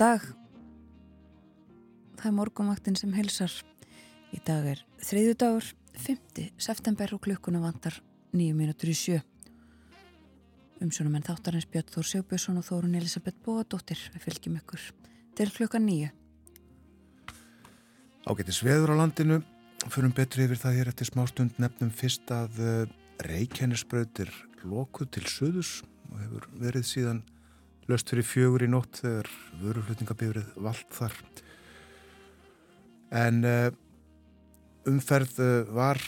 [0.00, 0.22] dag.
[2.16, 3.52] Það er morgumaktinn sem hilsar.
[4.32, 5.66] Í dag er þriðju dagur,
[6.00, 6.44] 5.
[6.62, 7.60] september og klukkuna
[8.32, 8.54] 9
[8.88, 9.18] í sjö.
[10.80, 14.86] Umsjónum en þáttarins Björn Þór Sjóbjörnsson og Þórun Elisabeth Bóadóttir við fylgjum ykkur
[15.36, 16.08] til klukka nýju.
[18.24, 19.42] Ágættis veður á landinu,
[19.90, 24.32] fyrir betri yfir það hér eftir smástund nefnum fyrst að eh, Reykjanesbröð er
[24.64, 25.74] lokuð til söðus
[26.08, 27.20] og hefur verið síðan
[27.90, 29.28] löst fyrir fjögur í nótt þegar
[29.60, 31.14] vöruflutningabifrið vald þar.
[33.20, 33.68] En uh,
[34.88, 36.00] umferð uh, var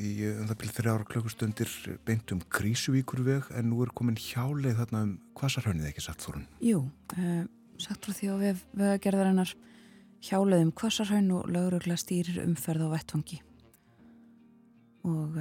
[0.00, 1.72] í um það byrð þrjára klökkustundir
[2.06, 6.46] beint um Krísuvíkurveg en nú er komin hjáleið þarna um Kvassarhaunnið ekki satt þorun?
[6.64, 6.84] Jú,
[7.16, 7.44] uh,
[7.82, 9.54] satt frá því að við vegagerðarinnar.
[10.20, 13.40] Hjáleið um Kvassarhaunn og lögurugla stýrir umferð á vettvangi.
[15.08, 15.38] Og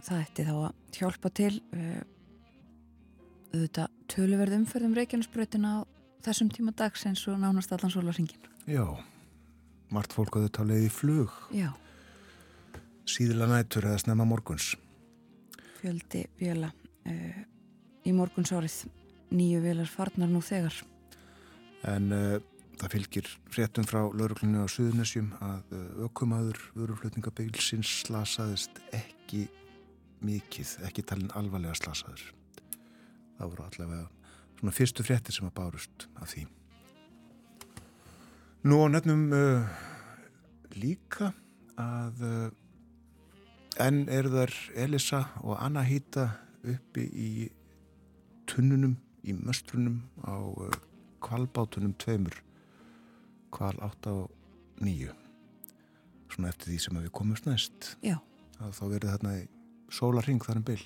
[0.00, 1.52] það ætti þá að hjálpa til
[3.50, 5.78] auðvitað töluverð umferðum Reykjanesbröðina á
[6.24, 8.48] þessum tíma dags eins og nánast allan sólarsingin.
[8.68, 8.84] Já,
[9.90, 11.34] margt fólk að þetta leiði í flug.
[11.54, 11.70] Já.
[13.10, 14.74] Síðila nættur eða snemma morguns.
[15.80, 17.42] Fjöldi vila uh,
[18.06, 18.84] í morguns árið.
[19.30, 20.74] Nýju vilar farnar nú þegar.
[21.90, 22.36] En uh,
[22.80, 29.46] það fylgir fréttum frá lauruglunni á Suðunessjum að uh, ökumadur vöruflutningabeilsins slasaðist ekki
[30.26, 32.28] mikið, ekki talin alvarlega slasaður
[33.40, 34.06] það voru allavega
[34.60, 36.46] svona fyrstu frétti sem að bárust af því.
[38.68, 39.70] Nú á nefnum uh,
[40.76, 41.30] líka
[41.80, 42.50] að uh,
[43.80, 44.52] enn eru þar
[44.84, 46.26] Elisa og Anna hýta
[46.60, 47.30] uppi í
[48.50, 50.76] tunnunum, í möstrunum á uh,
[51.24, 52.36] kvalbátunum tveimur
[53.54, 54.28] kval 8 og
[54.84, 55.08] 9
[56.30, 57.94] svona eftir því sem við komumst næst.
[58.04, 58.20] Já.
[58.60, 59.44] að þá verður þarna í
[59.90, 60.84] sólarring þar um byll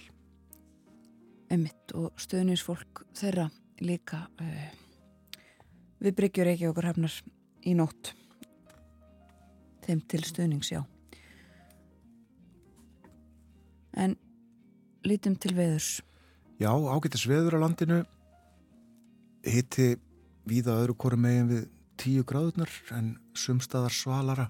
[1.53, 3.49] emitt og stöðnisfólk þeirra
[3.84, 4.66] líka uh,
[6.05, 7.15] við bryggjur ekki okkur hefnar
[7.65, 8.12] í nótt.
[9.84, 10.81] Þeim til stöðnings, já.
[13.94, 14.16] En
[15.05, 16.00] lítum til veðurs.
[16.60, 18.03] Já, ágættis veður á landinu.
[19.44, 19.94] Hitti
[20.49, 21.65] víða öðru koru megin við
[22.00, 24.49] tíu gráðunar en sumstaðar svalara.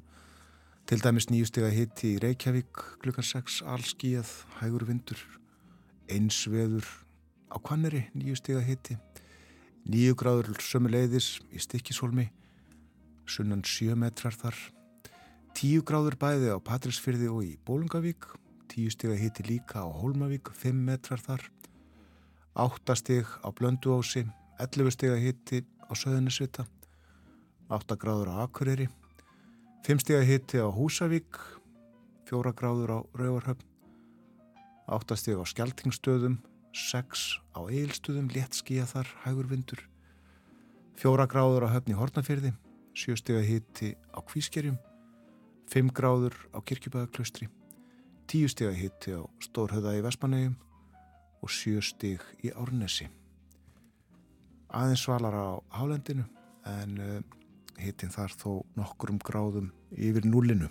[0.84, 4.30] Til dæmis nýjustega hitti í Reykjavík klukkan 6 allskíð,
[4.60, 5.22] hægur vindur
[6.10, 6.86] eins veður
[7.48, 8.96] á Kvanneri nýju stiga hitti
[9.88, 12.30] nýju gráður sömuleiðis í Stikkishólmi
[13.28, 14.56] sunnan sjö metrar þar.
[15.56, 18.26] Tíu gráður bæði á Patrísfyrði og í Bólungavík
[18.72, 21.44] tíu stiga hitti líka á Hólmavík fimm metrar þar.
[22.54, 24.24] Áttastig á Blönduási
[24.60, 26.66] 11 stiga hitti á Söðunisvita
[27.72, 28.88] 8 gráður á Akureyri.
[29.84, 31.38] 5 stiga hitti á Húsavík.
[32.28, 33.73] 4 gráður á Rauvarhöfn
[34.90, 36.38] áttastíð á skjaltingstöðum,
[36.74, 39.80] sex á eilstöðum, léttskíja þar, hægurvindur,
[40.98, 42.52] fjóra gráður á höfni Hortnafyrði,
[42.94, 44.76] sjöstíða hitti á Kvískerjum,
[45.70, 47.48] fimm gráður á Kirkjubæðaklaustri,
[48.28, 50.56] tíu stíða hitti á Stórhauða í Vespanegjum
[51.44, 53.08] og sjöstíð í Árnesi.
[54.74, 56.24] Aðeins svalar á Hálendinu
[56.66, 57.18] en uh,
[57.78, 60.70] hittin þar þó nokkur um gráðum yfir núlinu.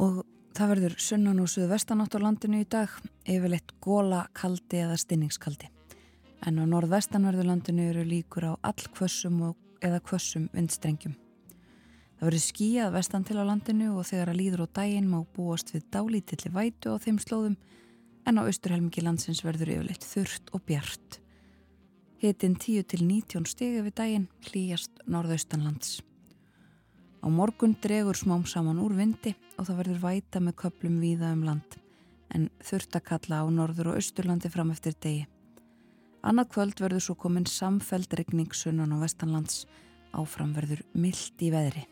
[0.00, 0.22] Og
[0.52, 2.92] Það verður sunnan og suð vestanátt á landinu í dag,
[3.24, 5.70] yfirleitt góla, kaldi eða stinningskaldi.
[6.44, 9.40] En á norð-vestanverðu landinu eru líkur á all kvössum
[9.80, 11.14] eða kvössum vindstrengjum.
[12.18, 15.72] Það verður skíjað vestan til á landinu og þegar að líður á daginn má búast
[15.72, 17.56] við dálítilli vætu á þeim slóðum
[18.28, 21.18] en á austurhelmingi landsins verður yfirleitt þurft og bjart.
[22.22, 26.02] Hitin 10-19 stegi við daginn hlýjast norðaustanlands.
[27.22, 31.44] Á morgun dregur smám saman úr vindi og það verður væta með köplum víða um
[31.46, 31.76] land
[32.34, 35.28] en þurft að kalla á norður og austurlandi fram eftir degi.
[36.26, 39.66] Annað kvöld verður svo komin samfeld regning sunnan og vestanlands
[40.18, 41.84] áfram verður myllt í veðri.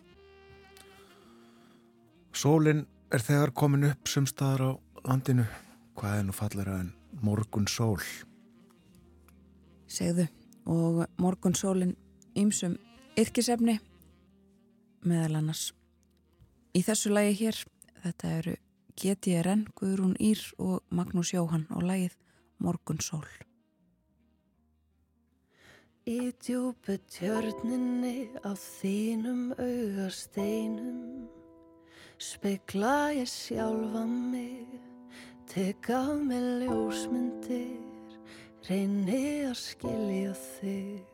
[2.35, 4.71] Sólinn er þegar komin upp sem staðar á
[5.06, 5.47] landinu.
[5.99, 6.91] Hvað er nú fallara en
[7.23, 8.00] morgun sól?
[9.91, 10.27] Segðu
[10.71, 11.94] og morgun sólinn
[12.38, 12.79] ýmsum
[13.19, 13.79] yrkisefni
[15.06, 15.70] meðal annars.
[16.76, 17.61] Í þessu lægi hér,
[18.05, 18.56] þetta eru
[19.00, 22.19] GTRN, Guðrún Ír og Magnús Jóhann og lægið
[22.61, 23.29] Morgun Sól.
[26.08, 31.29] Í djúbu tjörninni á þínum augasteinum
[32.20, 34.81] Spegla ég sjálfa mig
[35.53, 38.17] Tek af mig ljósmyndir
[38.64, 41.10] Reyni að skilja þig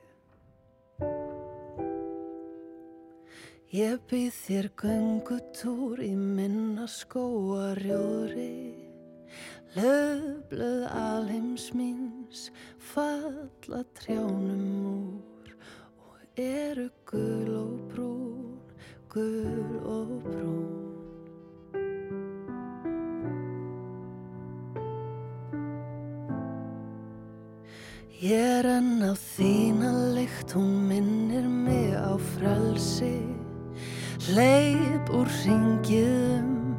[3.76, 8.72] Ég býð þér göngutúr í minna skóarjóri
[9.74, 12.46] Löfblöð alheims míns
[12.80, 15.18] falla trjánum
[16.06, 18.56] úr eru gul og brún,
[19.12, 20.72] gul og brún.
[28.24, 33.35] Ég er enn á þína lykt, hún minnir mig á frelsi.
[34.34, 36.74] Leip úr ringiðum,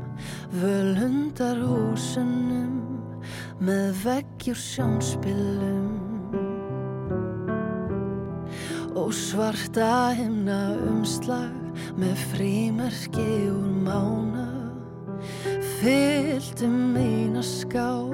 [0.51, 2.73] völundar húsunum,
[3.63, 5.93] með veggjur sjónspilum.
[8.99, 11.55] Og svarta himna umslag,
[11.95, 14.47] með frímerki úr mána.
[15.79, 18.11] Fylltu mína skál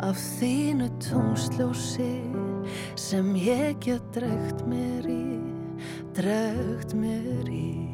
[0.00, 2.14] af þínu tónsljósi
[2.96, 5.36] sem ég get dregt mér í,
[6.16, 7.93] dregt mér í.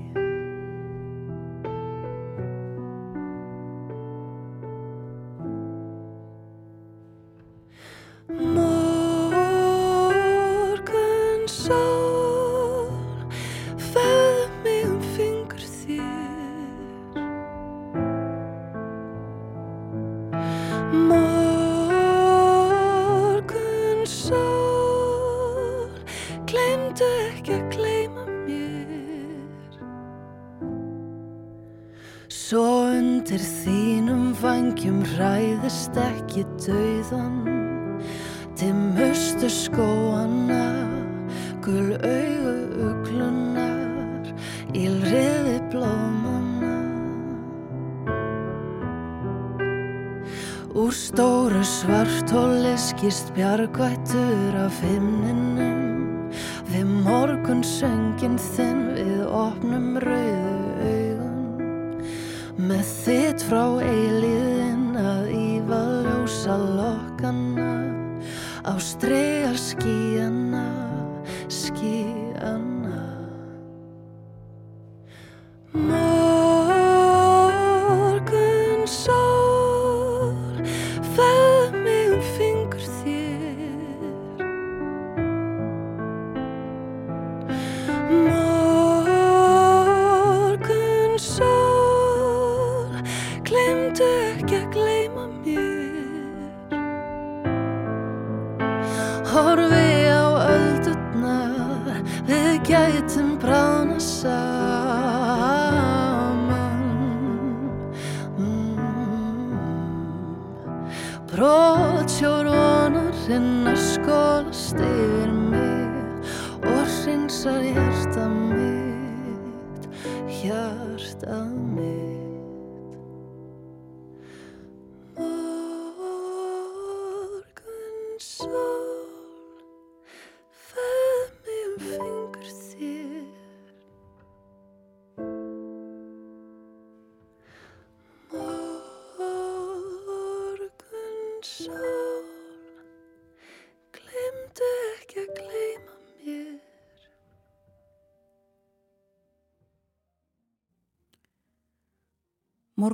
[53.10, 55.49] Skýrst bjargvættur af himninum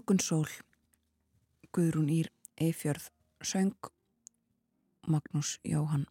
[0.06, 0.46] Morgunsól,
[1.74, 3.08] Guðrún Ír Eifjörð,
[3.42, 3.74] söng
[5.02, 6.06] Magnús Jóhann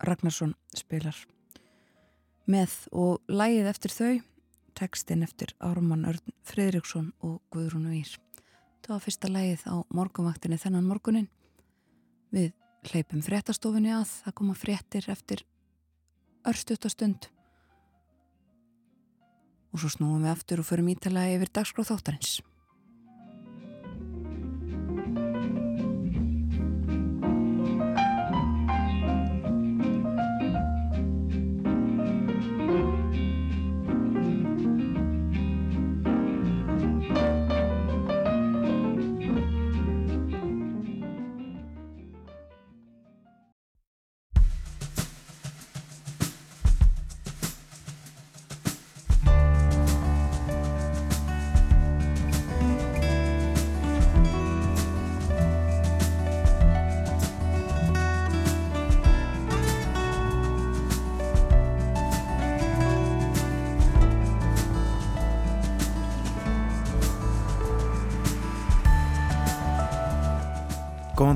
[0.00, 1.12] Ragnarsson spilar.
[2.48, 4.14] Með og lægið eftir þau
[4.80, 8.16] tekstinn eftir Ármann Örn Friðriksson og Guðrún Ír
[8.80, 11.28] það var fyrsta lægið á morgunvaktinni þennan morgunin
[12.32, 12.54] við
[12.88, 15.44] hleypum fréttastofunni að það koma fréttir eftir
[16.48, 17.28] örstutastund
[19.78, 22.32] og svo snúum við aftur og förum ítalega yfir dagskráð þáttarins.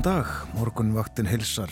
[0.03, 1.71] Góðan dag, morgunvaktin hilsar.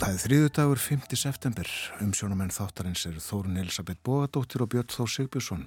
[0.00, 1.02] Það er þriðu dagur 5.
[1.14, 1.68] september.
[2.02, 5.62] Umsjónamenn þáttarins eru Þórun Elisabeth Bóadóttir og Björn Þór Sigbjörnsson.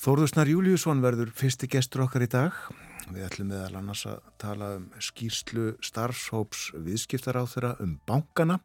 [0.00, 2.56] Þórðusnar Júliusson verður fyrsti gestur okkar í dag.
[3.10, 8.56] Við ætlum meðal annars að tala um skýrslu starfshóps viðskiptaráþura um bankana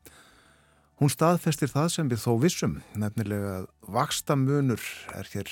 [1.04, 4.88] Hún staðfestir það sem við þó vissum, nefnilega að vaksta munur
[5.20, 5.52] er hér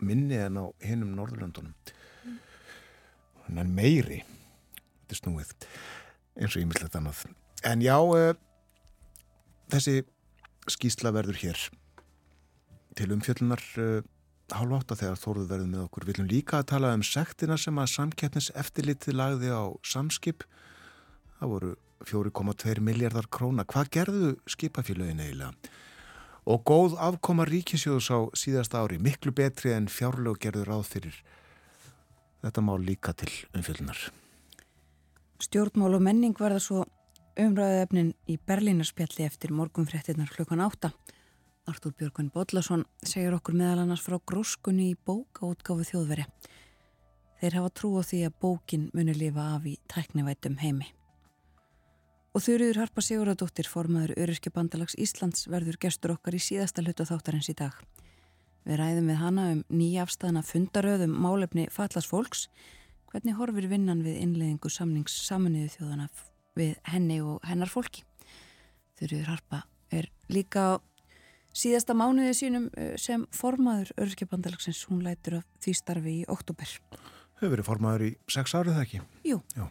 [0.00, 1.76] minni en á hinnum Norðurlöndunum.
[3.44, 4.22] Hann er meiri,
[5.14, 5.52] er snúið,
[6.38, 7.24] eins og ímyndilegt annað.
[7.66, 8.32] En já, uh,
[9.72, 10.00] þessi
[10.70, 11.66] skýsla verður hér
[12.98, 14.00] til umfjöllunar uh,
[14.54, 16.06] hálf átta þegar þóruð verður með okkur.
[16.08, 20.44] Viljum líka að tala um sektina sem að samkeppnis eftirlitið lagði á samskip.
[21.38, 21.74] Það voru
[22.08, 23.66] 4,2 miljardar króna.
[23.68, 25.52] Hvað gerðu skipafélagin eiginlega?
[26.50, 31.20] Og góð afkoma ríkisjóðs á síðasta ári, miklu betri en fjárlög gerður ráð fyrir.
[32.40, 34.08] Þetta má líka til umfjöldunar.
[35.40, 36.82] Stjórnmál og menning verða svo
[37.40, 40.90] umræðuefnin í Berlínarspjalli eftir morgunfréttinnar klukkan átta.
[41.70, 46.26] Artúr Björgun Bodlason segir okkur meðal annars frá gróskunni í bókaútgáfu þjóðveri.
[47.40, 50.90] Þeir hafa trú á því að bókin muni lifa af í tæknivætum heimi.
[52.36, 57.56] Og þurriður Harpa Siguradóttir, formaður Öryrkjabandalags Íslands, verður gestur okkar í síðasta hlutu þáttarins í
[57.56, 57.80] dag.
[58.68, 62.50] Við ræðum við hana um nýjafstæðana fundaröðum málefni fallas fólks,
[63.10, 66.08] hvernig horfir vinnan við innleðingu samnings saminuðu þjóðana
[66.58, 68.04] við henni og hennar fólki.
[68.98, 70.78] Þurriður Harpa er líka
[71.56, 76.76] síðasta mánuðið sínum eh, sem formaður Öryrkjabandalagsins, hún lætur af því starfi í oktober.
[77.40, 79.02] Hefur verið formaður í sex árið það ekki?
[79.30, 79.40] Jú.
[79.56, 79.66] Já.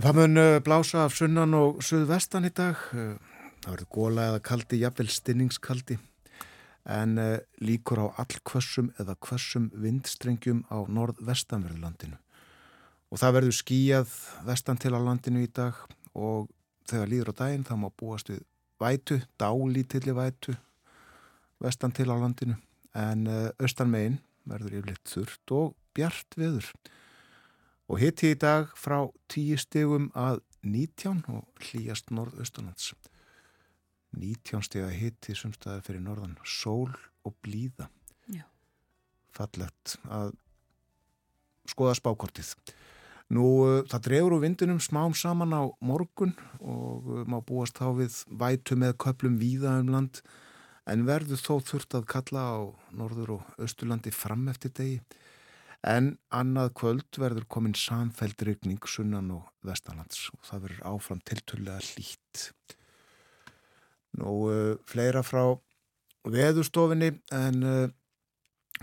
[0.00, 2.78] Það mun uh, blása af sunnan og suðvestan í dag.
[2.94, 3.16] Uh,
[3.64, 5.96] það verður góla eða kaldi, jafnvel stinningskaldi.
[6.88, 12.16] En uh, líkur á allkvössum eða kvössum vindstrengjum á norð-vestanverðlandinu.
[13.10, 14.14] Og það verður skíjað
[14.46, 15.76] vestan til á landinu í dag
[16.14, 16.48] og
[16.88, 18.44] þegar líður á daginn þá má búast við
[18.80, 20.54] vætu, dálítilli vætu
[21.60, 22.56] vestan til á landinu.
[22.94, 23.26] En
[23.60, 24.18] austan megin
[24.48, 26.70] verður yfirleitt þurft og bjart veður
[27.90, 32.92] og hitti í dag frá 10 stegum að 19 og hlýjast norðaustanlands.
[34.16, 36.90] 19 steg að hitti sumstaðar fyrir norðan, sól
[37.26, 37.88] og blíða.
[38.30, 38.44] Já.
[39.36, 40.34] Fallett að
[41.70, 42.54] skoða spákortið.
[43.30, 47.92] Nú, uh, það drefur úr vindunum smám saman á morgun og uh, má búast þá
[48.00, 50.22] við vætu með köplum víða um land
[50.90, 52.58] en verður þó þurft að kalla á
[52.90, 54.98] norður og austurlandi fram eftir degi
[55.86, 61.86] en annað kvöld verður komin samfæld regning sunnan og vestanlands og það verður áfram tilturlega
[61.92, 62.50] hlýtt.
[64.18, 65.44] Nú, uh, fleira frá
[66.26, 67.86] veðustofinni en uh,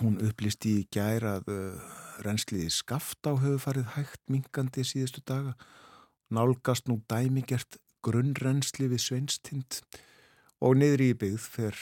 [0.01, 1.89] hún upplýst í gæra að uh,
[2.25, 5.57] reynsliði skaft á höfu farið hægt mingandi síðustu daga.
[6.33, 9.81] Nálgast nú dæmigert grunnrensli við sveinstind
[10.63, 11.79] og niður í byggð fer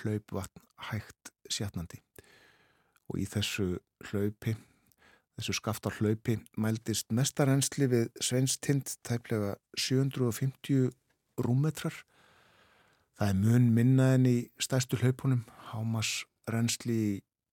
[0.00, 2.00] hlaupvatn hægt sjatnandi
[3.10, 3.80] og í þessu
[4.10, 4.54] hlaupi,
[5.38, 10.90] þessu skaftar hlaupi mældist mestarensli við Sveinstind tæplega 750
[11.42, 11.96] rúmetrar.
[13.20, 17.08] Það er mun minna en í stærstu hlaupunum, Hámas rensli í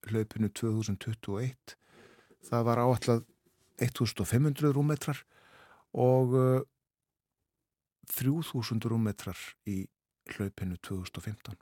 [0.07, 1.73] hlaupinu 2021.
[2.47, 3.25] Það var áallat
[3.83, 5.19] 1500 rúmetrar
[5.91, 6.37] og
[8.13, 9.81] 3000 uh, rúmetrar í
[10.37, 11.57] hlaupinu 2015.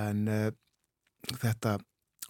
[0.00, 0.48] En uh,
[1.28, 1.74] þetta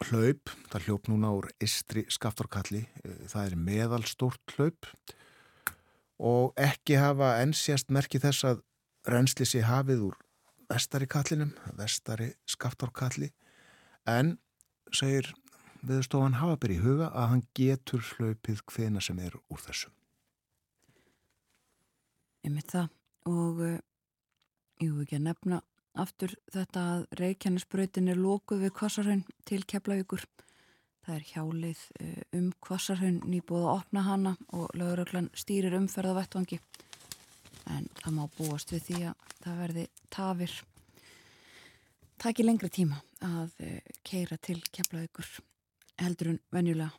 [0.09, 4.91] hlaup, það hljóp núna úr istri skaftorkalli, eh, það er meðalstórt hlaup
[6.19, 8.67] og ekki hafa ennsjast merkið þess að
[9.09, 10.19] reynsli sé hafið úr
[10.71, 13.31] vestari kallinum, vestari skaftorkalli
[14.09, 14.37] en
[14.95, 15.33] segir
[15.87, 19.95] viðstofan Hafabir í huga að hann getur hlaupið hvena sem er úr þessum.
[22.45, 22.91] Ég mitt það
[23.29, 23.79] og uh,
[24.81, 25.63] ég hef ekki að nefna
[26.01, 30.23] aftur þetta að Reykjanesbröytin er lókuð við Kvassarhaun til Keflavíkur.
[31.01, 36.61] Það er hjálið eh, um Kvassarhaun nýbúið að opna hana og löguröglan stýrir umferða vettvangi.
[37.71, 40.57] En það má búast við því að það verði tafir.
[42.21, 45.29] Það ekki lengri tíma að eh, keira til Keflavíkur
[46.01, 46.91] heldur en venjulega.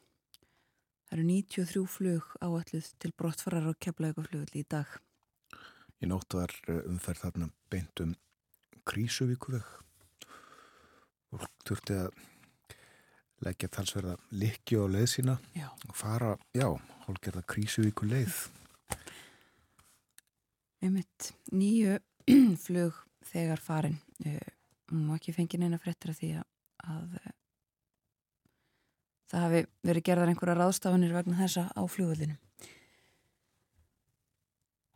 [1.09, 4.87] Það eru 93 flug áalluð til brottfarar á Keflavíkurflugul í dag.
[6.01, 8.15] Í nótt var eh, umferð þarna beintum
[8.87, 9.67] Krísuvíkuveg
[11.31, 12.23] og þurfti að
[13.45, 15.67] leggja talsverða likki á leið sína já.
[15.69, 16.67] og fara, já,
[17.05, 18.60] hólgerða Krísuvíku leið Um
[20.81, 21.99] eitt nýju
[22.65, 22.97] flug
[23.31, 23.99] þegar farin.
[24.91, 26.47] Hún var ekki fengið neina frettir af því að,
[26.91, 27.35] að eh,
[29.31, 32.35] það hafi verið gerðar einhverja ráðstafanir vegna þessa á flugvöldinu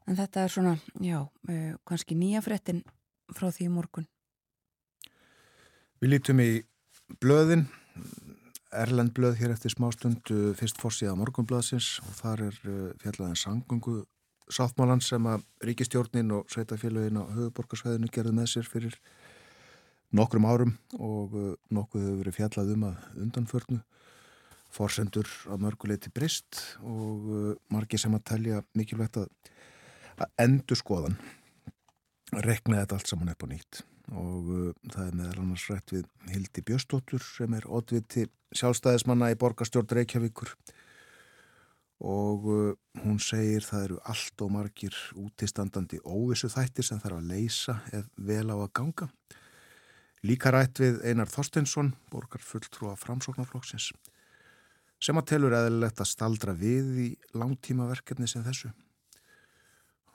[0.05, 2.83] en þetta er svona, já, eh, kannski nýja frettin
[3.33, 4.07] frá því morgun?
[6.01, 6.51] Við lítum í
[7.21, 7.67] blöðin,
[8.75, 10.27] Erlendblöð hér eftir smástund,
[10.59, 12.57] fyrst fórsíða morgunblöðsins og þar er
[12.99, 14.01] fjallaðin sangungu
[14.51, 18.97] sáttmálan sem að ríkistjórnin og sveitafélagin á höfuborgarsvæðinu gerði með sér fyrir
[20.15, 23.79] nokkrum árum og uh, nokkuð hefur verið fjallað um að undanförnu.
[24.75, 29.27] Forsendur á mörguleiti brist og uh, margi sem að telja mikilvægt að,
[30.19, 31.17] að endur skoðan
[32.45, 33.83] rekna þetta allt saman upp á nýtt.
[34.13, 39.39] Og uh, það er meðal annars rætt við Hildi Björstóttur sem er oddviti sjálfstæðismanna í
[39.41, 40.53] borgarstjórn Reykjavíkur
[42.03, 42.73] og uh,
[43.05, 48.27] hún segir það eru allt og margir útistandandi óvissu þættir sem þarf að leysa eða
[48.29, 49.09] vel á að ganga.
[50.25, 53.91] Líka rætt við Einar Þorstensson, borgar fulltrúa framsóknarflokksins,
[54.99, 58.71] sem að telur eðlilegt að staldra við í langtímaverkefni sem þessu.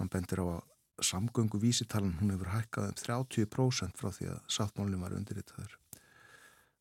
[0.01, 0.65] Hann bendir á að
[1.05, 5.77] samgöngu vísitalan hún hefur hækkað um 30% frá því að sáttmálinn var undirritaður.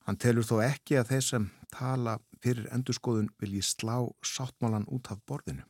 [0.07, 5.21] Hann telur þó ekki að þeir sem tala fyrir endurskoðun vilji slá sáttmálan út af
[5.27, 5.65] borðinu.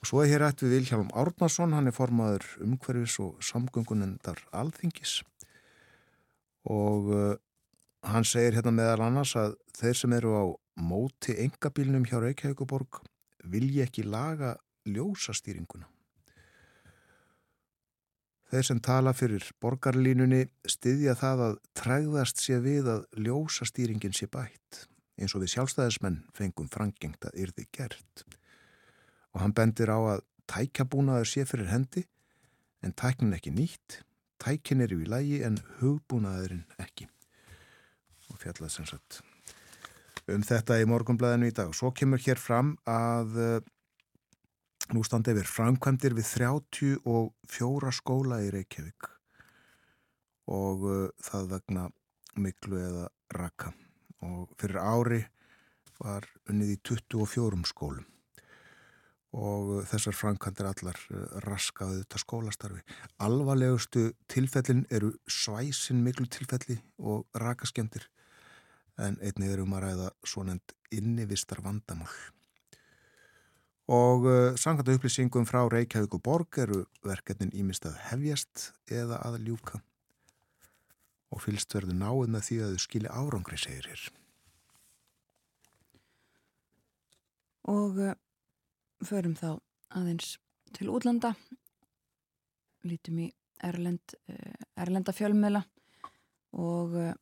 [0.00, 5.22] Og svo er hér ætt við Vilhjálm Árnason, hann er formaður umhverfis og samgöngunendar alþingis
[6.64, 7.32] og uh,
[8.04, 10.44] hann segir hérna meðal annars að þeir sem eru á
[10.80, 13.02] móti engabílnum hjá Reykjavíkuborg
[13.48, 14.54] vilji ekki laga
[14.88, 15.88] ljósastýringuna.
[18.52, 24.28] Þeir sem tala fyrir borgarlínunni styðja það að træðast sé við að ljósa stýringin sé
[24.30, 24.84] bætt,
[25.18, 28.24] eins og við sjálfstæðismenn fengum frangengt að yrði gert.
[29.34, 32.04] Og hann bendir á að tækjabúnaður sé fyrir hendi,
[32.84, 34.00] en tæknin ekki nýtt,
[34.42, 37.08] tækin eru í lægi en hugbúnaðurinn ekki.
[38.32, 39.22] Og fjallað sem sagt
[40.24, 41.72] um þetta í morgunblæðinu í dag.
[41.76, 43.36] Svo kemur hér fram að
[44.92, 49.08] Nú standi yfir framkvæmdir við 34 skóla í Reykjavík
[50.52, 51.84] og uh, það vegna
[52.36, 53.72] miklu eða rakka
[54.24, 55.22] og fyrir ári
[56.00, 58.08] var unnið í 24 skólum
[59.34, 62.82] og þessar framkvæmdir allar uh, raskaðu þetta skólastarfi.
[63.24, 68.06] Alvarlegustu tilfellin eru svæsin miklu tilfelli og rakaskemdir
[69.02, 72.12] en einnig eru um að ræða svonend innivistar vandamál.
[73.90, 79.42] Og uh, samkvæmt upplýsingum frá Reykjavík og Borg eru verkefnin ímist að hefjast eða að
[79.48, 79.82] ljúka.
[81.34, 84.04] Og fylst verður náið með því að þau skilja árangri, segir hér.
[87.74, 88.14] Og uh,
[89.02, 89.48] förum þá
[89.96, 90.36] aðeins
[90.76, 91.32] til útlanda.
[92.84, 93.28] Lítum í
[93.64, 95.64] Erlend, uh, Erlenda fjölmjöla
[96.54, 97.14] og uh,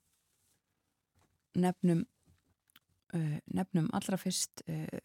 [1.56, 2.06] nefnum
[3.52, 4.62] nefnum allra fyrst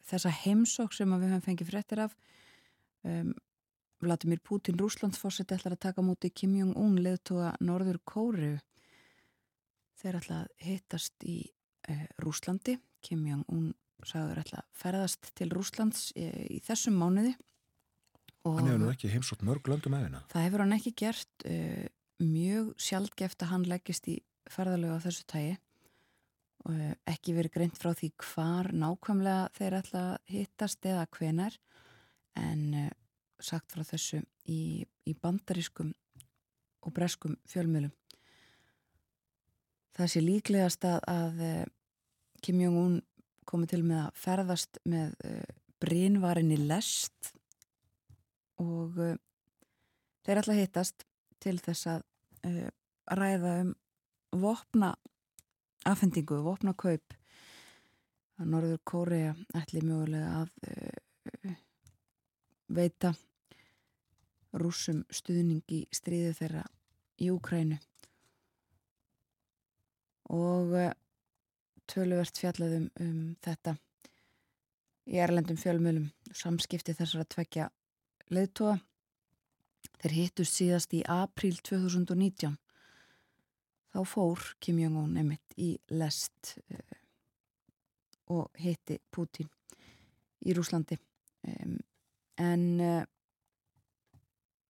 [0.08, 2.14] þessa heimsók sem við höfum fengið fréttir af
[3.04, 3.34] um,
[4.00, 8.54] Vladimir Putin Rúslandsfórseti ætlar að taka múti Kim Jong-un leðtóa Norður Kóru
[10.02, 11.38] þeir ætla að hittast í
[11.90, 13.70] uh, Rúslandi Kim Jong-un
[14.06, 17.36] sagður ætla að ferðast til Rúslands í, í þessum mánuði.
[18.48, 21.46] Hann hefur nú ekki heimsótt mörg löndum eðina Það hefur hann ekki gert
[22.24, 25.58] mjög sjálfgeft að hann leggist í ferðalögu á þessu tægi
[26.68, 31.56] Eh, ekki verið greint frá því hvar nákvæmlega þeir ætla að hittast eða hvenar
[32.38, 32.90] en uh,
[33.40, 34.20] sagt frá þessu
[34.52, 35.94] í, í bandarískum
[36.84, 37.94] og breskum fjölmjölum.
[39.98, 41.64] Það sé líklegast að, að uh,
[42.46, 43.00] Kim Jong-un
[43.50, 47.32] komið til með að ferðast með uh, brínvarinni lest
[48.62, 48.96] og
[50.26, 51.04] þeir ætla að hittast
[51.38, 52.06] til þess að
[53.14, 53.76] ræða um
[54.42, 54.96] vopna
[55.86, 57.14] afhendingu, vopna kaup.
[58.38, 61.56] Að Norður Kórea ætli mögulega að uh,
[62.74, 63.14] veita
[64.58, 66.66] rúsum stuðning í stríðu þeirra
[67.22, 67.80] í Úkrænu
[70.34, 70.92] og uh,
[71.88, 73.78] töluvert fjallaðum um þetta
[75.08, 77.68] í erlendum fjölmjölum samskipti þessar að tvekja
[78.34, 78.78] leðtóa
[80.02, 82.58] þeir hittust síðast í april 2019
[83.96, 86.98] þá fór Kim Jong-un emitt í lest uh,
[88.36, 89.48] og hitti Putin
[90.44, 91.00] í Rúslandi
[92.38, 93.04] en uh,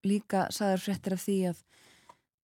[0.08, 1.63] líka saður fréttir af því að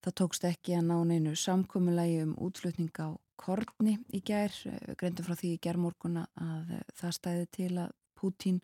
[0.04, 4.54] það tókst ekki að ná neinu samkommulagi um útflutning á kortni í gær,
[5.00, 8.60] greintum frá því í gerðmorguna að það stæði til að Putin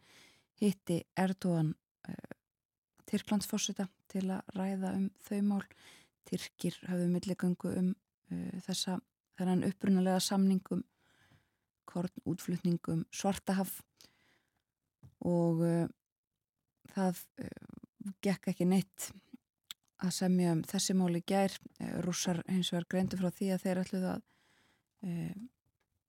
[0.60, 1.74] hitti Erdogan
[3.10, 5.64] Tyrklandsforsita til að ræða um þau mál.
[6.30, 9.00] Tyrkir hafðu milligöngu um uh, þessa
[9.40, 10.84] þennan upprunalega samningum
[11.90, 13.80] korn útflutningum svartahaf.
[15.26, 15.88] Og uh,
[16.94, 17.50] það uh,
[18.22, 19.10] gekk ekki neitt
[20.00, 21.56] að semja um þessi máli gær.
[22.06, 24.28] Rússar hins vegar greindu frá því að þeir ætluð að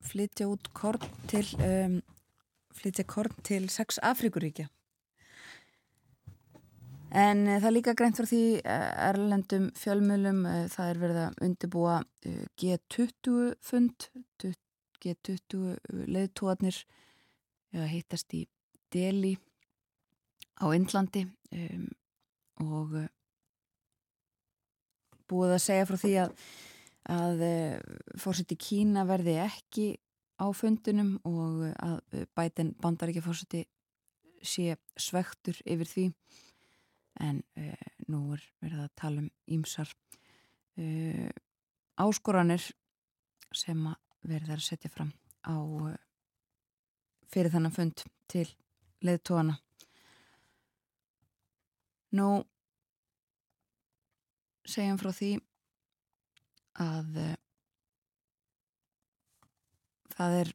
[0.00, 2.00] flytja út korn til um,
[2.76, 4.68] flytja korn til sex Afrikuríkja
[7.10, 11.98] En uh, það er líka greint frá því erlendum fjölmjölum, það er verið að undirbúa
[12.62, 14.08] G20 fund,
[15.00, 16.82] G20 leðtóarnir
[17.90, 18.44] hittast í
[18.94, 19.36] Delhi
[20.60, 21.24] á Indlandi
[22.60, 22.94] og
[25.30, 26.32] búið að segja frá því að,
[27.16, 27.44] að
[28.20, 29.86] fórseti Kína verði ekki
[30.40, 33.64] á fundunum og að bætin bandar ekki fórseti
[34.42, 36.06] sé svektur yfir því.
[37.20, 39.90] En uh, nú er verið að tala um ímsar
[40.80, 41.28] uh,
[42.00, 42.70] áskoranir
[43.52, 43.98] sem að
[44.30, 45.10] verið að setja fram
[45.44, 45.96] á uh,
[47.32, 48.46] fyrir þannan fund til
[49.04, 49.58] leðtóana
[52.16, 52.28] nú
[54.70, 55.30] segjum frá því
[56.80, 57.20] að
[60.14, 60.52] það er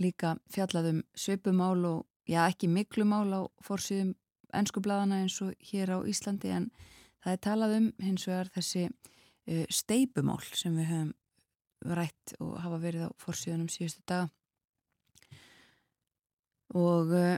[0.00, 4.14] líka fjallaðum svipumál og já ekki miklu mál á fórsýðum
[4.54, 6.70] ennskublaðana eins og hér á Íslandi en
[7.24, 11.12] það er talað um hins vegar þessi uh, steipumál sem við höfum
[11.98, 14.30] rætt og hafa verið á fórsíðunum síðustu daga.
[16.74, 17.36] Og uh,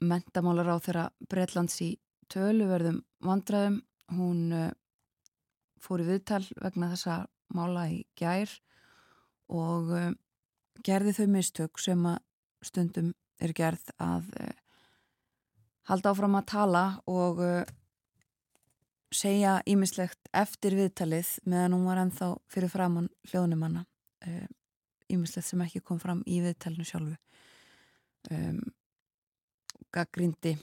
[0.00, 1.92] mentamálar á þeirra Breitlands í
[2.30, 3.80] töluverðum vandraðum
[4.16, 4.70] hún uh,
[5.80, 7.22] fór í viðtal vegna þessa
[7.54, 8.52] mála í gær
[9.50, 10.10] og uh,
[10.86, 12.20] gerði þau mistök sem að
[12.64, 14.54] stundum er gerð að uh,
[15.90, 17.40] halda áfram að tala og
[19.10, 23.82] segja ímislegt eftir viðtalið meðan hún var ennþá fyrir framann hljóðnumanna
[25.10, 27.16] ímislegt sem ekki kom fram í viðtalinu sjálfu.
[28.30, 28.60] Um,
[29.90, 30.54] gaggrindi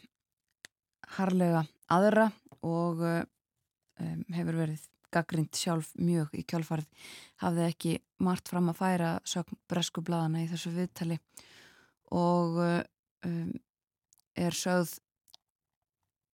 [1.18, 2.30] harlega aðra
[2.64, 3.02] og
[4.04, 7.08] um, hefur verið gaggrind sjálf mjög í kjálfarið
[7.44, 11.20] hafði ekki margt fram að færa sögn bresku bladana í þessu viðtali.
[12.16, 13.54] Og um,
[14.38, 14.98] er sögð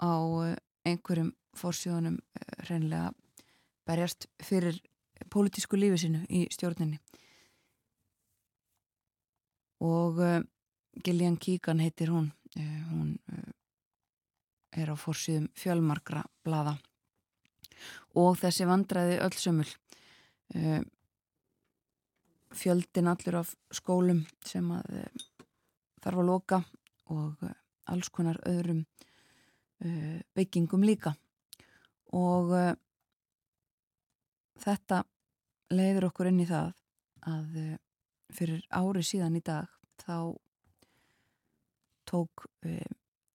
[0.04, 0.58] á eh,
[0.90, 3.14] einhverjum fórsjónum eh, reynilega
[3.88, 4.80] berjast fyrir
[5.32, 7.00] pólitísku lífi sinu í stjórninni.
[9.84, 10.40] Og uh,
[11.04, 13.52] Gillian Keegan heitir hún uh, hún uh,
[14.80, 16.78] er á fórsjóðum fjölmarkra blada
[18.20, 19.70] og þessi vandræði öll sömul.
[22.54, 25.00] Fjöldin allur af skólum sem að
[26.04, 26.60] þarf að loka
[27.14, 27.46] og
[27.90, 28.84] alls konar öðrum
[30.38, 31.16] byggingum líka.
[32.14, 32.54] Og
[34.62, 35.02] þetta
[35.74, 36.70] leiður okkur inn í það
[37.34, 37.58] að
[38.34, 39.70] fyrir ári síðan í dag
[40.04, 40.38] þá
[42.10, 42.46] tók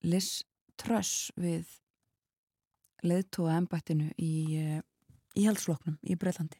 [0.06, 0.44] Liz
[0.78, 1.66] Truss við
[3.06, 4.32] leðtóa ennbættinu í
[5.38, 6.58] íhaldsfloknum í Breitlandi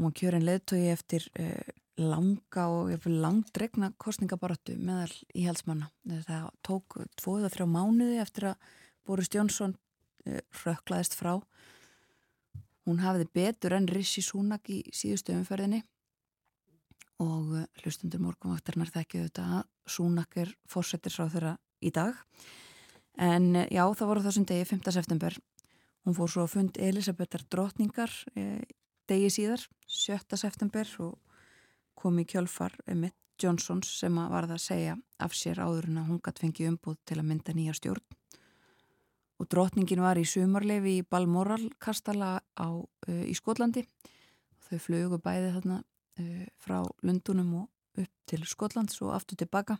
[0.00, 1.26] og hún kjör en leðtói eftir
[2.00, 5.90] langa og langdregna kostningabaratu meðal íhalsmanna.
[6.26, 8.70] Það tók tvo eða þrjá mánuði eftir að
[9.06, 9.76] Boris Jónsson
[10.26, 11.38] eh, rökklaðist frá.
[12.88, 15.82] Hún hafiði betur enn Rishi Sunak í síðustu umferðinni
[17.20, 22.16] og eh, hlustundur morgunvaktarinnar þekkju þetta að Sunak er fórsettir frá þeirra í dag.
[23.20, 24.92] En eh, já, það voru þessum degi 5.
[24.96, 25.36] september.
[26.08, 28.62] Hún fór svo að fund Elisabetar drotningar eh,
[29.10, 30.38] degi síðar, 7.
[30.40, 31.18] september og
[32.00, 36.08] kom í kjölfar Emmett Johnsons sem var það að segja af sér áður en að
[36.10, 38.16] hún gætt fengi umbúð til að mynda nýja stjórn.
[39.40, 43.86] Og drotningin var í sumarlefi í Balmoral kastala á, uh, í Skotlandi.
[44.68, 49.78] Þau flögu bæði þarna uh, frá Lundunum og upp til Skotlands og aftur tilbaka.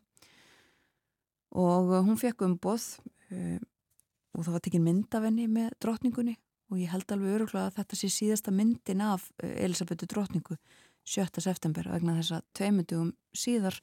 [1.53, 2.88] Og hún fekk umbúð
[3.31, 6.37] og það var tekinn mynd af henni með drotningunni
[6.71, 10.57] og ég held alveg öruglega að þetta sé síðasta myndin af Elisabetu drotningu
[11.09, 11.43] 7.
[11.43, 13.81] september vegna þess að tveimundugum síðar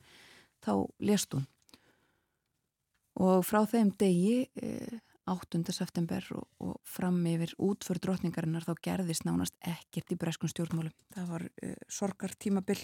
[0.64, 1.48] þá lést hún
[3.18, 4.46] og frá þeim degi
[5.28, 5.60] 8.
[5.60, 10.94] Eh, september og, og fram yfir útför drotningarinnar þá gerðist nánast ekkert í breskun stjórnmálu
[11.16, 12.80] það var uh, sorgar tímabill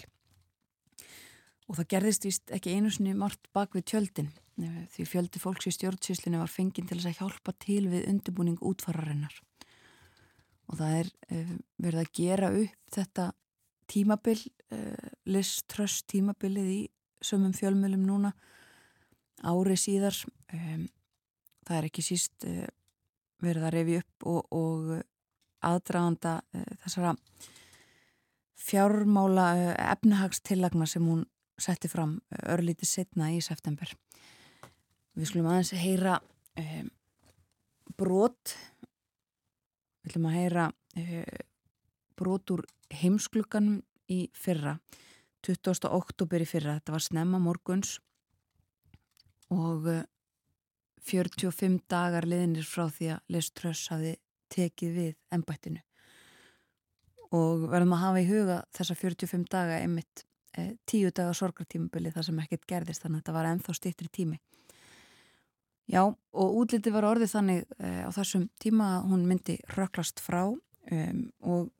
[1.68, 5.68] og það gerðist vist ekki einu sinni margt bak við tjöldin eh, því fjöldi fólks
[5.70, 9.38] í stjórnsýslinu var fenginn til að hjálpa til við undirbúning útfararinnar.
[10.68, 13.26] Og það er uh, verið að gera upp þetta
[13.92, 14.38] tímabil
[14.72, 16.78] uh, list tröst tímabilið í
[17.24, 18.32] sömum fjölmjölum núna
[19.44, 20.16] ári síðar.
[20.48, 22.44] Það er ekki síst
[23.42, 24.90] verið að revi upp og, og
[25.64, 26.34] aðdraganda
[26.84, 27.14] þessara
[28.60, 31.24] fjármála efnahagstillagna sem hún
[31.60, 32.18] setti fram
[32.50, 33.90] örlítið setna í september.
[35.14, 36.18] Við skulum aðeins heyra
[36.58, 36.88] um,
[37.98, 38.56] brot.
[40.02, 40.68] Við ætlum að heyra
[42.14, 42.62] brotur
[42.94, 43.80] heimsklukkanum
[44.12, 44.76] í fyrra
[45.44, 45.88] 20.
[45.90, 47.98] oktober í fyrra, þetta var snemma morguns
[49.52, 49.88] og
[51.04, 54.14] 45 dagar liðinir frá því að Liz Truss hafi
[54.54, 55.82] tekið við ennbættinu
[57.34, 60.26] og verðum að hafa í huga þessa 45 daga einmitt eh,
[60.86, 64.40] tíu daga sorgartímabili þar sem ekkert gerðist þannig að þetta var ennþá stýttri tími
[65.90, 70.46] Já og útliti var orðið þannig eh, á þessum tíma að hún myndi röklast frá
[70.48, 71.72] um, og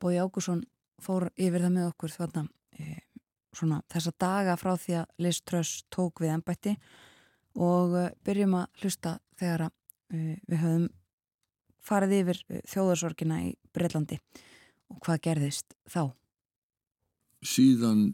[0.00, 0.62] Bóði Ágússon
[1.02, 2.46] fór yfir það með okkur þarna
[2.80, 3.02] eh,
[3.52, 6.74] svona þessa daga frá því að Liz Truss tók við ennbætti
[7.60, 9.76] og eh, byrjum að hlusta þegar að
[10.16, 10.88] uh, við höfum
[11.82, 14.20] farið yfir uh, þjóðarsorgina í Breitlandi
[14.88, 16.14] og hvað gerðist þá?
[17.42, 18.12] Síðan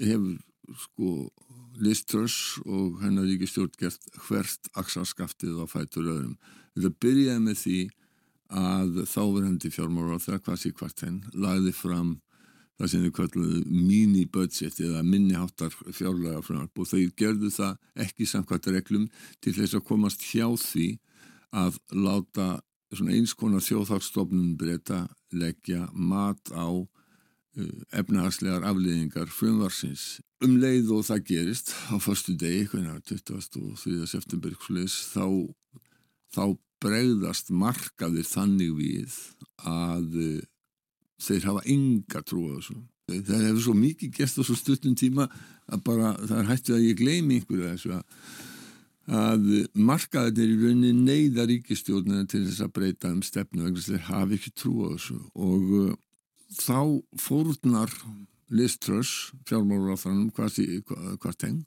[0.00, 0.38] hefur
[0.78, 1.12] sko
[1.82, 6.36] Liz Truss og hennar ríkistjórn gert hvert aksanskaftið á fætur öðrum.
[6.74, 7.78] Þetta byrjaði með því
[8.52, 12.12] að þáverandi fjármára þeirra hvað sé hvart henn lagði fram
[12.80, 18.68] það sem þau kalluðu mini-budget eða minniháttar fjárlega frumvarp og þau gerðu það ekki samkvæmt
[18.74, 19.06] reglum
[19.44, 20.88] til þess að komast hjá því
[21.62, 22.48] að láta
[22.92, 26.68] eins konar þjóðhagsstofnun breyta leggja mat á
[27.92, 30.20] efnahagslegar afliðingar frumvarsins.
[30.42, 34.06] Um leið og það gerist á förstu degi, 23.
[34.08, 35.26] september, þá,
[36.32, 36.44] þá
[36.82, 39.18] bregðast markaðir þannig við
[39.68, 40.40] að uh,
[41.22, 42.80] þeir hafa enga trú á þessu
[43.12, 45.26] það hefur svo mikið gert á svo stuttum tíma
[45.72, 48.04] að bara það er hættið að ég gleymi einhverju þessu að,
[49.18, 49.50] að
[49.90, 54.54] markaðir í rauninni neyða ríkistjórnina til þess að breyta um stefnu vegna þeir hafi ekki
[54.62, 55.92] trú á þessu og uh,
[56.58, 57.92] þá fórnar
[58.52, 61.62] Liz Truss fjármálur á þannum hvart heng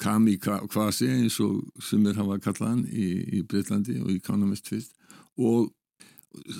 [0.00, 4.94] Kami Kvasi eins og sem er hafa kallaðan í, í Breitlandi og í Economist fyrst.
[5.36, 5.68] Og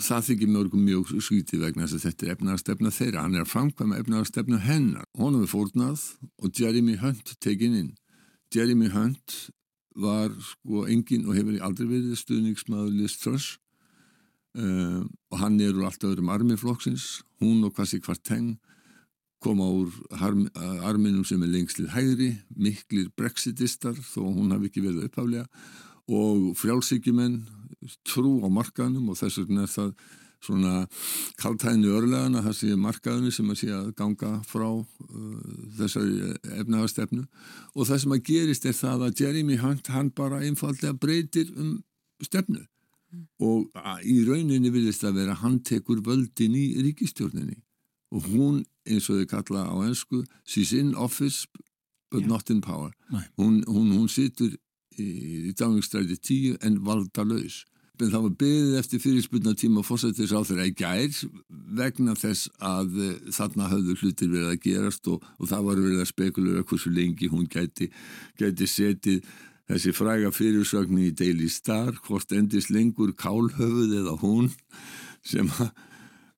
[0.04, 3.24] það þykir mörgum mjög skvítið vegna þess að þetta er efnaðarstefna þeirra.
[3.24, 5.08] Hann er að framkvæma efnaðarstefna hennar.
[5.16, 6.04] Honum er fórnað
[6.42, 7.90] og Jeremy Hunt tekinn inn.
[8.52, 9.38] Jeremy Hunt
[9.96, 13.56] var sko engin og hefur aldrei verið stuðningsmaður Liz Truss
[14.58, 18.56] uh, og hann er úr allt öðrum armiflokksins hún og Kvasi Kvarteng
[19.40, 19.92] koma úr
[20.84, 25.46] arminum sem er lengst til hægri miklir brexitistar þó hún hafi ekki verið upphaflega
[26.10, 27.38] og frjálsíkjumenn
[28.04, 29.94] trú á markaðnum og þess vegna er það
[30.44, 30.74] svona
[31.40, 34.84] kaltæðinu örlegana það sé markaðinu sem að sé að ganga frá uh,
[35.78, 36.32] þessari
[36.62, 37.24] efnagastefnu
[37.74, 41.78] og það sem að gerist er það að Jeremy Hunt hann bara einfallega breytir um
[42.24, 42.64] stefnu.
[43.40, 43.70] Og
[44.04, 47.58] í rauninni vilist að vera hann tekur völdin í ríkistjórninni
[48.14, 51.46] og hún eins og þau kalla á ennsku she's in office
[52.10, 52.28] but yeah.
[52.28, 52.90] not in power.
[53.38, 54.56] Hún, hún, hún situr
[54.98, 57.64] í, í dagingstræti tíu en valda laus
[58.00, 61.18] en það var beðið eftir fyrirspunna tíma fórsættis á þeirra í gær
[61.76, 66.00] vegna þess að uh, þarna hafðu hlutir verið að gerast og, og það var verið
[66.00, 67.90] að spekulera hversu lengi hún gæti,
[68.40, 69.34] gæti setið
[69.70, 74.50] þessi fræga fyrirsögni í Daily Star hvort endist lengur kálhöfuð eða hún
[75.26, 75.70] sem að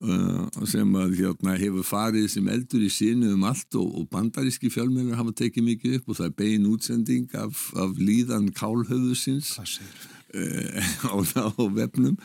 [0.03, 4.67] Uh, sem að hérna, hefur farið sem eldur í sínu um allt og, og bandaríski
[4.75, 10.91] fjölmjörnur hafa tekið mikið upp og það er bein útsending af, af líðan kálhöfusins uh,
[11.07, 12.19] á, á vefnum.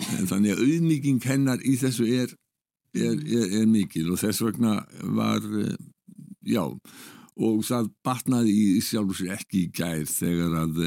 [0.00, 2.32] Þannig að auðmíking hennar í þessu er,
[2.96, 5.76] er, er, er mikil og þess vegna var uh,
[6.40, 6.64] já
[7.34, 10.80] og það batnaði í sjálf sér ekki í gær þegar að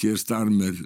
[0.00, 0.78] Keir Starmer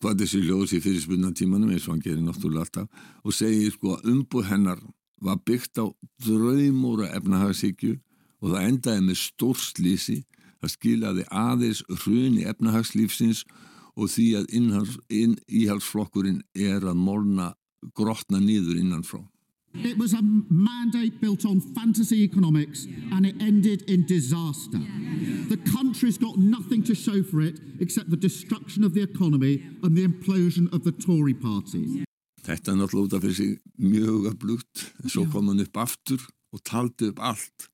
[0.00, 3.96] hvað þessi ljóðs í fyrirspunna tímanum eins og hann gerir náttúrulega alltaf og segir sko
[3.96, 4.80] að umbúð hennar
[5.20, 5.86] var byggt á
[6.24, 7.96] draumóra efnahagsíkju
[8.40, 10.18] og það endaði með stórslýsi
[10.60, 13.44] það skilaði aðeins hruni efnahagslífsins
[13.96, 14.46] og því að
[15.60, 17.52] íhalsflokkurinn er að morna
[17.96, 19.20] grotna nýður innanfrá
[19.74, 24.78] It was a mandate built on fantasy economics and it ended in disaster.
[25.48, 29.96] The country's got nothing to show for it except the destruction of the economy and
[29.96, 32.04] the implosion of the Tory party.
[32.40, 33.46] Þetta er náttúrulega út af þessi
[33.78, 36.22] mjög öflugt, en svo kom hann upp aftur
[36.56, 37.66] og taldi upp allt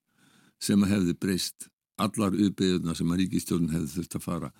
[0.60, 1.68] sem að hefði breyst,
[2.02, 4.50] allar uppbyggðuna sem að ríkistjórn hefði þurft að fara.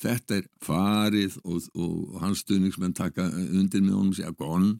[0.00, 4.78] Þetta er farið og, og hans stuðningsmenn taka undir með honum segja gonn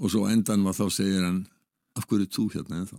[0.00, 1.46] og svo endan var þá segir hann
[1.96, 2.98] af hverju þú hérna en þá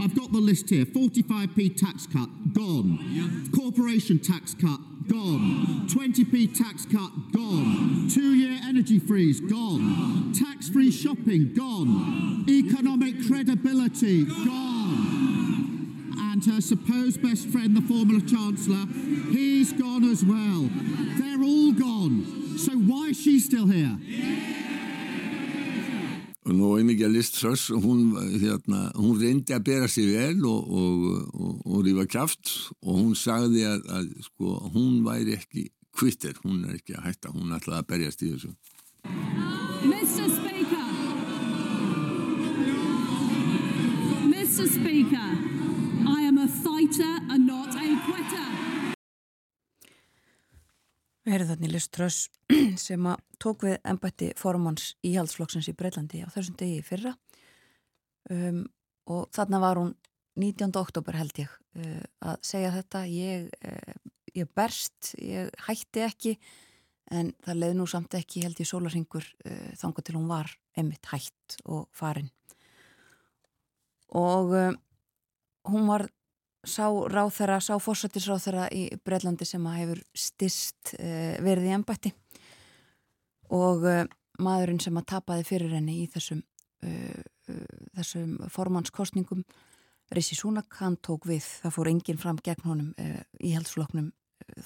[0.00, 0.86] I've got the list here.
[0.86, 3.50] 45p tax cut, gone.
[3.54, 5.86] Corporation tax cut, gone.
[5.88, 8.08] 20p tax cut, gone.
[8.08, 10.32] Two year energy freeze, gone.
[10.32, 12.46] Tax free shopping, gone.
[12.48, 16.02] Economic credibility, gone.
[16.16, 18.86] And her supposed best friend, the former Chancellor,
[19.32, 20.70] he's gone as well.
[21.18, 22.56] They're all gone.
[22.56, 23.98] So why is she still here?
[26.48, 31.04] Og einnig að Liz Truss hún, hérna, hún reyndi að bera sér vel og, og,
[31.36, 36.64] og, og rífa kæft og hún sagði að, að sko, hún væri ekki kvittir, hún
[36.64, 38.54] er ekki að hætta hún ætlaði að berjast í þessu
[39.84, 40.26] Mr.
[40.38, 40.88] Speaker
[44.32, 44.64] Mr.
[44.72, 45.30] Speaker
[46.08, 48.48] I am a fighter and not a quitter
[51.20, 52.18] Við heyrðum þannig Liz Truss
[52.80, 57.12] sem að tók við ennbætti formanns íhaldsflokksins í Breitlandi á þessum degi fyrra
[58.32, 58.62] um,
[59.10, 59.90] og þarna var hún
[60.40, 60.72] 19.
[60.80, 66.34] oktober held ég uh, að segja þetta ég, uh, ég berst, ég hætti ekki
[67.12, 71.10] en það leði nú samt ekki held ég sólarhingur uh, þangar til hún var emitt
[71.12, 72.32] hætt og farin
[74.16, 74.56] og
[75.68, 76.08] hún var
[76.66, 82.12] sá ráþæra, sá fórsættisráþæra í Breitlandi sem að hefur stist uh, verið í ennbætti
[83.56, 84.04] og uh,
[84.40, 86.42] maðurinn sem að tapaði fyrir henni í þessum,
[86.84, 87.58] uh,
[87.96, 89.44] þessum formannskostningum
[90.10, 91.44] Rissi Súnak, hann tók við.
[91.62, 92.88] Það fór enginn fram gegn honum
[93.38, 94.08] í heldsfloknum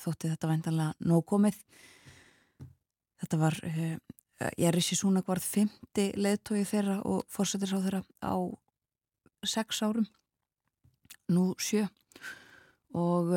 [0.00, 1.58] þótti þetta vendanlega nóg komið.
[3.20, 8.36] Þetta var já, Rissi Súnak var fymti leðtói þeirra og fórsættisráþæra á
[9.44, 10.08] sex árum
[11.32, 11.86] nú sjö.
[12.94, 13.32] Og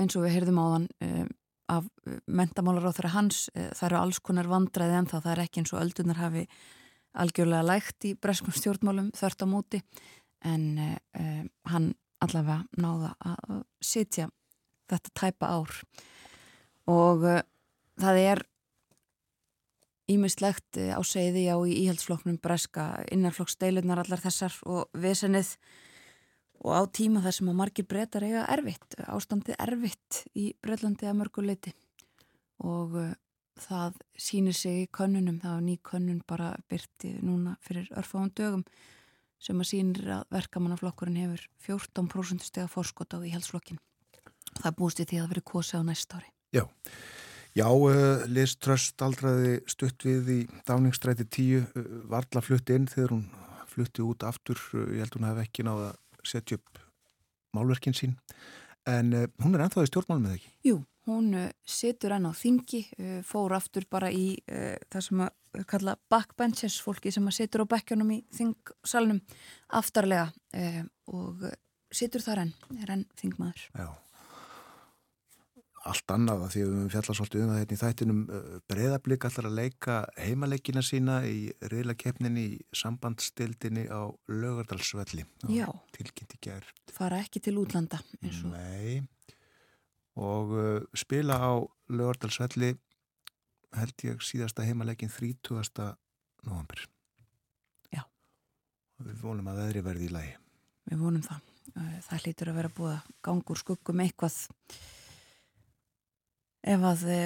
[0.00, 0.88] eins og við heyrðum á þann
[1.72, 1.86] af
[2.26, 5.80] mentamálar á þeirra hans það eru alls konar vandraði en það er ekki eins og
[5.80, 6.42] öldunar hafi
[7.12, 9.82] algjörlega lægt í breskum stjórnmálum þörft á móti.
[10.42, 14.28] En uh, hann allavega náða að sitja
[14.90, 15.76] þetta tæpa ár.
[16.90, 17.42] Og uh,
[18.00, 18.44] það er
[20.12, 25.54] ímislegt á segði á í íhaldsflokknum breska innanflokksdeilunar allar þessar og viðsennið
[26.62, 31.18] og á tíma þar sem að margir breytar eiga erfitt, ástandið erfitt í Breitlandi að
[31.18, 31.72] mörguleiti
[32.62, 33.12] og uh,
[33.62, 38.62] það sýnir sig í könnunum, það var ný könnun bara byrti núna fyrir örfáum dögum
[39.42, 43.80] sem að sýnir að verkamannaflokkurinn hefur 14% steg að fórskota á íhaldsflokkin.
[44.62, 46.30] Það búist í því að það veri kosi á næst ári.
[46.54, 46.64] Já,
[47.52, 53.12] Já uh, Liz Tröst aldraði stutt við í dáningstræti 10 uh, varla flutti inn þegar
[53.12, 53.26] hún
[53.68, 54.60] flutti út aftur,
[54.92, 55.90] ég held hún hef ekki náða
[56.26, 56.80] setja upp
[57.56, 58.16] málverkin sín.
[58.88, 60.52] En uh, hún er ennþá í stjórnmálum eða ekki?
[60.66, 60.76] Jú,
[61.10, 65.96] hún uh, setur enn á þingi uh, fór aftur bara í það sem að kalla
[66.10, 69.20] backbenches fólki sem að setur á bekkjónum í þingsalunum
[69.76, 70.30] aftarlega
[71.12, 71.44] og
[71.92, 73.66] setur þar enn, er enn þingmaður.
[73.76, 73.90] Já
[75.88, 78.20] allt annað að því að við fjallast svolítið um það hérna í þættinum
[78.70, 81.38] breyðablík allar að leika heimaleikina sína í
[81.72, 85.26] reyðlakeppninni í sambandstildinni á lögardalsvelli
[85.96, 88.38] tilkynnt í gerð fara ekki til útlanda og...
[88.52, 89.02] Nei.
[90.22, 91.52] Og uh, spila á
[91.90, 92.74] lögardalsvelli
[93.78, 95.94] held ég síðasta heimaleikin 30.
[96.46, 96.86] november
[97.92, 98.04] Já.
[99.02, 100.34] Við vonum að veðri verði í lagi.
[100.90, 101.48] Við vonum það.
[101.72, 104.36] Það hlýtur að vera búið að gangur skuggum eitthvað
[106.62, 107.20] ef að e,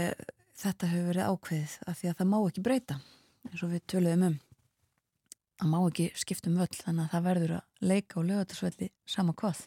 [0.57, 2.99] þetta hefur verið ákveðið af því að það má ekki breyta
[3.47, 4.37] eins og við töluðum um.
[5.57, 9.63] Það má ekki skiptum völl þannig að það verður að leika og lögatarsvelli sama hvað.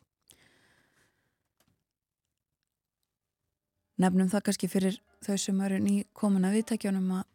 [4.00, 7.26] Nefnum það kannski fyrir þau sem eru ný komin að viðtækjónum að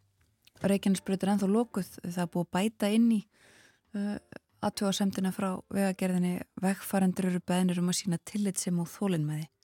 [0.65, 3.17] Reykjanesbreytur ennþá lókuð það búið bæta inn í
[3.99, 4.15] uh,
[4.65, 6.39] aðtjóðasemtina frá vegagerðinni.
[6.63, 9.54] Vegfarendur eru beðnir um að sína tillit sem og þólinn með því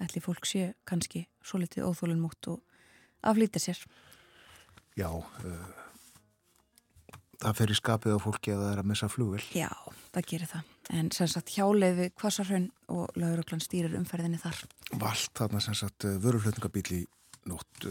[0.00, 2.60] ætli fólk sé kannski svo litið óþólinn mútt og
[3.26, 3.80] aflýta sér.
[4.98, 5.80] Já uh,
[7.40, 9.70] það fer í skapið á fólki að það er að missa flugvel Já,
[10.14, 10.74] það gerir það.
[10.90, 14.64] En sem sagt hjáleiði Kvassarhaun og lauruglan stýrir umferðinni þar.
[14.98, 17.04] Vald þarna sem sagt vöruflutningabíl í
[17.48, 17.86] nótt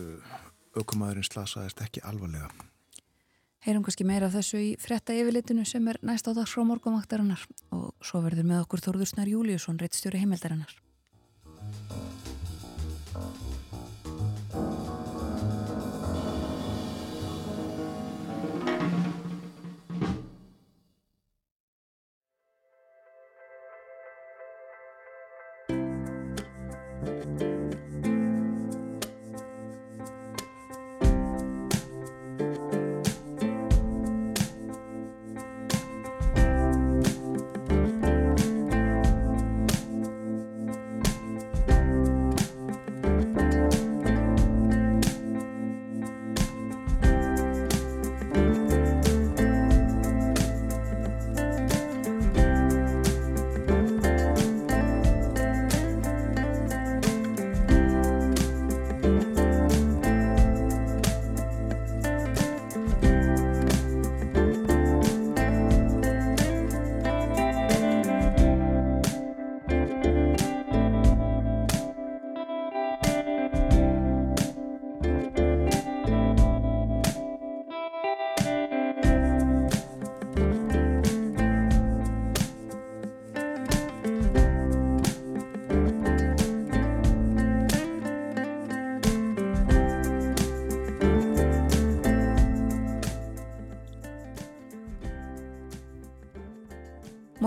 [0.78, 2.50] aukumæðurinn slasaðist ekki alvarlega.
[3.66, 7.42] Heyrum kannski meira af þessu í fretta yfirlitinu sem er næst á dags frá morgumaktarinnar
[7.76, 10.78] og svo verður með okkur Þórður Snar Júliusson, reittstjóri heimildarinnar
[11.90, 13.49] Thank you.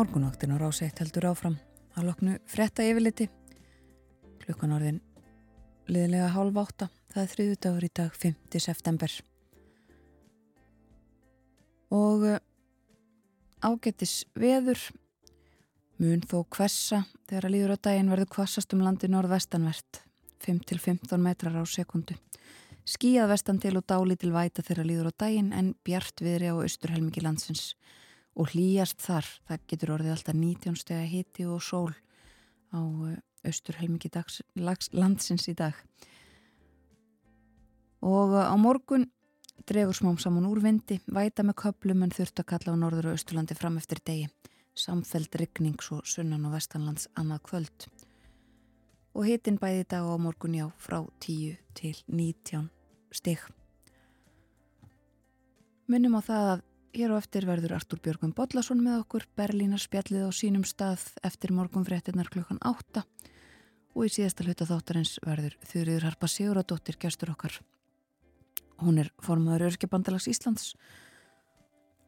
[0.03, 1.55] Morgunvaktin á ráseitt heldur áfram
[1.95, 3.29] að loknu fretta yfirliti.
[4.43, 4.97] Klukkan orðin
[5.87, 6.89] liðlega hálf átta.
[7.13, 8.57] Það er þriðu dagur í dag 5.
[8.65, 9.15] september.
[11.95, 12.43] Og eh,
[13.63, 14.83] ágetis veður
[16.03, 20.03] mun þó kvessa þegar að líður á daginn verður kvassast um landi norðvestanvert
[20.43, 22.19] 5-15 metrar á sekundu.
[22.83, 27.23] Skíjað vestan til og dálítil væta þegar líður á daginn en bjart viðri á austurhelmingi
[27.23, 27.77] landsins
[28.37, 29.28] og hlýjast þar.
[29.49, 31.93] Það getur orðið alltaf 19 steg að hiti og sól
[32.72, 33.18] á eh,
[33.49, 34.11] austurhelmingi
[34.97, 35.74] landsins í dag.
[38.03, 39.09] Og eh, á morgun
[39.68, 43.18] dregur smám saman úr vindi, væta með köplum en þurft að kalla á norður og
[43.18, 44.30] austurlandi fram eftir degi.
[44.74, 47.93] Samfeld ryggning svo sunnan og vestanlands annað kvöld
[49.12, 52.70] og hitin bæði dag á morgun já frá 10 til 19
[53.12, 53.41] stig.
[55.87, 56.62] Minnum á það að
[56.93, 61.53] hér á eftir verður Artúr Björgum Bodlason með okkur, Berlínar spjallið á sínum stað eftir
[61.57, 63.03] morgunfréttinnar klukkan 8
[63.93, 67.57] og í síðasta hluta þáttarins verður Þurriður Harpa Siguradóttir gestur okkar.
[68.82, 70.74] Hún er formadur Örkjabandalags Íslands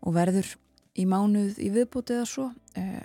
[0.05, 0.53] og verður
[1.01, 3.05] í mánuð í viðbútið að svo eh,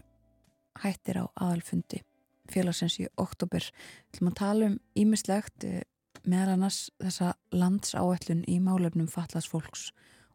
[0.84, 2.04] hættir á aðalfundi
[2.50, 3.64] félagsins í oktober.
[4.12, 5.84] Ætlum að tala um ímislegt eh,
[6.28, 9.92] meðal annars þessa landsáætlun í málefnum fallast fólks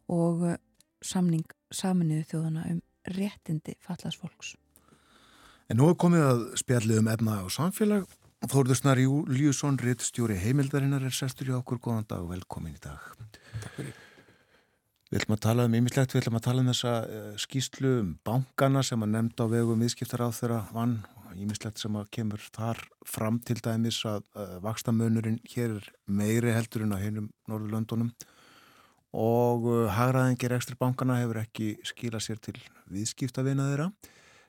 [0.08, 0.60] og eh,
[1.04, 2.82] samning saminuðu þjóðana um
[3.14, 4.54] réttindi fallast fólks.
[5.68, 8.08] En nú er komið að spjallið um efna og samfélag.
[8.44, 11.80] Þórður Snari Júliusson, réttstjóri heimildarinnar er sestur í okkur.
[11.80, 13.06] Góðan dag og velkomin í dag.
[13.54, 13.94] Takk fyrir.
[15.08, 18.12] Við ætlum að tala um ýmislegt, við ætlum að tala um þessa uh, skýslu um
[18.26, 20.96] bankana sem að nefnda á vegum viðskiptar á þeirra vann
[21.38, 26.84] ímislegt sem að kemur þar fram til dæmis að uh, vakstamönurinn hér er meiri heldur
[26.86, 28.10] en að heinum Norðurlöndunum
[29.14, 32.56] og uh, hagraðingir ekstri bankana hefur ekki skila sér til
[32.92, 33.88] viðskiptavina þeirra.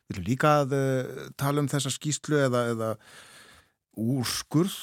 [0.10, 2.92] Við viljum líka að uh, tala um þessa skýslu eða, eða
[3.96, 4.74] úrskurð,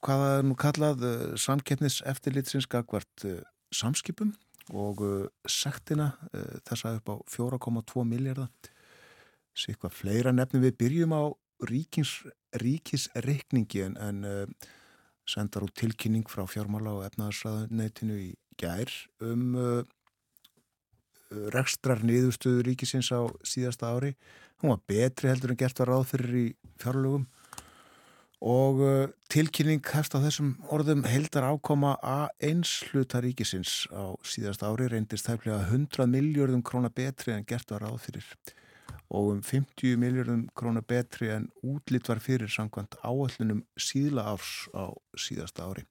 [0.00, 1.02] hvaða er nú kallað,
[1.36, 3.26] samkeppnis eftirlitsins gagvart
[3.76, 4.30] samskipum
[4.72, 5.02] og
[5.44, 6.14] sektina
[6.64, 8.48] þessa upp á 4,2 miljardar.
[9.52, 11.28] Sikvað fleira nefnum við byrjum á
[11.68, 12.22] ríkis,
[12.60, 14.70] ríkisreikningi en, en uh,
[15.28, 18.30] sendar út tilkynning frá fjármála og efnaðarsraðuneytinu í
[18.60, 18.90] gær
[19.24, 19.82] um uh,
[21.54, 24.14] rekstrar niðurstöðu ríkisins á síðasta ári.
[24.62, 26.46] Hún var betri heldur en gert var ráð fyrir í
[26.82, 27.26] fjárlögum
[28.44, 34.68] og uh, tilkynning hefst á þessum orðum heldar ákoma að eins hluta ríkisins á síðasta
[34.68, 38.28] ári reyndist þærflega 100 miljardum krónar betri en gert var ráð fyrir
[39.14, 44.90] og um 50 miljardum krónar betri en útlitt var fyrir samkvæmt áallunum síðla árs á
[45.16, 45.84] síðasta ári.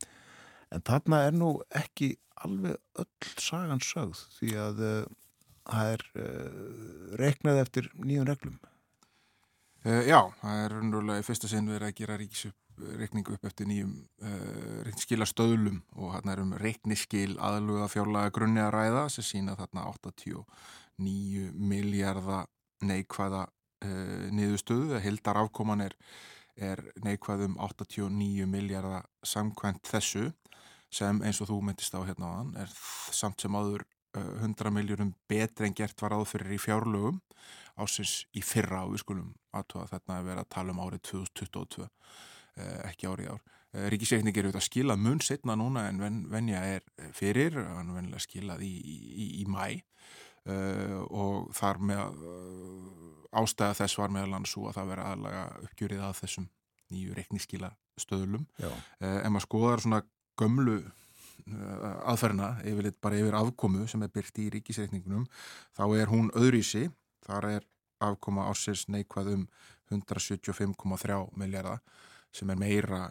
[0.74, 5.12] En þarna er nú ekki alveg öll sagan sögð því að uh,
[5.70, 8.58] það er uh, reiknað eftir nýjum reglum.
[9.84, 13.96] Uh, já, það er raunverulega í fyrsta sinn verið að gera ríkisreikningu upp eftir nýjum
[14.88, 19.86] reikniskila stöðlum og hérna er um reikniskil aðluga fjárlega grunni að ræða sem sína þarna
[19.94, 22.50] 89 miljardar
[22.84, 25.96] neikvæða uh, niðurstöðu, hildar afkoman er,
[26.58, 30.32] er neikvæðum 89 miljardar samkvæmt þessu
[30.96, 32.74] sem eins og þú myndist á hérna á hann er
[33.14, 33.86] samt sem áður
[34.18, 37.22] uh, 100 miljónum betri en gert var áðfyrir í fjárlögum
[37.80, 41.88] ásins í fyrra og við skulum aðtóða þarna að vera að tala um árið 2022
[41.88, 41.90] uh,
[42.90, 43.44] ekki árið ár.
[43.74, 46.84] Ríkisreikning er auðvitað skilað mun setna núna en ven, venja er
[47.18, 49.82] fyrir, hann er vennilega skilað í, í, í mæ
[50.44, 55.44] Uh, og þar með uh, ástæða þess var meðal hann svo að það veri aðlaga
[55.64, 56.48] uppgjörið að þessum
[56.92, 57.70] nýju reikniskíla
[58.04, 60.02] stöðlum uh, en maður skoðar svona
[60.40, 60.80] gömlu
[62.08, 65.26] aðferna yfirleitt bara yfir afkomu sem er byrkt í ríkisreikningunum
[65.76, 66.88] þá er hún öðrísi
[67.26, 67.68] þar er
[68.04, 69.46] afkoma ásins neikvað um
[69.92, 71.82] 175,3 miljardar
[72.34, 73.04] sem er meira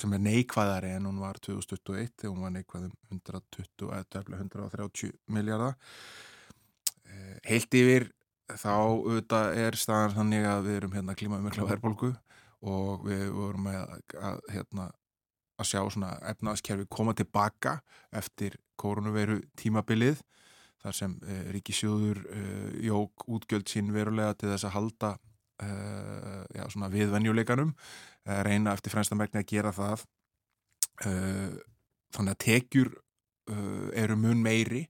[0.00, 5.12] sem er neikvæðari en hún var 2021 þegar hún var neikvað um 120 eða 130
[5.36, 5.76] miljardar
[7.46, 8.10] heilt yfir
[8.54, 12.12] þá auðvitað er staðan þannig að við erum hérna klímaumökla verðbólgu
[12.66, 14.86] og við vorum að, að, hérna,
[15.56, 17.78] að sjá svona efnaðskerfi koma tilbaka
[18.16, 20.20] eftir koronaviru tímabilið
[20.82, 22.42] þar sem e, ríkisjóður e,
[22.86, 25.12] jók útgjöld sín verulega til þess að halda
[25.62, 25.70] e,
[26.58, 27.72] já, svona viðvenjuleikanum
[28.46, 30.00] reyna eftir fremstamækni að gera það.
[32.16, 32.88] Þannig að tekjur
[33.94, 34.80] eru mun meiri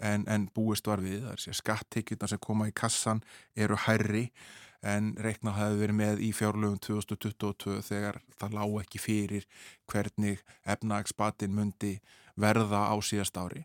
[0.00, 3.20] en, en búist var við, það er sér skattekjurnar sem koma í kassan
[3.52, 4.30] eru hærri
[4.86, 9.46] en reiknað hafi verið með í fjárlöfum 2022 þegar það lág ekki fyrir
[9.90, 11.96] hvernig efnagspatin mundi
[12.38, 13.64] verða á síðast ári.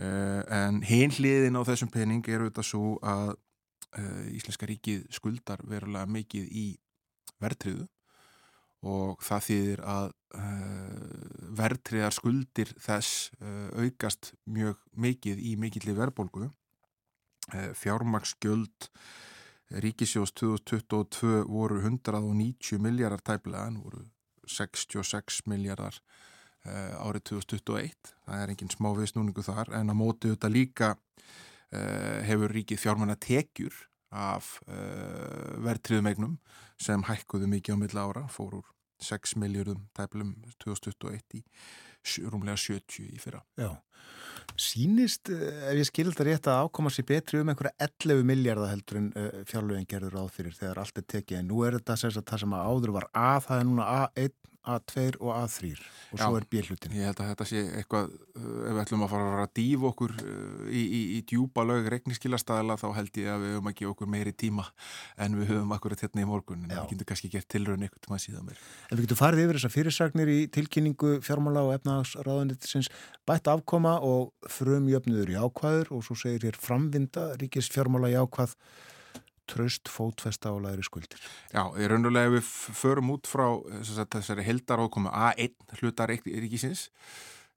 [0.00, 5.60] Uh, en hinn hliðin á þessum pening eru þetta svo að uh, Íslenska ríkið skuldar
[5.68, 6.66] verulega mikið í
[7.42, 7.84] verðtriðu
[8.88, 10.06] og það þýðir að
[10.40, 13.28] uh, verðtriðar skuldir þess
[13.78, 16.48] aukast mjög mikið í mikillir verðbólgu.
[17.76, 18.88] Fjármaksgjöld
[19.72, 24.02] Ríkisjós 2022 voru 190 miljardar tæplega en voru
[24.46, 25.96] 66 miljardar
[26.66, 32.18] uh, árið 2021 það er enginn smá viðsnúningu þar en á móti þetta líka uh,
[32.26, 33.72] hefur ríkið fjármanna tekjur
[34.12, 36.36] af uh, verðtriðumegnum
[36.76, 38.68] sem hækkuðu mikið á milla ára fór úr
[39.02, 43.40] 6 miljardum tæplum 2021 í rúmlega 70 í fyrra.
[43.56, 43.72] Já
[44.60, 49.00] Sýnist, ef ég skilði þetta rétt að ákoma sér betri um einhverja 11 miljardar heldur
[49.00, 49.10] en
[49.48, 51.38] fjárlögin gerður áð fyrir þegar allt er tekið.
[51.40, 55.18] En nú er þetta það sem að áður var A, það er núna A1 A2
[55.18, 55.72] og A3
[56.12, 56.92] og svo er bílutin.
[56.94, 60.12] Ég held að þetta sé eitthvað, uh, ef við ætlum að fara að dýfa okkur
[60.22, 63.94] uh, í, í, í djúpa lög regniskilastæðala þá held ég að við höfum að gefa
[63.94, 64.68] okkur meiri tíma
[65.26, 66.82] en við höfum akkurat hérna í morgun en Já.
[66.84, 68.62] við getum kannski gert tilröðin eitthvað til maður síðan meir.
[68.86, 72.92] En við getum farið yfir þessar fyrirsagnir í tilkynningu fjármála og efnagsráðanitisins
[73.28, 78.54] bætt afkoma og frumjöfnuður í ákvaður og svo segir hér framvinda ríkis fjármála í ákvað
[79.50, 81.20] tröst fótfesta á læri skuldir.
[81.52, 83.46] Já, ég raunverulega við förum út frá
[83.82, 86.88] sagt, þessari heldarókomu A1 hlutar ríkisins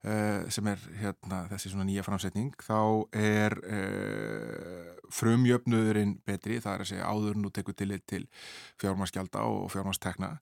[0.06, 2.78] uh, sem er hérna, þessi svona nýja framsetning, þá
[3.16, 8.26] er uh, frumjöfnuðurinn betri, það er að segja áður nú tekur til til
[8.82, 10.36] fjármaskjálta og fjármastekna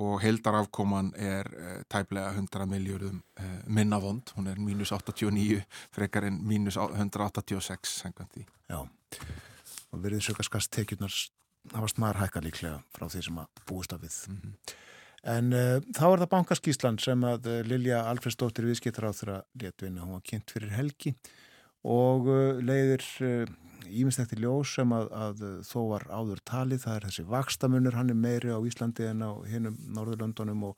[0.00, 3.22] og heldarafkoman er uh, tæplega 100 miljórum
[3.66, 5.62] minna vond, hún er mínus 89
[5.94, 8.46] frekar en mínus 186 sengand því.
[8.70, 8.86] Já
[9.90, 11.14] og verið sökarskast tekjurnar
[11.74, 14.16] hafast maður hækka líklega frá því sem að búist af við.
[14.28, 14.74] Mm -hmm.
[15.22, 20.00] En uh, þá er það bankaskíslan sem að uh, Lilja Alfredsdóttir viðskiptar á þeirra léttvinna,
[20.00, 21.14] hún var kynnt fyrir helgi
[21.84, 23.04] og uh, leiðir
[23.90, 28.14] íminnstækti ljós sem að, að þó var áður talið, það er þessi vakstamunur, hann er
[28.14, 30.76] meiri á Íslandi en á hinnum Norðurlöndunum og,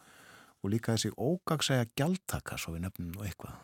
[0.63, 3.59] og líka þessi ógagsæga gjaldtaka, svo við nefnum nú eitthvað.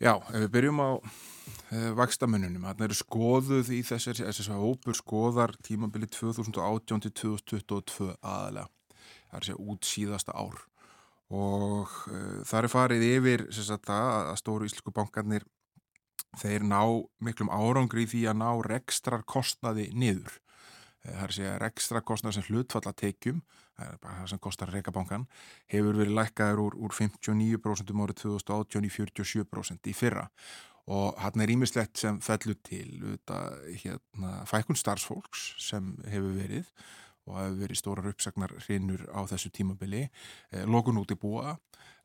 [0.00, 5.52] Já, ef við byrjum á uh, vakstamununum, þannig eru skoðuð í þessari, þessari hópur skoðar
[5.60, 10.62] tímabili 2018 til 2022 aðalega, það er að segja út síðasta ár.
[11.36, 15.44] Og uh, það er farið yfir sagt, að stóru íslensku bankarnir
[16.40, 16.80] þeir ná
[17.20, 20.32] miklum árangri því að ná rekstrar kostnaði niður.
[20.32, 20.49] Eh,
[21.04, 23.42] það er að segja ekstra kostnar sem hlutfalla tekjum,
[23.78, 25.26] það er bara það sem kostar reykabankan,
[25.72, 30.26] hefur verið lækkaður úr, úr 59% um árið 2018 í 47% í fyrra.
[30.90, 33.18] Og hann er ímislegt sem fellur til
[33.84, 36.72] hérna, fækun starfsfólks sem hefur verið
[37.28, 40.08] og hefur verið stórar uppsagnar hrinnur á þessu tímabili,
[40.52, 41.58] eh, lokun út í búa,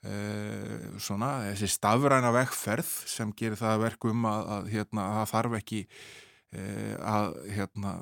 [0.03, 5.57] eh, svona þessi stafræna vekkferð sem gerir það verkum að, að, hérna, að það þarf
[5.61, 5.87] ekki
[6.51, 7.93] eh, að hérna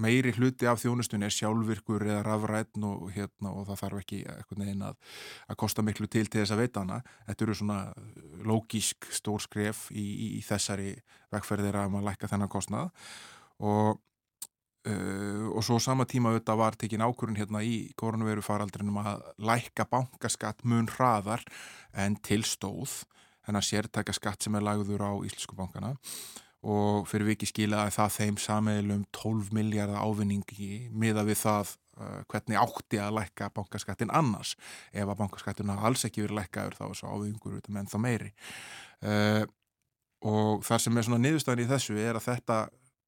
[0.00, 4.96] meiri hluti af þjónustunni er sjálfvirkur eða rafrætn og, hérna, og það þarf ekki að,
[5.46, 6.98] að kosta miklu til til þess að veita hana.
[7.28, 7.78] Þetta eru svona
[8.50, 10.96] lógísk stór skref í, í, í þessari
[11.30, 12.90] vegferðir að maður lækka þennan kostnað
[13.62, 14.02] og,
[14.90, 19.86] uh, og svo sama tíma auðvitað var tekin ákurinn hérna í koronaviru faraldrinum að lækka
[19.94, 21.46] bankaskatt mun hraðar
[21.94, 23.04] en tilstóð
[23.46, 25.94] en að sértæka skatt sem er lagður á Íslensku bankana
[26.60, 32.58] og fyrir viki skilaði það þeim sameilum 12 miljardar ávinningi miða við það uh, hvernig
[32.60, 34.56] átti að lækka bankaskattin annars.
[34.92, 38.32] Ef að bankaskattin hafa alls ekki verið lækkaður þá er svo ávinningur menn þá meiri.
[39.00, 39.46] Uh,
[40.28, 42.58] og það sem er svona niðurstæðin í þessu er að þetta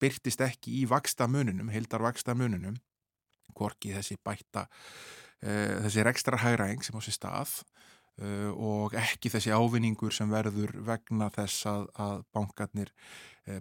[0.00, 2.80] byrtist ekki í vaksta mununum, heildar vaksta mununum
[3.53, 7.59] hvorki þessi bætta uh, þessi ekstra hægræðing sem á sér stað
[8.61, 12.90] og ekki þessi ávinningur sem verður vegna þess að, að bankarnir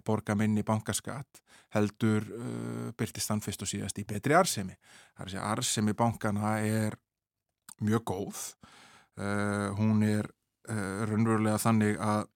[0.06, 4.76] borga minni bankaskatt heldur uh, byrtist hann fyrst og síðast í betri arsemi.
[5.16, 6.98] Það er að segja arsemi bankana er
[7.82, 8.44] mjög góð.
[9.16, 10.28] Uh, hún er
[10.68, 12.28] uh, raunverulega þannig að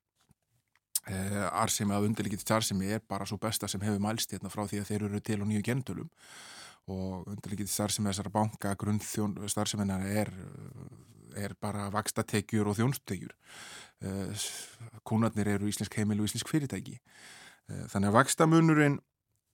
[1.07, 4.89] arsemi að undirlikið arsemi er bara svo besta sem hefur mælst hérna frá því að
[4.89, 6.09] þeir eru til og nýju gentölum
[6.91, 10.33] og undirlikið starfsemi þessara banka grunnþjón starfseminar er,
[11.39, 13.37] er bara vakstatekjur og þjónstekjur
[15.07, 16.99] kúnarnir eru íslensk heimil og íslensk fyrirtæki.
[17.71, 18.99] Eh, þannig að vakstamunurinn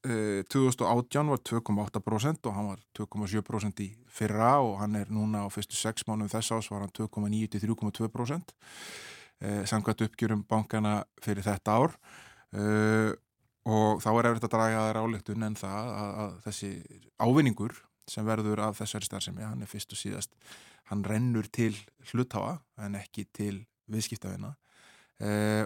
[0.02, 5.78] 2018 var 2,8% og hann var 2,7% í fyrra og hann er núna á fyrstu
[5.78, 8.50] 6 mánum þess ás var hann 2,9 til 3,2%
[9.42, 11.94] eh, samkvæmt uppgjörum bankana fyrir þetta ár.
[12.52, 13.14] Eh,
[13.62, 16.70] og þá er eftir að draga þær álegtun en það að, þessi
[17.22, 17.78] ávinningur
[18.10, 20.34] sem verður af þessari starfsemi, hann er fyrst og síðast
[20.90, 21.76] hann rennur til
[22.10, 24.54] hluthafa en ekki til viðskiptavina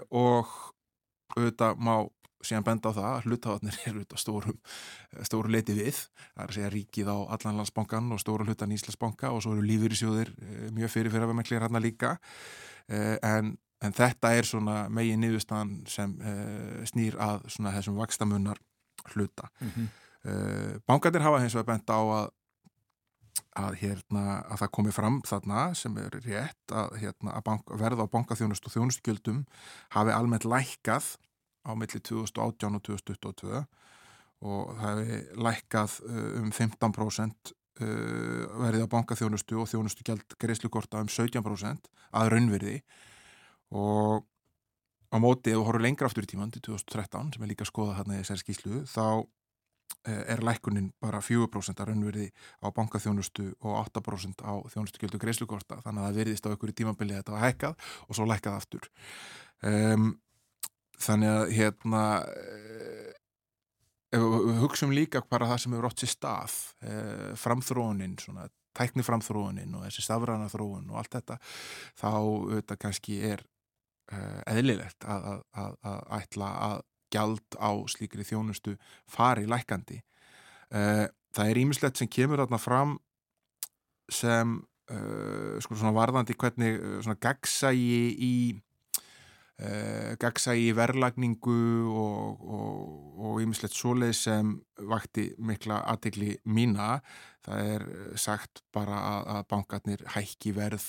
[0.09, 0.49] og
[1.35, 1.93] auðvitað má
[2.45, 4.57] síðan benda á það að hlutavatnir eru á stórum,
[5.27, 5.99] stóru leiti við.
[6.33, 10.33] Það er að segja ríkið á Allanlandsbankan og stóru hlutan Íslandsbanka og svo eru lífyrísjóðir
[10.35, 12.15] eh, mjög fyrir fyrir að vera með klir hérna líka.
[12.87, 18.57] Eh, en, en þetta er svona megin niðurstaðan sem uh, snýr að svona þessum vakstamunnar
[19.13, 19.89] hluta mm -hmm.
[20.31, 22.31] uh, bankandir hafa hins vegar benda á að
[23.57, 28.13] að, hérna, að það komi fram þarna sem er rétt að, hérna, bank, verða á
[28.13, 29.43] bankaþjónust og þjónustgjöldum
[29.95, 31.15] hafi almennt lækkað
[31.67, 33.63] á milli 2018 og 2022
[34.47, 41.11] og það hefði lækkað uh, um 15% uh, verið á bankaþjónustu og þjónustugjald greiðslukorta um
[41.11, 42.77] 17% að raunverði
[43.75, 44.27] og
[45.11, 47.71] á móti ef þú horfður lengra aftur í tíman til 2013 sem er líka að
[47.71, 49.05] skoða þarna í þessari skýslu þá
[50.07, 52.29] er lækunin bara 4% að raunverði
[52.63, 55.81] á bankaþjónustu og 8% á þjónustugöldu greiðslukorta.
[55.83, 58.59] Þannig að það verðist á ykkur í tímabili að þetta var hækkað og svo lækkað
[58.61, 58.89] aftur.
[59.67, 60.07] Um,
[61.01, 63.17] þannig að hérna eh,
[64.15, 66.55] við hugsaum líka bara það sem hefur rótt sér stað
[66.87, 71.39] eh, framþróunin, svona tækni framþróunin og þessi stafræna þróun og allt þetta
[71.97, 73.43] þá auðvitað kannski er
[74.13, 76.85] eh, eðlilegt að, að, að, að ætla að
[77.17, 78.77] gjald á slíkri þjónustu
[79.09, 79.99] fari lækandi.
[80.71, 81.05] Eh,
[81.35, 82.97] það er ímislegt sem kemur þarna fram
[84.11, 84.55] sem
[84.91, 88.33] uh, sko varðandi hvernig svona gagsægi í
[89.63, 91.57] uh, gagsægi í verlagningu
[91.93, 94.53] og ímislegt svoleið sem
[94.89, 96.99] vakti mikla aðtegli mína.
[97.47, 97.85] Það er
[98.19, 100.85] sagt bara að, að bankarnir hækki verð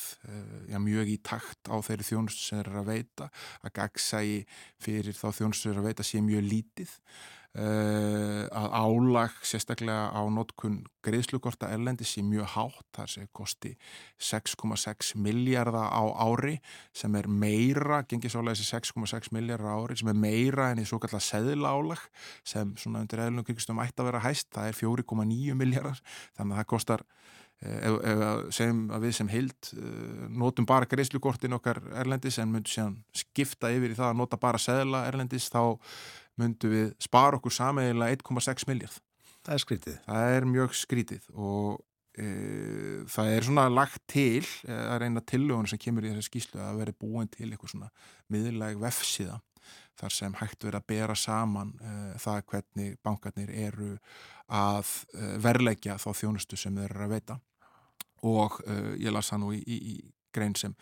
[0.66, 3.28] já, mjög í takt á þeirri þjónust sem er að veita.
[3.62, 4.38] Að gagsægi
[4.82, 6.96] fyrir þá þjónust sem er að veita sé mjög lítið
[7.56, 13.72] að álag sérstaklega á notkun greiðslukorta erlendi sé mjög hátt, þar sé kosti
[14.20, 16.58] 6,6 miljardar á ári
[16.96, 20.86] sem er meira, gengis álega þessi 6,6 miljardar á ári sem er meira enn í
[20.88, 22.04] svo kallar seðla álag
[22.46, 26.04] sem svona undir eðlunum kringustum ætti að vera hæst, það er 4,9 miljardar,
[26.36, 27.04] þannig að það kostar
[27.64, 32.52] eh, ef, ef segjum að við sem hild uh, notum bara greiðslukortin okkar erlendis en
[32.52, 35.78] myndum síðan skipta yfir í það að nota bara seðla erlendis þá
[36.38, 39.02] myndu við spara okkur sameigila 1,6 miljard.
[39.46, 40.00] Það er skrítið.
[40.06, 41.78] Það er mjög skrítið og
[42.18, 42.28] e,
[43.10, 46.62] það er svona lagt til, e, það er eina tillögun sem kemur í þessu skýslu
[46.64, 47.92] að veri búin til eitthvað svona
[48.32, 49.38] miðurleg vefsíða
[49.98, 53.94] þar sem hægt verið að bera saman e, það hvernig bankarnir eru
[54.48, 57.38] að e, verleggja þá þjónustu sem þeir eru að veita
[58.28, 59.96] og e, ég las það nú í, í, í
[60.34, 60.74] grein sem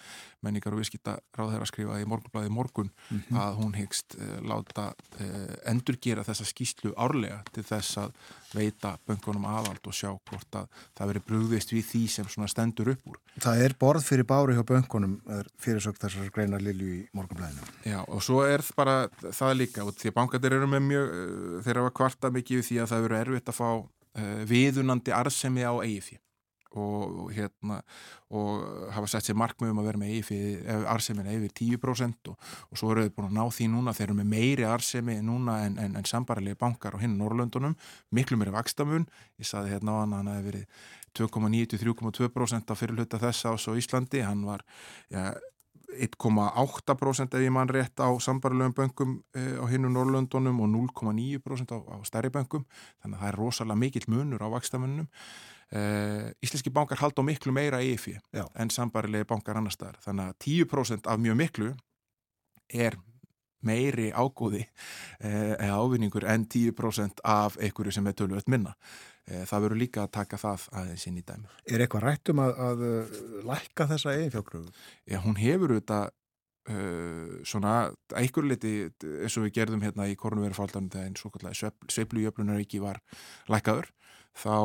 [0.45, 3.39] menningar og viðskipta ráð þeirra skrifaði í morgunblæði morgun mm -hmm.
[3.43, 8.13] að hún hegst uh, láta uh, endurgera þessa skýslu árlega til þess að
[8.55, 12.93] veita böngunum aðald og sjá hvort að það veri brúðist við því sem svona stendur
[12.95, 13.19] upp úr.
[13.43, 15.19] Það er borð fyrir bári hjá böngunum
[15.59, 17.67] fyrirsökt þessar greinar Lilju í morgunblæðinu.
[17.85, 21.61] Já og svo er bara það líka og því að bankatir eru með mjög uh,
[21.67, 23.71] þeirra var kvarta mikið því að það veru erfitt að fá
[24.49, 26.17] viðunandi arðsemi á eigið því
[26.75, 27.79] og, hérna,
[28.35, 32.93] og hafa sett sér markmiðum að vera með yfir, arsemina yfir 10% og, og svo
[32.93, 35.97] eru þau búin að ná því núna þeir eru með meiri arsemi núna en, en,
[35.97, 37.77] en sambarlegi bankar á hinn Norrlöndunum
[38.15, 39.09] miklu meiri vakstamun
[39.41, 40.71] ég saði hérna á hann að hann hefði verið
[41.17, 44.65] 2,9-3,2% á fyrirluta þess ás á Íslandi, hann var
[45.09, 45.31] ja,
[45.97, 51.79] 1,8% ef ég mann rétt á sambarlegum böngum eh, á hinnum Norrlöndunum og 0,9% á,
[51.79, 52.67] á stærri böngum
[53.01, 55.09] þannig að það er rosalega mikill munur á vakstamunum
[55.75, 58.13] Uh, íslenski bankar halda á miklu meira EFI
[58.55, 59.97] en sambarilegi bankar annar staðar.
[60.05, 61.71] Þannig að 10% af mjög miklu
[62.71, 62.95] er
[63.67, 68.77] meiri ágóði uh, eða ávinningur en 10% af einhverju sem er tölvöld minna.
[69.27, 72.63] Uh, það verður líka að taka það aðeins inn í dæmi Er eitthvað rættum að,
[72.69, 72.87] að
[73.51, 74.71] lækka þessa EFI-ágröfu?
[75.03, 76.15] Já, hún hefur auðvitað
[77.47, 78.71] svona einhverju liti
[79.23, 82.99] eins og við gerðum hérna í korunverufaldan þegar einn svo kallega sveiplujöflunaríki var
[83.47, 83.87] lækkaður
[84.37, 84.57] þá,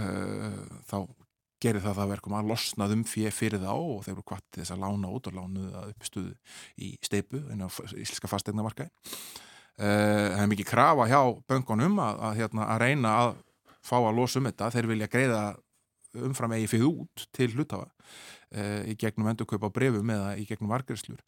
[0.00, 0.98] uh, þá
[1.62, 5.10] gerir það það verkum að losnaðum fyrir þá og þeir eru kvattið þess að lána
[5.10, 6.32] út og lánuðu það uppstuðu
[6.86, 8.90] í steipu en á íslenska fastegnamarkaði.
[9.78, 11.20] Uh, það er mikið krafa hjá
[11.50, 13.32] böngunum að, að, hérna, að reyna að
[13.86, 14.70] fá að losa um þetta.
[14.74, 15.42] Þeir vilja greiða
[16.28, 20.72] umfram eigi fyrir út til hlutafa uh, í gegnum endurkaup á brefum eða í gegnum
[20.72, 21.20] vargreslur.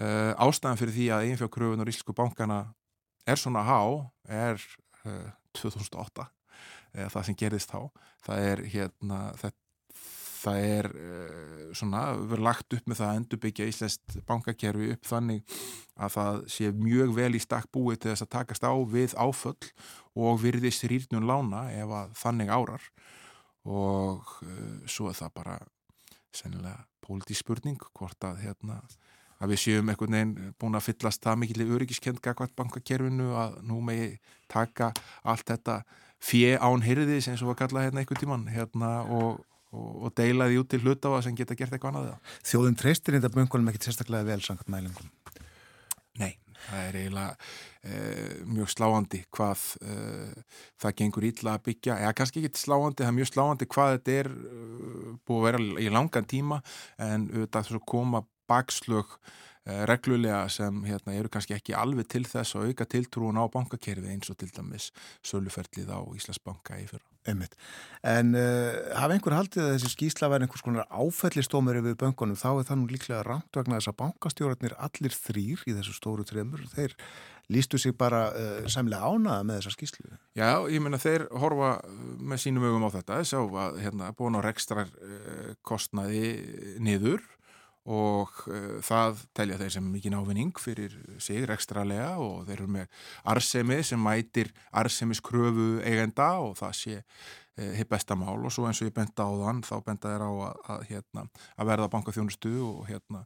[0.00, 2.60] Uh, ástæðan fyrir því að einfjárkröfunar íslensku bankana
[3.28, 3.80] er svona há
[4.30, 4.62] er
[5.56, 6.39] 2008 eða
[6.94, 7.80] það sem gerist þá
[8.26, 9.54] það er hérna það,
[10.40, 15.56] það er uh, svona verið lagt upp með það að endurbyggja Íslands bankakerfi upp þannig
[16.00, 19.72] að það sé mjög vel í stakk búið til þess að takast á við áföll
[20.16, 22.88] og virðist rýrnum lána ef að þannig árar.
[23.68, 25.60] Og uh, svo er það bara
[26.34, 28.80] sennilega pólitísk spurning hvort að hérna
[29.40, 33.80] að við séum einhvern veginn búin að fyllast það mikilvæg öryggiskend gagvat bankakerfinu að nú
[33.84, 34.12] megi
[34.52, 34.90] taka
[35.24, 35.80] allt þetta
[36.20, 39.40] fjö án hyrðis eins og að kalla hérna einhvern tíman hérna og,
[39.72, 43.32] og, og deila því út til að sem geta gert eitthvað annað Þjóðin treystir þetta
[43.34, 45.10] böngunum ekkert sérstaklega vel sangat mælingum.
[46.20, 46.34] Nei,
[46.66, 47.36] það er eiginlega
[47.82, 48.00] e,
[48.50, 49.98] mjög sláandi hvað e,
[50.82, 54.18] það gengur ítla að byggja, eða kannski ekki sláandi, það er mjög sláandi hvað þetta
[54.18, 56.60] er e, búið að vera í langan tíma
[56.98, 59.16] en auðvitað þess að koma bakslög
[59.64, 64.32] reglulega sem hérna, eru kannski ekki alveg til þess að auka tiltrúin á bankakerfið eins
[64.32, 64.90] og til dæmis
[65.26, 67.04] söluferlið á Íslandsbanka í fyrra.
[67.28, 67.52] Einmitt.
[68.00, 72.48] En uh, hafa einhver haldið að þessi skýsla væri einhvers konar áfællistómur yfir böngunum, þá
[72.54, 76.64] er það nú líklega rámt vegna þess að bankastjórnarnir allir þrýr í þessu stóru tremur,
[76.72, 76.96] þeir
[77.52, 80.16] lístu sig bara uh, samlega ánaða með þessa skýslu.
[80.38, 81.74] Já, ég menna þeir horfa
[82.16, 86.32] með sínum ögum á þetta, þess að hérna, búin á rekstrar uh, kostnaði
[86.80, 87.20] niður
[87.88, 93.06] og uh, það telja þeir sem mikið návinning fyrir sig rekstralega og þeir eru með
[93.32, 98.90] arsemi sem mætir arsemiskröfu eigenda og það sé uh, hitt bestamál og svo eins og
[98.90, 101.26] ég benda á þann þá benda þeir á að, að, hérna,
[101.56, 103.24] að verða bankaþjónustu og, hérna,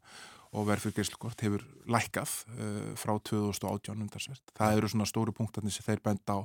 [0.55, 4.55] og verð fyrir greiðslukort hefur lækkað uh, frá 2018 undarsvert.
[4.55, 6.41] Það eru svona stóru punktarnir sem þeir benda á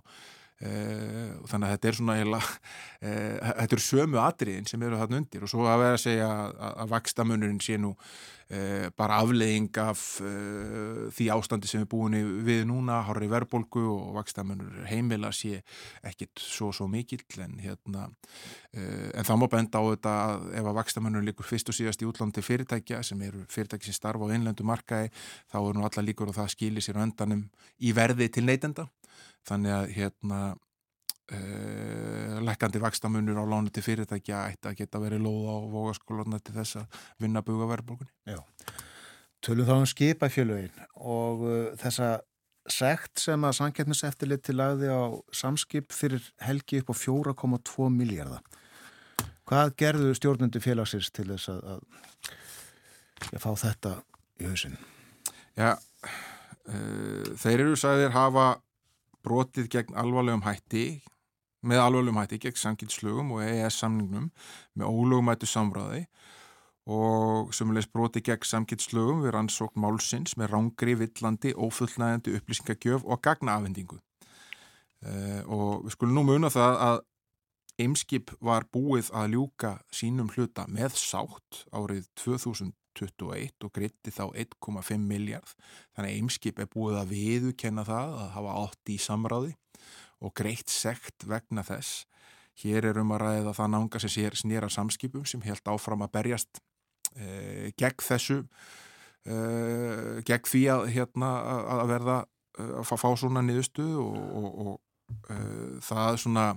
[0.59, 5.45] þannig að þetta er svona heila, uh, þetta eru sömu atriðin sem eru þarna undir.
[5.45, 10.03] Og svo að vera að segja að, að vakstamunurinn sé nú uh, bara aflegging af
[11.15, 15.61] því ástandi sem er búin við núna, horri verbolgu og vakstamunur heimila sé
[16.03, 17.23] ekkit svo svo mikill.
[17.39, 18.09] En hérna
[18.75, 22.09] en það má benda á þetta að ef að vakstamunur líkur fyrst og síðast í
[22.09, 25.09] útlandi fyrirtækja sem eru fyrirtæki sem starfa á einlöndu markaði
[25.49, 27.47] þá er nú alla líkur og það skilir sér öndanum
[27.81, 28.85] í verði til neytenda
[29.49, 30.41] þannig að hérna
[31.33, 36.55] uh, lekkandi vakstamunur á lánu til fyrirtækja ætti að geta verið lóð á vogaskóluna til
[36.57, 38.11] þess að vinna buga verðbólkunni.
[38.29, 38.39] Já,
[39.45, 42.19] tölum þá um skipafjölögin og uh, þessa
[42.69, 45.01] sekt sem að sangetniseftillit til lagði á
[45.33, 48.43] samskip fyrir helgi upp á 4,2 miljardar.
[49.49, 52.33] Hvað gerðu stjórnundi félagsins til þess að, að,
[53.31, 53.93] að fá þetta
[54.37, 54.77] í hausin?
[55.57, 58.51] Já, uh, þeir eru sagðir hafa
[59.25, 60.85] brotið gegn alvarlegum hætti
[61.65, 64.29] með alvarlegum hætti gegn samkynslugum og EES samningnum
[64.79, 66.05] með ólögumættu samræði
[66.89, 73.99] og sömulegis brotið gegn samkynslugum við rannsókn málsins með rángri, villandi, ófullnægandi upplýsingagjöf og gagnaafhendingu.
[74.99, 76.97] Uh, og við skulum nú muna það að
[77.79, 82.09] Eimskip var búið að ljúka sínum hluta með sátt árið
[82.97, 85.51] 2021 og gritti þá 1,5 miljard.
[85.95, 89.55] Þannig að Eimskip er búið að viðukenna það að hafa átt í samráði
[90.19, 92.05] og greitt sekt vegna þess.
[92.59, 96.13] Hér er um að ræða það nánga sem sér snýra samskipum sem held áfram að
[96.17, 96.59] berjast
[97.15, 98.41] eh, gegn þessu,
[99.23, 101.31] eh, gegn því að, hérna,
[101.79, 102.17] að verða
[102.59, 106.47] að fá svona niðurstu og, og, og eh, það er svona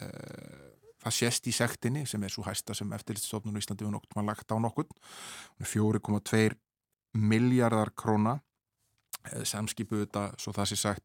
[0.00, 0.69] það
[1.08, 4.52] sést í sektinni sem er svo hæsta sem eftirlitstofnun í Íslandi við nokkur maður lagt
[4.52, 4.88] á nokkur
[5.64, 6.50] 4,2
[7.16, 8.38] miljardar króna.
[9.44, 11.02] Samskipu þetta, svo það sé sagt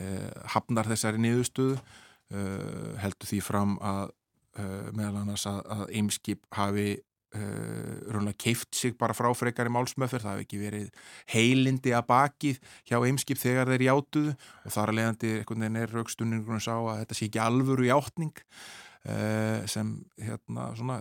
[0.00, 4.14] eh, hafnar þessari niðurstöðu eh, heldur því fram að
[4.56, 6.90] eh, meðal annars að, að eimskip hafi
[7.30, 10.88] raunlega keift sig bara frá frekar í málsmöfur, það hefði ekki verið
[11.30, 12.56] heilindi að bakið
[12.90, 15.30] hjá eimskip þegar þeir játuðu og þar að leiðandi
[15.78, 18.42] er raukstunningunum sá að þetta sé ekki alvöru játning
[19.70, 20.98] sem hérna svona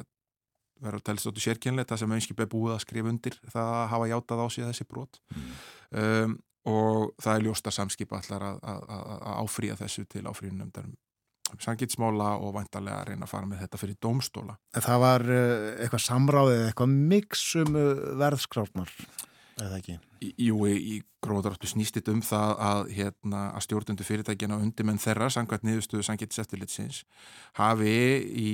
[0.79, 3.89] verður að telast áttu sérkjönlega það sem eimskip er búið að skrifa undir það að
[3.93, 5.49] hafa játað á sig þessi brot mm.
[5.99, 6.37] um,
[6.69, 10.95] og það er ljósta samskip allar að, að, að áfrýja þessu til áfrýjunumdarum
[11.57, 14.55] sangitsmála og vantarlega að reyna að fara með þetta fyrir domstóla.
[14.75, 17.79] Það var eitthvað samráðið, eitthvað mixum
[18.19, 18.91] verðskrátnar,
[19.63, 19.97] eða ekki?
[20.39, 25.65] Jú, í, gróðaráttu snýstit um það að, hérna, að stjórnundu fyrirtækina undir menn þeirra, sangvært
[25.67, 27.03] niðurstöðu sangitseftilitsins,
[27.59, 27.95] hafi
[28.29, 28.49] í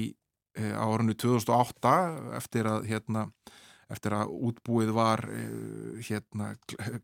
[0.56, 1.94] árunni 2008
[2.38, 3.26] eftir að hérna
[3.92, 5.22] eftir að útbúið var
[6.08, 6.56] hérna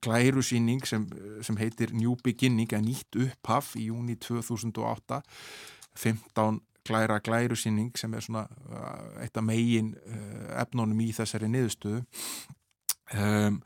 [0.02, 1.04] glærusýning sem,
[1.46, 5.20] sem heitir New Beginning að nýtt upphaf í júni 2008
[6.00, 12.02] 15 glæra glærusýning sem er svona uh, eitt af megin uh, efnónum í þessari niðurstöðu
[13.14, 13.62] um,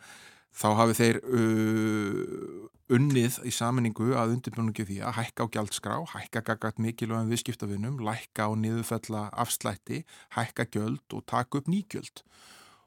[0.56, 6.44] þá hafi þeir uh, unnið í saminningu að undirbjörnungi því að hækka á gjaldskrá, hækka
[6.52, 10.04] gaggart mikilvægum viðskiptavinnum, lækka á niðurfella afslætti,
[10.38, 12.24] hækka gjöld og taka upp nýgjöld.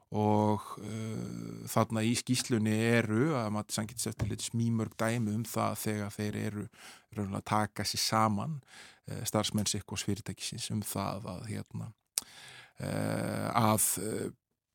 [0.09, 5.75] Og uh, þarna í skýslunni eru að maður sangið sér til smímörg dæmi um það
[5.83, 6.65] þegar þeir eru
[7.27, 8.57] að taka sér saman
[9.11, 11.91] uh, starfsmenn sikkos fyrirtækisins um það að hérna
[12.81, 13.85] uh, að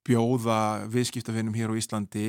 [0.04, 0.58] bjóða
[0.92, 2.24] viðskiptafinnum hér á Íslandi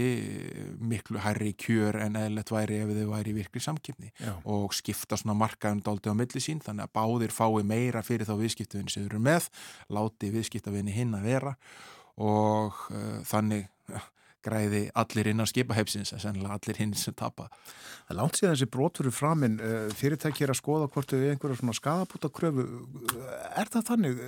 [0.80, 4.34] miklu hærri kjör en eðlert væri ef þau væri virkli samkipni Já.
[4.44, 8.36] og skipta svona markaðum dálti á milli sín þannig að báðir fái meira fyrir þá
[8.40, 9.50] viðskiptafinni sem eru með,
[9.92, 11.56] láti viðskiptafinni hinn að vera
[12.24, 13.68] og uh, þannig
[14.46, 17.50] græði allir innan skipahepsins en sennilega allir hinn sem tapa.
[18.06, 19.58] Það langt síðan þessi brotur framinn
[19.98, 22.66] fyrirtæki er að skoða hvort þau einhverja svona skadabúta kröfu
[23.58, 24.22] er það þannig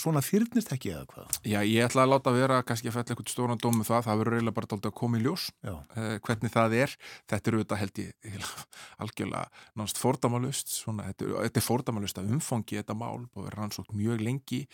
[0.00, 1.38] svona fyrnist ekki eða hvað?
[1.46, 4.38] Já, ég ætla að láta vera kannski að fælla eitthvað stóran dómu það, það verður
[4.38, 5.80] eiginlega bara að koma í ljós uh,
[6.26, 6.96] hvernig það er,
[7.30, 8.38] þetta eru þetta held ég
[9.04, 9.44] algjörlega
[9.74, 14.24] náttúrulega fórdamalust, svona, þetta, þetta er fórdamalust að umfangi þetta mál og verður rannsókt mjög
[14.24, 14.64] lengi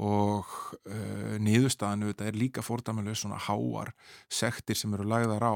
[0.00, 0.48] og
[0.88, 3.92] uh, niðurstaðanu þetta er líka fórdamalust svona háar
[4.32, 5.54] sektir sem eru lagðar á.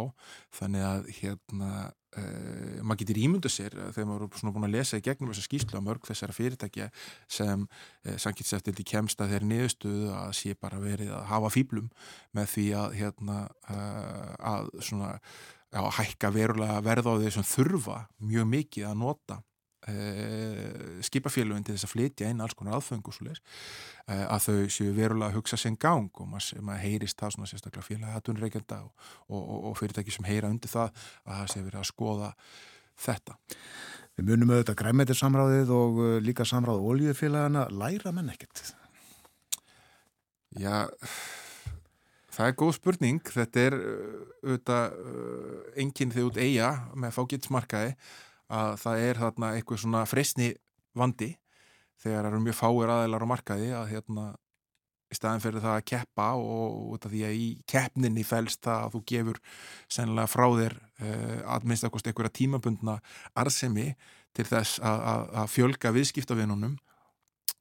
[0.58, 5.00] Þannig að hérna uh, maður getur ímyndu sér þegar maður er svona búin að lesa
[5.00, 6.90] í gegnum þessa skýslu að mörg þessara fyrirtækja
[7.38, 11.88] sem uh, samkynnseftildi kemst að þeir niðurstuðu að sé bara verið að hafa fýblum
[12.36, 15.16] með því að hérna að svona
[15.74, 19.40] að hækka verulega verð á þeir sem þurfa mjög mikið að nota
[19.84, 23.34] Uh, skipafélugin til þess að flytja inn alls konar aðfengu uh,
[24.08, 27.84] að þau séu verulega að hugsa sinn gang og maður, maður heyrist það svona sérstaklega
[27.84, 31.82] félagi aðtunreikenda og, og, og, og fyrirtæki sem heyra undir það að það sé verið
[31.82, 32.32] að skoða
[33.04, 33.38] þetta.
[34.16, 38.66] Við munum auðvitað græmættir samráðið og uh, líka samráð oljufélagana, læra menn ekkert?
[40.56, 40.86] Já,
[42.38, 45.02] það er góð spurning, þetta er auðvitað
[45.76, 47.98] enginn þegar út eiga með fágitsmarkaði
[48.52, 50.52] að það er þarna eitthvað svona freysni
[50.94, 51.34] vandi
[52.02, 54.26] þegar eru mjög fáir aðeinar á markaði að hérna
[55.12, 58.94] í staðin fyrir það að keppa og af því að í keppninni fælst það að
[58.94, 59.40] þú gefur
[59.92, 62.98] sennilega frá þér uh, að minnst einhverja tímabundna
[63.38, 63.92] arsemi
[64.34, 66.74] til þess að, fjölga viðskiptavinnunum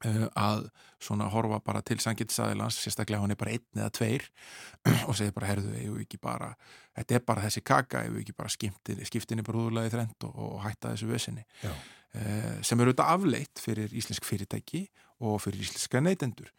[0.04, 0.68] að
[1.04, 4.26] svona horfa bara til sangitisæðilans, sérstaklega hann er bara einn eða tveir
[5.08, 6.54] og segir bara herðu, ég vil ekki bara
[6.98, 10.62] þetta er bara þessi kaka, ég vil ekki bara skiptinni, úrlega í þrend og, og
[10.66, 14.86] hætta þessu vesinni uh, sem eru auðvitað afleitt fyrir íslensk fyrirtæki
[15.24, 16.52] og fyrir íslenska neytendur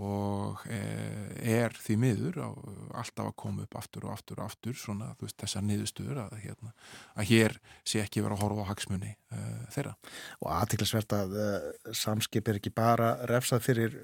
[0.00, 5.36] og er því miður alltaf að koma upp aftur og aftur og aftur svona veist,
[5.40, 6.72] þessar niðurstöður að, hérna,
[7.12, 9.92] að hér sé ekki verið að horfa á hagsmunni uh, þeirra.
[10.40, 13.98] Og aðtiklisvert að uh, samskip er ekki bara refsað fyrir,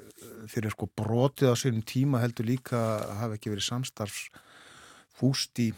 [0.50, 2.82] fyrir sko brotið á sínum tíma heldur líka
[3.22, 4.28] hafa ekki verið samstarfs
[5.18, 5.72] fúst í,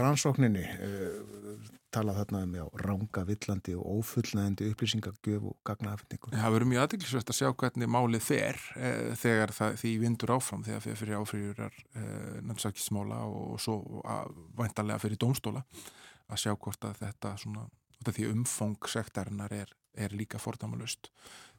[0.00, 6.30] rannsókninni uh, talað þarna um já, ranga, villandi og ófullnæðandi upplýsingagjöf og gagnaafendingu.
[6.34, 10.64] Það verður mjög aðdeklisvægt að sjá hvernig málið fer e, þegar það, því vindur áfram
[10.66, 12.04] þegar fyrir, áfriðurar e,
[12.46, 14.04] nefnsakismála og svo
[14.58, 15.64] vantarlega fyrir dómstóla
[16.30, 17.66] að sjá hvort að þetta svona,
[18.06, 21.10] því umfang sektarinnar er, er líka fordamalust.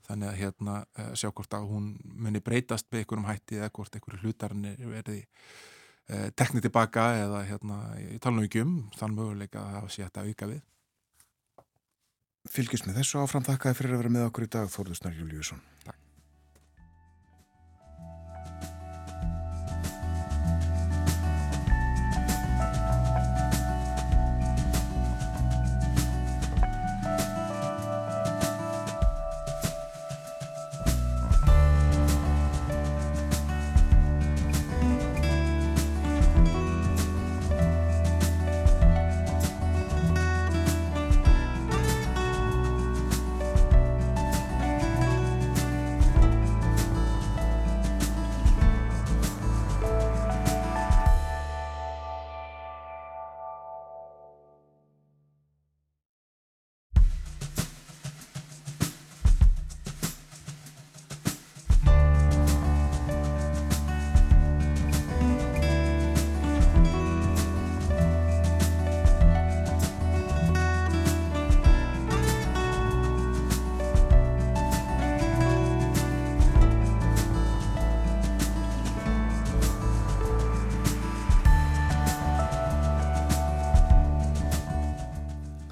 [0.08, 4.00] Þannig að hérna e, sjá hvort að hún muni breytast með einhverjum hætti eða hvort
[4.00, 5.26] einhverju hlutarnir verði
[6.10, 10.26] teknið tilbaka eða hérna, ég tala nú ekki um þann möguleika að hafa sér þetta
[10.28, 10.64] auka við.
[12.52, 15.62] Fylgjast með þessu áfram þakkaði fyrir að vera með okkur í dag Þórður Snar Júliusson.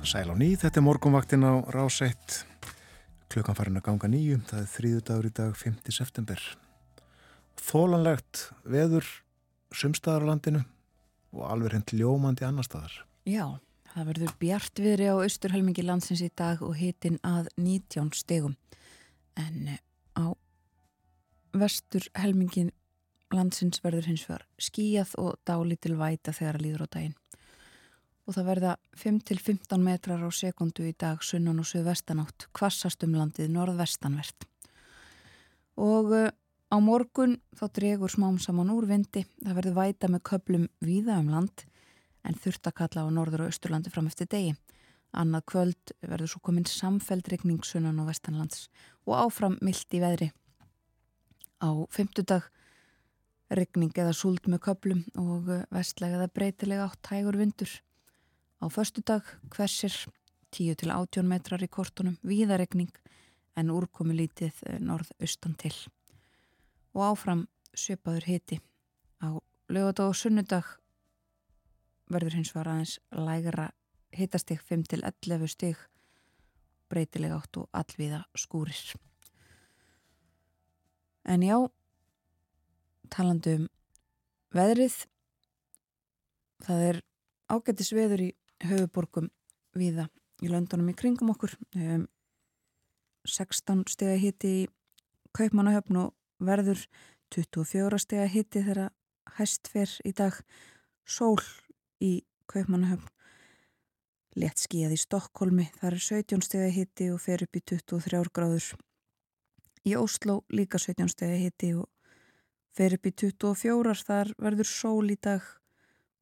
[0.10, 2.16] Sæl á ný, þetta er morgunvaktin á rás 1
[3.30, 5.92] klukkan farin að ganga nýju það er þrýðu dagur í dag 5.
[5.94, 6.46] september.
[7.62, 9.06] Þólanlegt veður
[9.70, 10.64] sumstaðar á landinu
[11.38, 12.96] og alveg hendt ljómandi annar staðar.
[13.30, 13.62] Já,
[13.94, 18.58] það verður bjart viðri á austurhelmingi landsins í dag og hitin að 19 stegum
[19.38, 19.78] en
[20.18, 20.34] á
[21.54, 22.74] vesturhelmingin
[23.30, 27.18] landsins verður hins vegar skíjað og dálítil væta þegar að líður á daginn
[28.30, 33.50] og það verða 5-15 metrar á sekundu í dag sunnan og suðvestanátt, kvassast um landið
[33.56, 34.46] norðvestanvert.
[35.80, 36.30] Og uh,
[36.70, 41.32] Á morgun þá dregur smám saman úr vindi, það verður væta með köplum víða um
[41.34, 41.64] land
[42.22, 44.52] en þurftakalla á norður og austurlandi fram eftir degi.
[45.18, 48.68] Annað kvöld verður svo komin samfeldregning sunnan og vestanlands
[49.10, 50.30] og áfram mildt í veðri.
[51.58, 52.46] Á fymtudag
[53.50, 57.72] regning eða súld með köplum og vestlega eða breytilega átt tægur vindur.
[58.60, 59.24] Á förstudag
[59.56, 59.94] hversir
[60.52, 62.92] 10-18 metrar í kortunum víðaregning
[63.56, 65.76] en úrkomi lítið norð-austan til
[66.92, 68.58] og áfram sjöpaður hiti.
[69.24, 69.40] Á
[69.72, 70.68] lögadag og sunnudag
[72.12, 73.70] verður hins var aðeins lægra
[74.12, 75.80] hitastig 5-11 stig
[76.90, 78.80] breytilega átt og allviða skúrir.
[81.24, 81.56] En já,
[83.14, 83.68] talandu um
[84.56, 84.96] veðrið,
[86.66, 87.02] það er
[87.54, 88.30] ágættis veður í
[88.66, 89.30] höfuborgum
[89.78, 90.10] viða
[90.44, 91.56] í löndunum í kringum okkur.
[91.76, 92.08] Um,
[93.28, 94.68] 16 steg að hitti í
[95.36, 96.86] Kaupmannahöfn og verður
[97.36, 98.92] 24 steg að hitti þegar
[99.38, 100.40] hæst fer í dag
[101.06, 101.42] sól
[102.02, 103.10] í Kaupmannahöfn
[104.40, 108.34] létt skíðað í Stokkólmi þar er 17 steg að hitti og fer upp í 23
[108.34, 108.68] gráður
[109.88, 111.88] í Ósló líka 17 steg að hitti og
[112.76, 115.46] fer upp í 24 þar verður sól í dag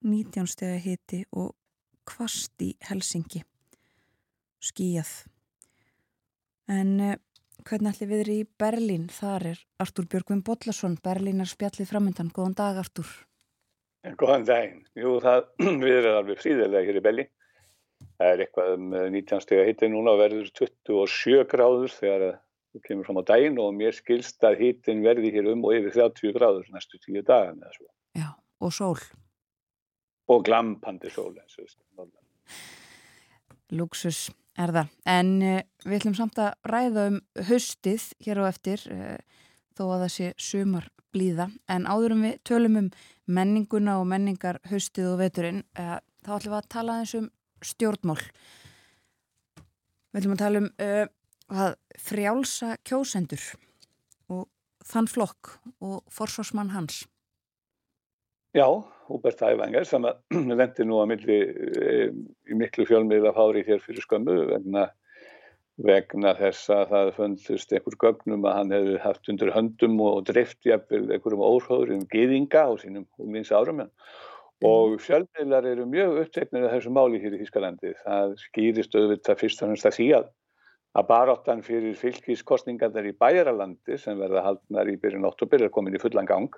[0.05, 1.53] 19 steg að hitti og
[2.07, 3.43] kvast í Helsingi
[4.63, 5.11] skíjað
[6.71, 7.17] en eh,
[7.67, 9.07] hvernig ætli við erum í Berlín?
[9.11, 13.09] Þar er Artúr Björgvin Bodlason Berlínar spjallið framöndan, góðan dag Artúr.
[14.19, 15.47] Góðan daginn, jú það
[15.83, 17.31] við erum alveg fríðilega hér í Berlín.
[18.17, 23.07] Það er eitthvað um 19 steg að hitti núna verður 27 gráður þegar það kemur
[23.07, 26.67] fram á daginn og mér skilst að hittin verði hér um og yfir 30 gráður
[26.73, 27.63] næstu tíu dagan
[28.13, 28.29] Já,
[28.61, 28.99] og sól
[30.27, 31.35] og glampandi sól
[33.75, 37.17] Luxus er það, en uh, við ætlum samt að ræða um
[37.49, 39.17] höstið hér á eftir uh,
[39.75, 42.87] þó að það sé sumar blíða, en áðurum við tölum um
[43.27, 47.27] menninguna og menningar höstið og veturinn, uh, þá ætlum við að tala eins um
[47.65, 48.23] stjórnmál.
[50.11, 50.71] Við ætlum að tala um
[51.47, 53.43] að frjálsa kjósendur
[54.33, 54.47] og
[54.87, 55.53] þann flokk
[55.83, 57.05] og forsvarsmann hans
[58.55, 58.67] Já,
[59.07, 60.05] Húbert Ævanger sem
[60.59, 62.07] lendi nú að milli e,
[62.47, 64.85] í miklu fjölmiðla fári hér fyrir skömmu vegna,
[65.83, 70.67] vegna þess að það fundust einhver gögnum að hann hefði haft undir höndum og dreift
[70.67, 75.01] einhverjum óhóður um geðinga á sínum umlins árum og mm.
[75.05, 77.93] fjölmiðlar eru mjög uppteknir af þessu máli hér í Þískalandi.
[78.01, 80.31] Það skýrist auðvitað fyrst og hannst að því að
[80.97, 85.45] að baráttan fyrir fylgiskostningar í bæjaralandi sem verða haldnar í byrjun 8.
[85.59, 86.55] er komin í fullan gang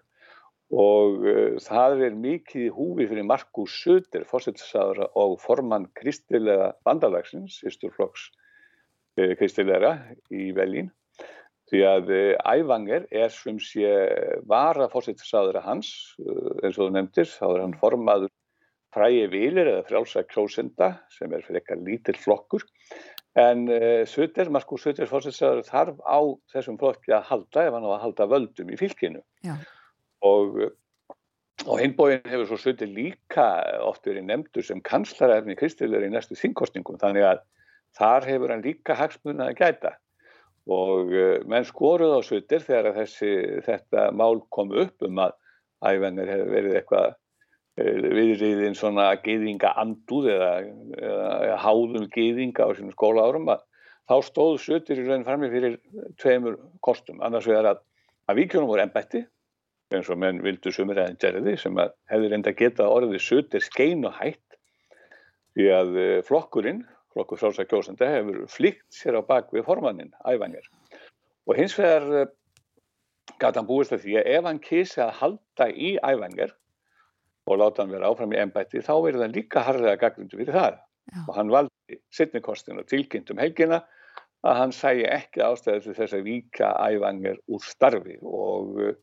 [0.70, 8.30] og uh, það er mikið húfi fyrir Markus Söder, fórsettisáður og formann kristilega bandalagsins, Ísturflokks
[9.18, 9.96] uh, kristilega
[10.30, 10.92] í Velín
[11.70, 13.90] því að uh, Ævanger er sem sé
[14.50, 15.90] vara fórsettisáður hans,
[16.64, 17.30] eins og þú nefndir.
[17.30, 18.34] Þá er hann formaður
[18.94, 22.66] frægi vilir eða frjálsa kjósenda sem er fyrir eitthvað lítill flokkur.
[23.38, 23.68] En
[24.10, 26.20] Söder, Markus Söder fórsettisáður þarf á
[26.54, 29.22] þessum flokki að halda ef hann á að halda völdum í fylkinu.
[29.46, 29.54] Já
[30.26, 30.60] og
[31.68, 33.48] á hinbóin hefur svo Söti líka
[33.84, 37.42] oft verið nefndur sem kanslarærni kristilegur í næstu þingkostningum þannig að
[37.98, 39.96] þar hefur hann líka hagsmunna að gæta.
[40.70, 43.32] Og uh, menn skoruð á Sötir þegar þessi,
[43.66, 45.36] þetta mál kom upp um að
[45.90, 50.52] æfennir hefur verið eitthvað uh, viðriðin svona geyðinga anduð eða,
[51.00, 53.66] eða háðum geyðinga á sínum skóla árum að
[54.10, 55.80] þá stóð Sötir í raun frammi fyrir
[56.22, 57.20] tveimur kostum.
[57.26, 57.84] Annars vegar að,
[58.30, 59.26] að vikjónum voru ennbætti
[59.96, 64.06] eins og menn vildu sumir aðeins gerði sem að hefði reynda geta orðið sutir skein
[64.08, 64.58] og hætt.
[65.58, 66.84] Því að eh, flokkurinn,
[67.14, 70.68] flokkur frálsa kjósenda hefur flíkt sér á bak við formannin, æfanjar
[71.50, 72.30] og hins vegar eh,
[73.42, 76.54] gæti hann búist að því að ef hann kísi að halda í æfanjar
[77.50, 80.58] og láta hann vera áfram í ennbætti þá verður hann líka harðið að gagnundu fyrir
[80.60, 80.80] það.
[81.10, 81.24] Já.
[81.26, 83.80] og hann valdi sittnikostin og tilkynnt um helgina
[84.46, 88.98] að hann sæi ekki ástæði til þess að vika æfanjar úr starfi og eh,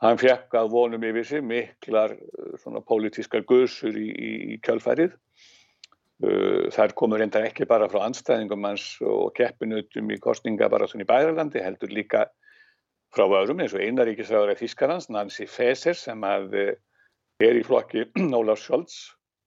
[0.00, 5.12] Hann fekk að vonum yfir sig miklar eh, svona pólitískar guðsur í, í, í kjálfærið.
[6.24, 11.04] Eh, þær komur reyndar ekki bara frá anstæðingum hans og keppinutum í kostninga bara svona
[11.04, 12.24] í Bæralandi, heldur líka
[13.12, 18.06] frá öðrum eins og einaríkisræður af Þískarlands, Nancy Faeser sem er í flokki
[18.40, 18.98] Ólaf Scholz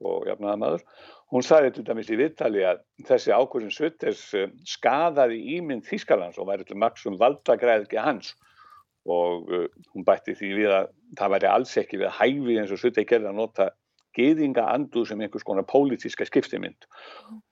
[0.05, 0.85] og jafnaðamadur.
[1.33, 6.51] Hún sagði til dæmis í viðtali að þessi ákvörðin Sutters eh, skadaði ímynd Þískarlands og
[6.53, 8.51] væri til maksum valdagræðki hans og
[9.09, 12.81] uh, hún bætti því við að það væri alls ekki við að hæfi eins og
[12.81, 13.69] Suttei gerði að nota
[14.13, 16.85] geðinga anduð sem einhvers konar pólitíska skiptimynd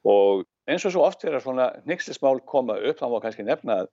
[0.07, 3.81] og eins og svo oft er að svona nýkstismál koma upp, þá má kannski nefna
[3.83, 3.91] að,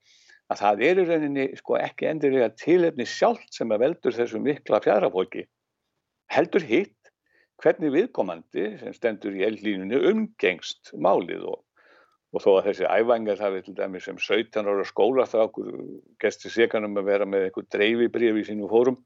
[0.53, 4.83] að það er í rauninni sko ekki endurlega tilefni sjálft sem að veldur þessu mikla
[4.85, 5.47] fjadrafólki.
[6.29, 7.13] Heldur hitt
[7.63, 11.63] hvernig viðkomandi sem stendur í eldlínunni umgengst málið og,
[12.35, 15.71] og þó að þessi æfangar það við til dæmi sem 17 ára skólastrákur
[16.21, 18.99] gesti seganum að vera með einhver dreifibrif í sínu fórum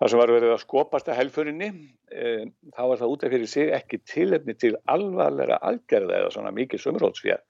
[0.00, 1.70] þar sem var verið að skopast að helfurinni
[2.12, 6.52] e, þá var það út af fyrir sig ekki tilefni til alvarlega algerða eða svona
[6.56, 7.40] mikið sumrótsfjær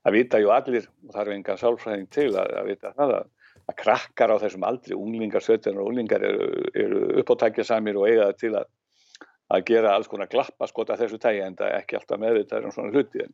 [0.00, 3.30] það vita ju allir og það er enga sálfræðing til að, að vita það að,
[3.66, 8.30] að krakkar á þessum aldri unglingar, 17 og unglingar eru, eru uppáttækja samir og eiga
[8.40, 8.70] til að
[9.50, 12.74] að gera alls konar glappa skota þessu tægi en það er ekki alltaf meðvitað um
[12.74, 13.26] svona hluti.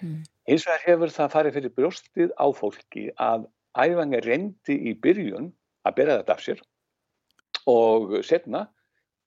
[0.00, 0.22] Mm.
[0.48, 3.46] Hins vegar hefur það farið fyrir brjóstið á fólki að
[3.78, 5.52] æfangi reyndi í byrjun
[5.86, 6.62] að bera þetta af sér
[7.68, 8.66] og setna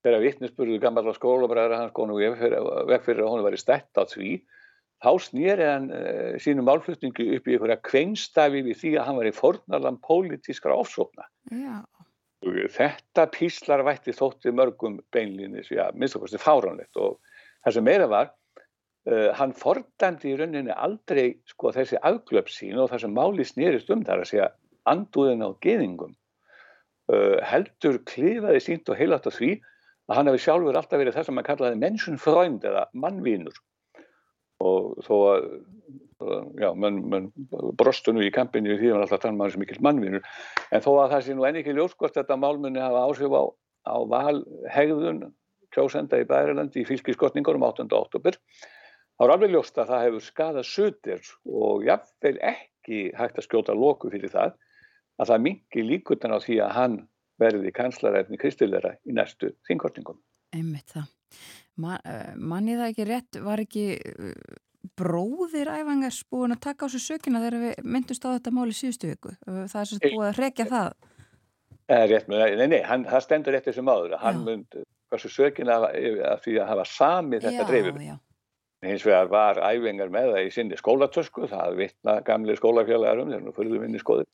[0.02, 4.02] þegar vittnesburðu gammal á skólabræðar hans konu veg fyrir að hún var í stætt á
[4.02, 4.40] því
[5.02, 9.30] þá snýri hann uh, sínum málflutningu upp í einhverja kveinstafi við því að hann var
[9.30, 11.26] í fornalan pólitískra ofsókna.
[11.50, 11.82] Já.
[12.42, 17.20] Þetta píslarvætti þótti mörgum beinlýnis, já, minnst okkurstu fáránlegt og
[17.62, 18.32] það sem meira var,
[19.10, 24.04] uh, hann fordæmdi í rauninni aldrei sko þessi afglöpsín og það sem máli snýrist um
[24.06, 24.48] þar að segja
[24.90, 26.16] andúðin á geðingum.
[27.10, 29.56] Uh, heldur klifaði sínt og heilat á því
[30.10, 33.58] að hann hefði sjálfur alltaf verið það sem hann kallaði mennsunfrönd eða mannvínur
[34.62, 35.46] og þó að
[36.60, 37.28] já, menn, menn
[37.78, 40.26] brostu nú í kampinu því að hann alltaf tann maður sem mikill mannvinur
[40.70, 43.42] en þó að það sé nú enn ekki ljóskort þetta málmunni hafa áhrif á,
[43.90, 45.24] á valhegðun
[45.72, 47.88] kjósenda í Bærilandi í fylgiskotningur um 8.
[47.96, 48.38] oktober
[49.22, 53.74] þá er alveg ljóst að það hefur skadað sutir og jáfnveil ekki hægt að skjóta
[53.78, 54.56] loku fyrir það
[55.22, 56.96] að það mingi líkutan á því að hann
[57.38, 60.18] verði kanslaræfni kristilera í næstu þingkortingum.
[60.58, 61.06] Einmitt það.
[61.78, 64.58] Man, uh, manni það ekki rétt, var ekki uh,
[64.98, 69.12] bróðir æfangars búin að taka á sig sökina þegar við myndust á þetta máli síðustu
[69.12, 69.36] viku?
[69.46, 70.90] Uh, það er svo búið að rekja það.
[71.92, 74.18] Það er rétt, nei, nei, hann, það stendur rétt þessum áður.
[74.18, 78.04] Hann myndi hversu sökina að því að hafa samið þetta dreifum.
[78.82, 83.52] Hins vegar var æfingar með það í sinni skólatösku, það vittna gamli skólafélagarum, þegar nú
[83.54, 84.30] fyrðum inn í skoðin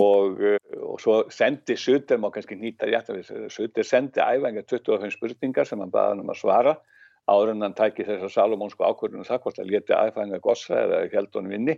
[0.00, 0.40] og,
[0.80, 3.10] og svo sendi Sutter, má kannski nýta rétt
[3.52, 6.76] Sutter sendi æfengar 25 spurningar sem hann baði hann um að svara
[7.28, 11.02] áður en hann tæki þess að Salomónsku ákvörðunum það hvort að leti æfengar gossa eða
[11.12, 11.76] held honum vinni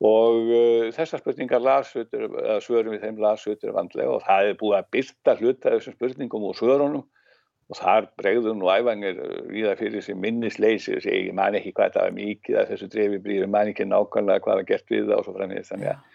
[0.00, 2.26] og uh, þessar spurningar lasutur,
[2.64, 6.58] svörum við þeim lasutur vandlega og það hefði búið að byrta hluta þessum spurningum úr
[6.58, 7.06] svörunum
[7.70, 11.74] og þar bregðum nú æfangir við það fyrir þessi minnisleysi og segi ég man ekki
[11.76, 15.04] hvað þetta var mikið að þessu drefi brífi, man ekki nákvæmlega hvað var gert við
[15.06, 16.08] það og svo framins þannig að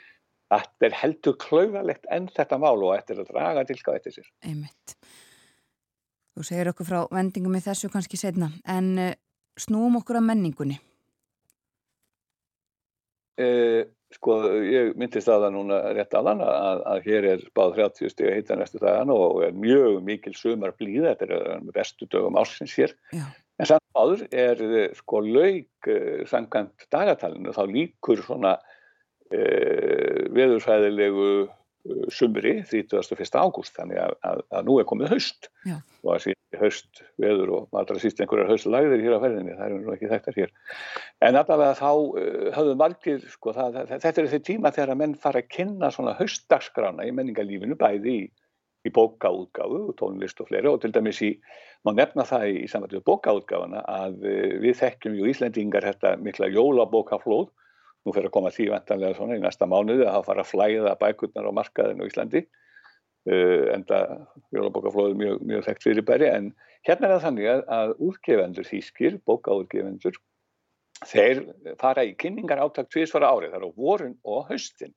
[0.45, 4.27] Þetta er heldur klauðalegt enn þetta mál og þetta er að draga tilkáð eftir sér.
[4.45, 4.95] Einmitt.
[6.35, 9.13] Þú segir okkur frá vendingum í þessu kannski setna, en uh,
[9.57, 10.77] snúum okkur að menningunni.
[13.41, 13.81] Uh,
[14.15, 18.29] sko, ég myndist að það núna rétt aðan að, að hér er báð 30 steg
[18.31, 22.75] að hitta næstu dagana og er mjög mikil sumar blíða, þetta er bestu dögum ásins
[22.77, 22.95] hér.
[23.15, 23.25] Já.
[23.55, 24.63] En samt áður er
[24.97, 28.57] sko laug uh, sangant dagatalinu, þá líkur svona
[29.33, 33.25] Eh, veðursæðilegu eh, sumri 31.
[33.41, 35.79] ágúst þannig að, að, að nú er komið haust Já.
[36.05, 39.83] og að síðan haust veður og allra síst einhverjar haustlagðir hér á ferðinni það er
[39.83, 40.53] nú ekki þekktar hér.
[41.27, 45.13] En allavega þá uh, höfðu margir sko, það, þetta er þessi tíma þegar að menn
[45.25, 48.25] fara að kynna svona haustdagskrána í menningarlífinu bæði í,
[48.85, 51.31] í bókaútgáfu og tónlist og fleiri og til dæmis í,
[51.87, 57.49] má nefna það í, samvættu bókaútgáfuna að uh, við þekkjum ju Íslandingar þetta mikla jólabókaflóð.
[58.05, 60.91] Nú fyrir að koma því vantanlega svona í næsta mánuði að það fara að flæða
[61.01, 62.43] bækurnar á markaðinu Íslandi
[63.31, 64.13] uh, en það
[64.55, 66.51] jólabókaflóður mjög, mjög þekkt fyrir bæri en
[66.87, 70.19] hérna er það þannig að, að útgefendur þýskir, bókaútgefendur
[71.05, 71.41] þeir
[71.81, 74.95] fara í kynningar áttak tviðsvara árið þar á vorun og haustin.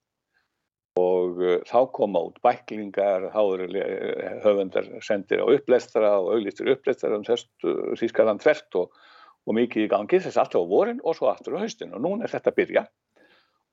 [0.99, 3.69] Og uh, þá koma út bæklingar, þá eru
[4.45, 7.27] höfundar sendir á upplæstra og auðlistur upplæstra um
[7.99, 8.99] þýskaland tvert og
[9.49, 11.95] og mikið í gangi þess aftur á vorin og svo aftur á haustin.
[11.97, 12.85] Og núna er þetta að byrja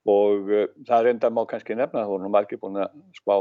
[0.06, 3.36] og uh, það reynda má kannski nefna þú erum margir búin að spá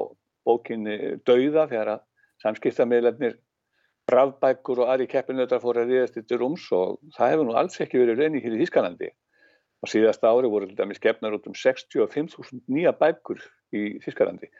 [0.46, 0.96] bókinni
[1.26, 2.04] dauða þegar að
[2.44, 3.36] samskiptamiðlefnir
[4.08, 8.02] brafbækur og aðri keppinöðar fór að ríðast yttir rúms og það hefur nú alls ekki
[8.02, 9.10] verið reyni hér í Þískanandi
[9.84, 13.40] og síðasta ári voru til dæmis keppnar út um 65.000 nýja bækur
[13.72, 14.50] í Þískanandi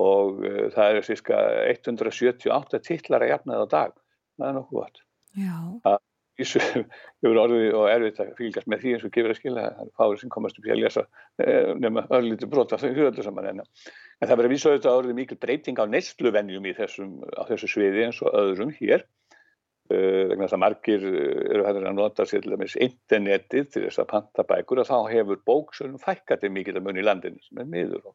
[0.00, 1.42] og uh, það eru síska
[1.72, 3.94] 178 titlar að jafna það á dag.
[4.36, 5.02] Það er nokkuð gott.
[5.36, 5.96] Já
[6.40, 6.60] vísu
[7.22, 9.92] hefur orðið og erfitt að fylgjast með því eins og gefur að skilja það er
[10.00, 11.04] fáið sem komast upp í að lesa
[11.42, 15.38] eh, nema örlítið brota þau öllu saman en, en það verður vísu auðvitað orðið mikil
[15.44, 20.58] breyting á neistluvenjum í þessum, á þessu sviði eins og öðrum hér uh, vegna þess
[20.58, 24.82] að margir eru hættir að nota sér til dæmis internetið til þess að panta bækur
[24.82, 28.12] og þá hefur bóksunum fækkati mikið að mun í landinu sem er miður.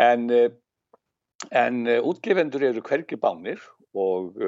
[0.00, 0.28] En,
[1.50, 3.60] en útgefendur eru hvergi bánir
[3.98, 4.38] og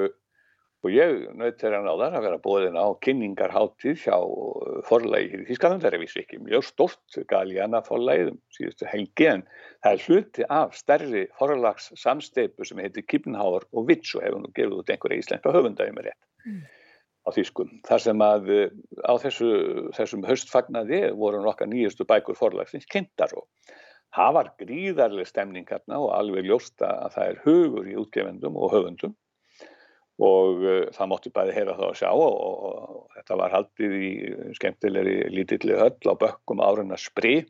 [0.83, 5.79] Og ég naut þeirra náðar að vera bóðin á kynningarháttíð hjá uh, forlægi í Þískland,
[5.79, 9.45] það er vissi ekki mjög stort Galíana forlægið um síðustu helgi en
[9.85, 14.51] það er hluti af stærri forlags samsteipu sem heitir Kippenhauer og Vits og hefur nú
[14.51, 16.59] gefið út einhverja íslenska höfundægi með rétt mm.
[17.23, 17.73] á Þískum.
[17.87, 18.77] Þar sem að uh,
[19.07, 19.55] á þessu,
[19.95, 23.47] þessum höstfagnaði voru nokkar nýjustu bækur forlagsins kynntar og
[24.19, 28.75] það var gríðarlega stemning hérna og alveg ljósta að það er hugur í útgefendum og
[28.75, 29.15] höfundum
[30.21, 33.95] og uh, það mótti bæði heyra það að sjá og, og, og þetta var haldið
[33.97, 34.11] í
[34.59, 37.41] skemmtilegri lítilli höll á bökkum árunna spri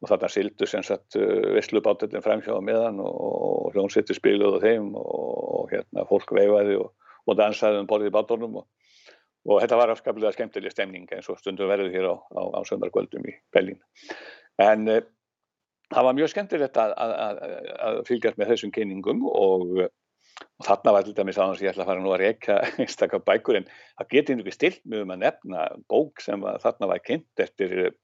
[0.00, 5.68] og þarna sildu sem sagt uh, visslubátöldin framhjáða meðan og, og hljónsettir spiluðu þeim og
[5.74, 11.08] hérna fólk veifaði og dansaði um borðið í bátornum og þetta var afskaplega skemmtileg stemning
[11.12, 13.80] eins og stundum verður hér á, á, á sömmarkvöldum í Bellín
[14.60, 15.02] en uh,
[15.92, 17.40] það var mjög skemmtilegt að, að, að,
[17.84, 19.82] að fylgjast með þessum kynningum og
[20.60, 23.60] og þarna var til dæmis að ég ætla að fara nú að reyka einstakar bækur
[23.60, 27.94] en það geti einhverju stilt mjög um að nefna bók sem þarna var kynnt eftir,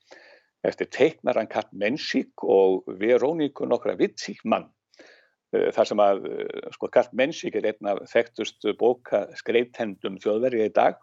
[0.64, 4.70] eftir teiknaran Kat Mensík og Veróníku nokkra Vitsíkmann
[5.52, 10.70] eh, þar sem að eh, sko, Kat Mensík er einn af þekktust bóka skreitthendum þjóðverið
[10.70, 11.02] í dag.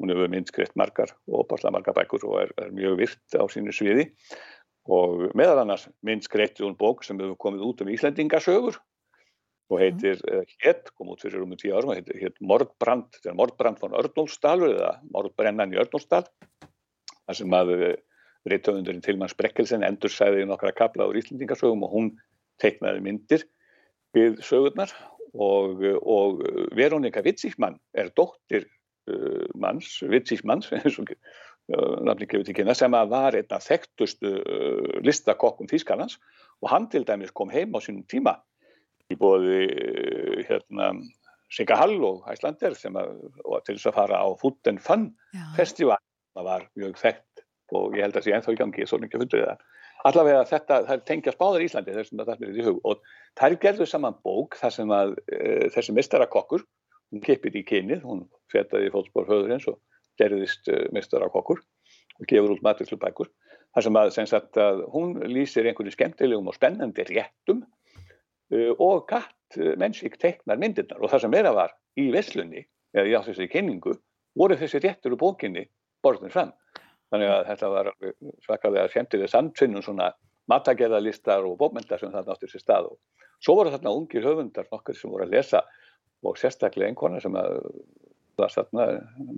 [0.00, 3.74] Hún hefur minnskreitt margar og bortla margar bækur og er, er mjög virt á sínu
[3.76, 4.06] sviði.
[4.90, 8.80] Og meðal annars minnskreitt hún bók sem hefur komið út um Íslandingasögur
[9.70, 13.36] og heitir, eða hétt, kom út fyrir um tíu árum, heitir hétt Mordbrand, þetta er
[13.38, 16.24] Mordbrand von Örnólfsdalur eða Mordbrennan í Örnólfsdal,
[17.28, 17.94] þar sem að eh,
[18.50, 22.10] reytöfundurinn Tilman Sprekkelsen endur sæði nokkra kapla úr Íslandingasögum og hún
[22.62, 23.46] teiknaði myndir
[24.16, 24.92] við sögurnar
[25.34, 26.42] og, og
[26.74, 28.66] Veronika Vitsíkmann er dóttir
[29.10, 30.70] uh, manns, Vitsíkmanns,
[32.80, 36.18] sem að var einn af þekktustu uh, listakokkum Þýskanans
[36.64, 38.40] og hann til dæmis kom heim á sínum tíma
[39.10, 40.92] í bóði eh, hérna,
[41.50, 43.16] Sigga Hall og Æslander sem að,
[43.66, 45.44] til þess að fara á Food and Fun Já.
[45.56, 45.98] festival
[46.36, 48.98] það var mjög þekkt og ég held að það sé ennþá í gangi, ég svo
[49.02, 49.64] mikið fundur það
[50.08, 53.02] allavega þetta, það tengja spáður í Íslandi þessum að það er í hug og
[53.38, 55.40] það er gerðuð saman bók þar sem að e,
[55.74, 56.64] þessi mistarakokkur,
[57.10, 59.80] hún kipið í kynið hún fetaði fótspór höður eins og
[60.20, 63.30] gerðist e, mistarakokkur og gefur út maturslubækur
[63.74, 67.62] þar sem að, sem sagt, að hún lýsir einhverju skemmtilegum og spennandi réttum
[68.50, 71.00] og gatt uh, mennsík teiknar myndirnar.
[71.00, 72.64] Og það sem meira var í Veslunni
[72.96, 73.94] eða í áttu þessi kynningu
[74.38, 75.66] voru þessi réttur úr bókinni
[76.04, 76.52] borðin fram.
[77.10, 77.92] Þannig að þetta var
[78.46, 80.12] svakalega skemmtilega samtvinnum svona
[80.50, 82.90] matagerðalistar og bókmyndar sem það náttur sér stað.
[82.92, 85.64] Og svo voru þarna ungir höfundar nokkur sem voru að lesa
[86.26, 87.58] og sérstaklega einhverna sem að
[88.38, 88.86] það þarna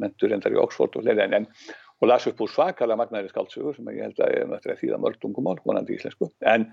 [0.03, 1.49] mentur endar í Oxford og leila en
[2.03, 4.89] og las upp úr svakalega magnaðri skáltsugur sem ég held að ég er náttúrulega því
[4.91, 6.67] að mörg tungumál, vonandi íslensku, en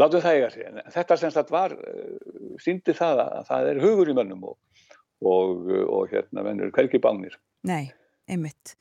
[0.00, 0.80] látum það eiga sig.
[0.96, 4.56] Þetta sem þetta var, eh, síndi það að það er hugur í mönnum og,
[5.22, 7.38] og, og hérna vennur hverki bánir.
[7.70, 7.92] Nei,
[8.26, 8.74] einmitt.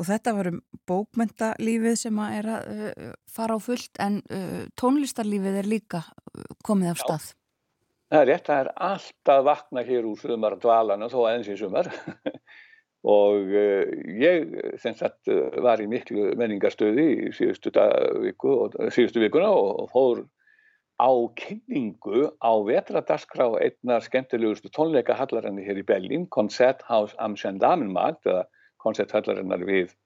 [0.00, 0.58] Og þetta var um
[0.88, 6.06] bókmyndalífið sem að er að uh, fara á fullt, en uh, tónlistarlífið er líka
[6.64, 7.28] komið af stað.
[7.28, 7.38] Já.
[8.12, 11.92] Það er rétt, það er alltaf vakna hér úr sumar dvalana, þó aðeins í sumar.
[13.02, 14.52] og uh, ég
[14.94, 15.30] sagt,
[15.62, 17.72] var í miklu menningarstöði í síðustu,
[18.22, 18.54] viku,
[18.94, 20.22] síðustu vikuna og, og fór
[21.02, 28.44] á kynningu á vetradaskrá einnar skemmtilegustu tónleikahallarinni hér í Berlín, Konzerthaus am Gendarmenmarkt eða
[28.82, 29.96] koncerthallarinnar við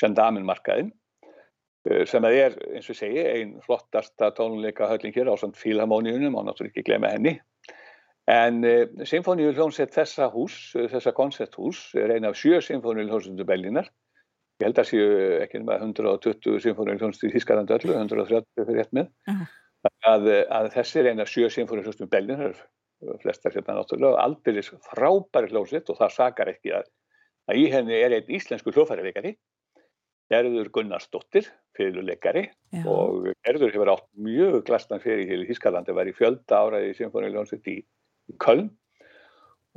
[0.00, 6.50] Gendarmenmarkaðin uh, sem að er, eins og segi, einn flottasta tónleikahöllin hér á Fílharmoníunum og
[6.50, 7.38] náttúrulega ekki glema henni
[8.30, 13.88] En uh, eh, Sinfoníuljónsett þessa hús, eh, þessa koncerthús, er eina af sjö Sinfoníuljónsett Bellinar.
[14.60, 15.06] Ég held að séu
[15.40, 19.10] ekki nema 120 Sinfoníuljónsett í Þískarlandi öllu, 130 fyrir rétt með.
[19.26, 19.56] Uh -huh.
[20.12, 20.28] að,
[20.58, 22.58] að þessi er eina af sjö Sinfoníuljónsett Bellinar,
[23.22, 26.90] flestar hérna náttúrulega, aldrei frábæri hljónsett og það sakar ekki að,
[27.48, 29.38] að í henni er einn íslensku hljófærileikari,
[30.30, 32.44] Erður Gunnarsdóttir, fyrirleikari
[32.86, 37.66] og Erður hefur átt mjög glastan fyrir í Þískarlandi, var í fjölda áraði í Sinfoníuljónsett
[37.66, 37.80] í
[38.38, 38.70] Köln.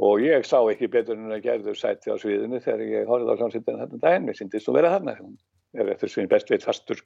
[0.02, 3.38] Og ég sá ekki betur en að gerður sæti á sviðinu þegar ég horfði á
[3.38, 5.14] hljómsveitin þarna daginn, mér syndist þú vera þarna
[5.74, 7.02] er eftir svin best veit fastur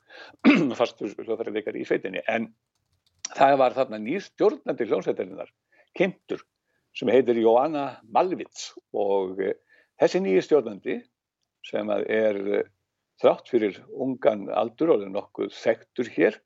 [0.80, 2.24] fastur hljóðfærarleikar í sveitinni.
[2.28, 2.50] En
[3.36, 5.52] það var þarna nýr stjórnandi hljómsveitininnar,
[5.98, 6.44] kynntur
[6.98, 8.72] sem heitir Jóanna Malvits.
[8.96, 9.56] Og eh,
[10.02, 11.00] þessi nýji stjórnandi
[11.68, 12.68] sem er eh,
[13.22, 16.42] þrátt fyrir ungan aldur og er nokkuð þektur hér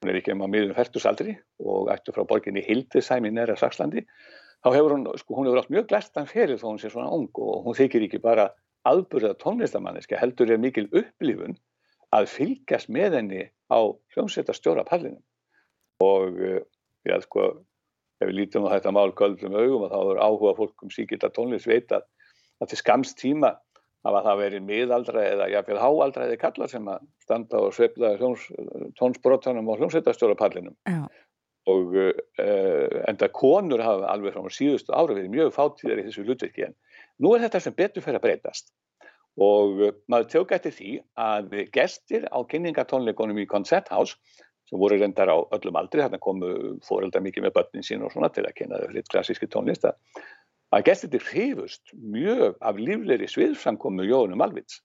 [0.00, 4.06] Hún er ekki um á miðun færtusaldri og ættu frá borginni Hildesheim í næra Sakslandi.
[4.64, 7.28] þá hefur hún, sko, hún hefur átt mjög glæstan fyrir þó hún sé svona ung
[7.36, 8.50] og hún þykir ekki bara
[8.88, 11.56] aðburða tónlistamanniski, heldur er mikil upplifun
[12.16, 13.80] að fylgjast með henni á
[14.14, 15.20] hljómsveitastjóra pallinum
[16.00, 16.60] og uh,
[17.04, 17.46] já, sko,
[18.20, 21.32] ef við lítum á þetta mál göldum augum og þá er áhuga fólk um síkilda
[21.36, 22.00] tónlist veita
[22.60, 23.54] að til skamst tíma
[24.06, 28.14] hafa það verið miðaldra eða jáfnveil háaldra eða kallar sem að standa og svepla
[29.00, 30.76] tónsbrotanum á hljómsveitastjóra pallinum.
[30.88, 31.04] Já
[31.68, 36.68] og uh, enda konur hafa alveg frá síðustu ára verið mjög fátíðar í þessu hlutverki
[36.68, 36.76] en
[37.20, 38.72] nú er þetta sem betur fyrir að breytast
[39.40, 44.16] og uh, maður tjók eftir því að gestir á kynningatónleikonum í Concert House
[44.70, 46.50] sem voru reyndar á öllum aldri, þarna komu
[46.86, 50.28] fóreldar mikið með börnin sín og svona til að kynna þau fyrir klassíski tónlista að
[50.86, 54.82] gestir til hrifust mjög af líflegri sviðsamkomu Jónum Alvits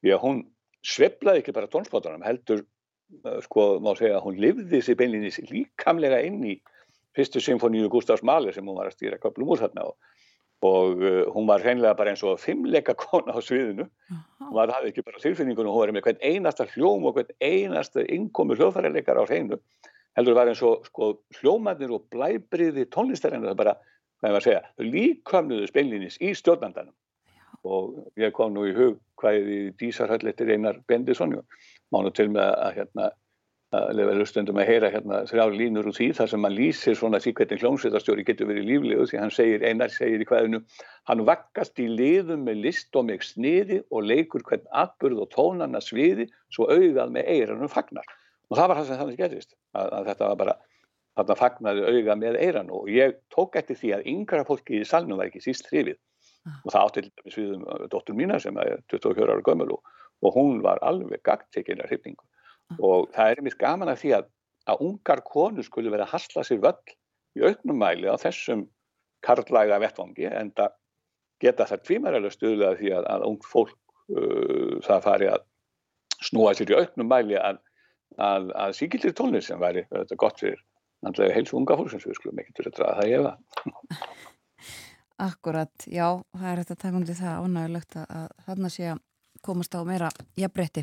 [0.00, 0.42] því að hún
[0.86, 2.64] sveflaði ekki bara tónspótanum heldur
[3.06, 6.56] Eh, sko má segja að hún livði sér beinlinis líkamlega inn í
[7.16, 9.94] fyrstu symfóníu Gustafs Mahler sem hún var að stýra köplum úr þarna og,
[10.66, 13.86] og uh, hún var hreinlega bara eins og fimmleika kona á sviðinu.
[14.48, 18.04] Og það hafði ekki bara tilfinningunum, hún var með hvern einasta hljóm og hvern einasta
[18.16, 19.60] innkomi hljóðfærarleikar á hreinu
[20.16, 23.74] heldur var eins og sko, hljómanir og blæbriði tónlistarinn það bara,
[24.20, 24.62] hvað ég var að segja,
[24.94, 26.94] líkamluðu beinlinis í stjórnandanum.
[27.66, 31.34] Og ég kom nú í hug hvaðið í dísarhöllettir einar Bendisson
[31.94, 33.12] mánu til með að hérna
[33.74, 37.18] að lefa hlustundum að heyra hérna þrjá línur úr því þar sem hann lýsir svona
[37.18, 40.60] hvernig hljómsveitarstjóri getur verið líflegu því hann segir, einar segir í hvaðinu
[41.10, 45.82] hann vakkast í liðum með list og með sniði og leikur hvern atbyrð og tónanna
[45.82, 48.06] sviði svo auðað með eiranum fagnar.
[48.50, 50.56] Og það var það sem þannig gerist að, að þetta var bara
[51.16, 55.20] þarna fagnaði auðað með eiran og ég tók eftir því að yngra fólki í salnum
[55.20, 56.60] var ekki síst hrifið ah.
[56.62, 57.04] og það átti
[57.36, 59.92] við um dóttur mína sem er 24 ára gömul og
[60.24, 62.78] og hún var alveg gagdtekinn af hrifningu ah.
[62.80, 64.32] og það er mér gaman að því að
[64.66, 66.94] að ungar konu skulle vera að hasla sér völl
[67.38, 68.66] í auknum mæli á þessum
[69.22, 70.74] karlæga vettvangi en það
[71.42, 73.76] geta það tvímæralega stuðlega því að, að ung fólk
[74.10, 75.44] uh, það fari að
[76.26, 77.60] snúa sér í auknum mæli að,
[78.18, 79.86] að, að síkildir tónlist sem væri
[80.18, 80.58] gott fyrir
[81.04, 83.34] náttúrulega heilsu unga fólk sem við skulum ekki til að draða það ég hefa
[85.26, 88.98] Akkurat, já, það er þetta takundi það ánægulegt að þarna sé að
[89.46, 90.82] komast á meira jafnbretti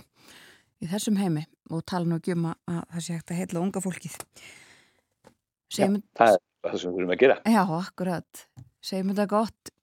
[0.82, 3.84] í þessum heimi og tala nú ekki um að það sé hægt að heila unga
[3.84, 4.18] fólkið.
[5.74, 6.00] Segjum...
[6.02, 7.38] Já, það er það sem við viljum að gera.
[7.54, 8.44] Já, akkurat.
[8.84, 9.74] Segjum þetta gott.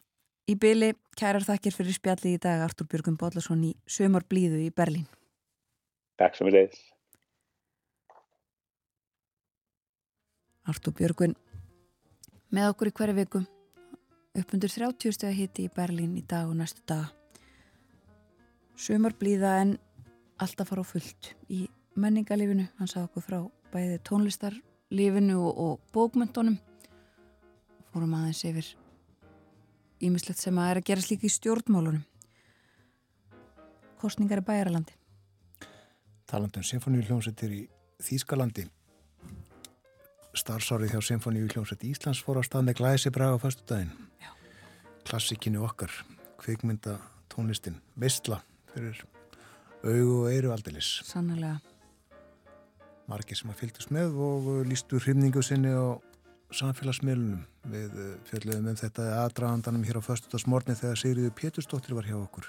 [0.50, 4.70] Í byli Kærar þakkir fyrir spjalli í dag Artur Björgun Bóllarsson í Sömar Blíðu í
[4.74, 5.06] Berlín.
[6.18, 6.80] Takk sem við leiðis
[10.70, 11.36] Artur Björgun
[12.54, 13.44] með okkur í hverju viku
[14.40, 17.10] upp undir 30 steg að hitti í Berlín í dag og næstu dag
[18.80, 19.74] Sumar blíða en
[20.40, 21.66] alltaf fara á fullt í
[22.00, 22.64] menningalífinu.
[22.78, 23.38] Hann sagði okkur frá
[23.74, 26.56] bæði tónlistarlífinu og, og bókmyndunum.
[27.92, 28.70] Fórum aðeins yfir
[30.00, 32.06] ímislegt sem að er að gera slíki í stjórnmálunum.
[34.00, 34.96] Kostningar í bæjaralandi.
[36.30, 37.62] Talandum Sinfoníu hljómsettir í
[38.00, 38.64] Þýskalandi.
[40.36, 43.90] Starfsárið hjá Sinfoníu hljómsett Íslands fór á stað með glæsi braga á fastu daginn.
[45.08, 45.90] Klassikinu okkar,
[46.38, 47.00] kveikmynda
[47.32, 48.38] tónlistin, Vistla
[48.70, 49.00] fyrir
[49.82, 51.00] augu og eiru aldilis.
[51.08, 51.58] Sannlega.
[53.10, 55.98] Margir sem að fylgast með og lístu hrifningu sinni á
[56.54, 57.42] samfélagsmiðlunum.
[57.70, 57.96] Við
[58.28, 62.46] fjöldum um þetta aðdragandanum hér á föstudagsmorni þegar Sigriður Pétursdóttir var hjá okkur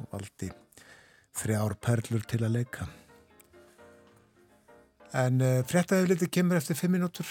[0.00, 0.50] og valdi
[1.38, 2.88] þrjár perlur til að leika.
[5.16, 7.28] En uh, frettæðið litið kemur eftir fimm minútur.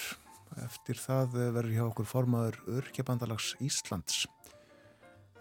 [0.65, 4.25] Eftir það uh, verður hjá okkur formaður Örkjabandalags Íslands.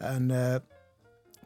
[0.04, 0.58] En uh,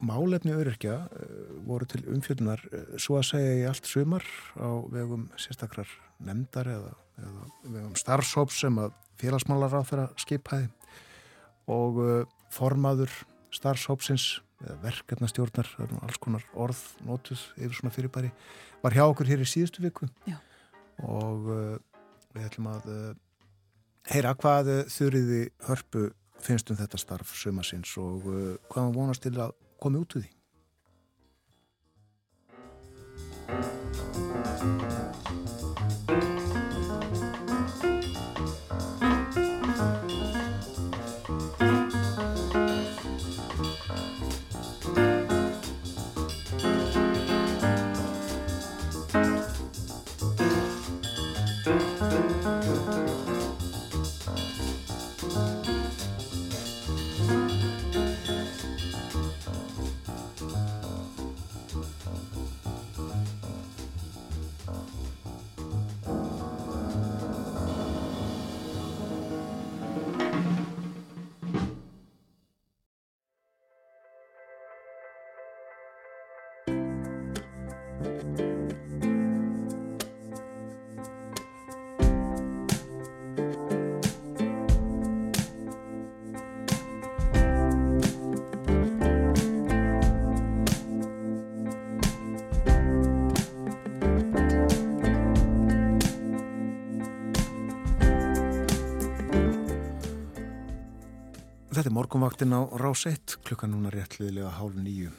[0.03, 1.27] Málefni öryrkja eh,
[1.63, 4.25] voru til umfjöldunar eh, svo að segja í allt sumar
[4.59, 5.91] á vegum sérstakrar
[6.27, 6.91] nefndar eða,
[7.23, 10.71] eða vegum starfsóps sem að félagsmálar á þeirra skiphæði
[11.71, 12.01] og
[12.51, 13.15] formaður
[13.55, 18.33] starfsópsins eða verkefnastjórnar, er alls konar orð nótuð yfir svona fyrirbæri
[18.83, 20.41] var hjá okkur hér í síðustu viku Já.
[21.09, 21.77] Og uh,
[22.35, 23.13] við ætlum að uh,
[24.13, 26.09] heyra hvað þurriði hörpu
[26.43, 30.33] finnst um þetta starf sumasins og hvað maður vonast til að komi út úr því.
[101.93, 105.11] Er morgunvaktin á rás 1, klukkan núna réttliðilega hálf nýju.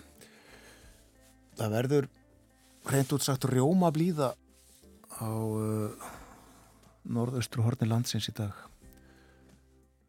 [1.54, 2.06] Það verður
[2.90, 4.32] reynd útsagt rjóma blíða
[5.22, 5.94] á uh,
[7.06, 8.58] norðaustru horni landsins í dag.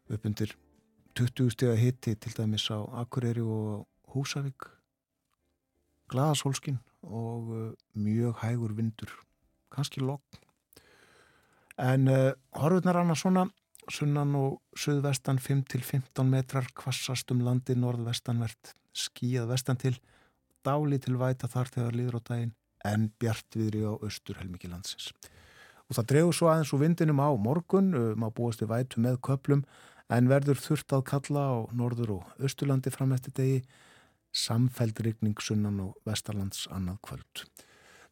[0.09, 0.55] Uppundir
[1.13, 3.85] 20 steg að hitti til dæmis á Akureyri og
[4.15, 4.65] Húsavík,
[6.09, 9.13] glaðasólskin og uh, mjög hægur vindur,
[9.69, 10.41] kannski lokn.
[11.77, 13.45] En uh, horfurnar annars svona
[13.91, 19.95] sunnan og suðvestan 5-15 metrar kvassast um landi norðvestanvert, skíjað vestan til,
[20.65, 22.53] dáli til væta þar þegar liður á daginn,
[22.85, 25.11] en bjartviðri á austur helmiki landsins.
[25.85, 29.65] Og það dregur svo aðeins úr vindinum á morgun, má búast við vætu með köplum,
[30.09, 33.61] en verður þurft að kalla á norður og austurlandi fram eftir degi,
[34.35, 37.45] samfældrykning sunnan og vestarlands annað kvöld.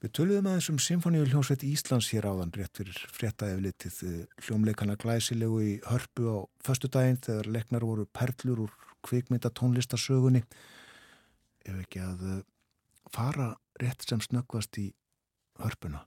[0.04, 4.00] Við töluðum aðeins um Sinfoníu hljómsveit Íslands hér áðan rétt fyrir fréttaeflitið
[4.44, 8.74] hljómleikana glæsilegu í hörpu á förstu daginn þegar leknar voru perlur úr
[9.08, 10.44] kvikmynda tónlistasögunni
[11.64, 12.26] ef ekki að
[13.16, 14.90] fara rétt sem snöggvast í
[15.64, 16.04] hörpuna.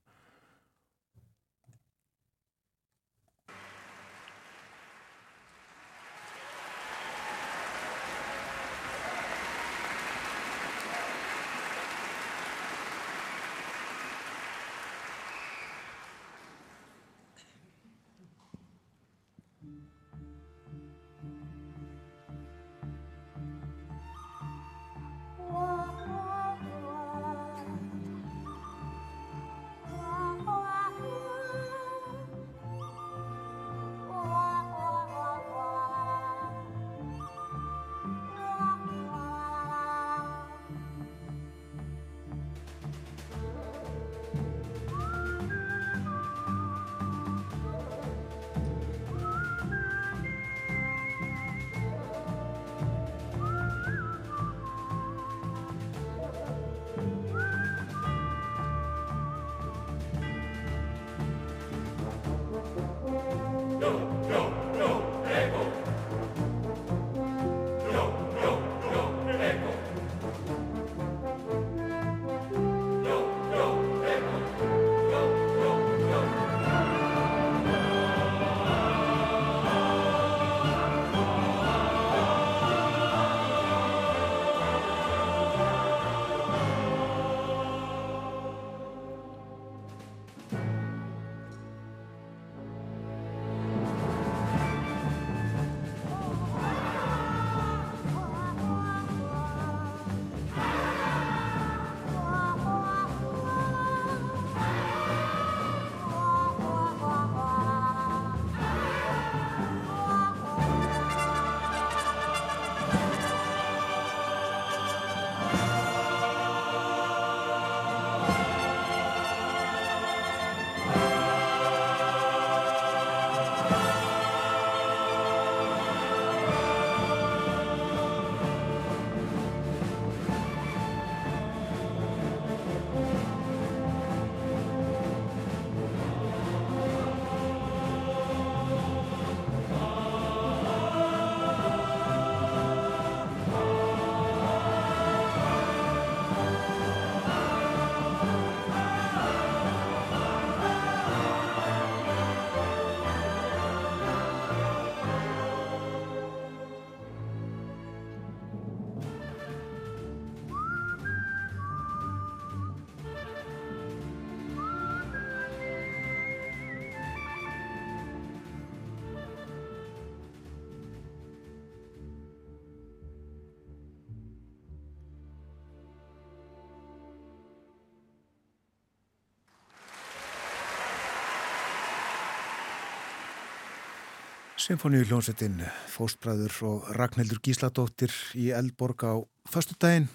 [184.67, 189.15] Sinfoníu hljónsettinn Fóstbræður og Ragnhildur Gísladóttir í Eldborg á
[189.47, 190.09] förstudaginn,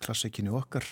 [0.00, 0.86] klassikinu okkar.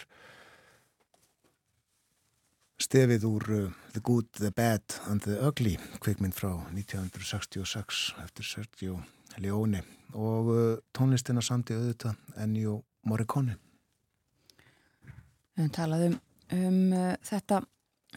[2.77, 9.01] Stefið úr uh, The Good, The Bad and The Ugly, kveikmynd frá 1966 eftir Sergio
[9.41, 9.81] Leone
[10.13, 10.63] og uh,
[10.93, 13.57] tónlistina sandi auðvitað Ennio Morricone.
[15.57, 17.65] Við höfum talað um uh, þetta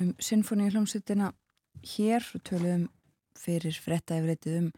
[0.03, 1.37] um sinfoníu hljómsveitina
[1.95, 2.89] hér og töluðum
[3.41, 4.71] fyrir frettæfritið um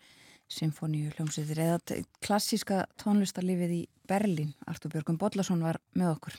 [0.54, 4.54] sinfoníu hljómsveitir eða klassíska tónlistarlífið í Berlín.
[4.70, 6.38] Artur Björgum Bodlason var með okkur.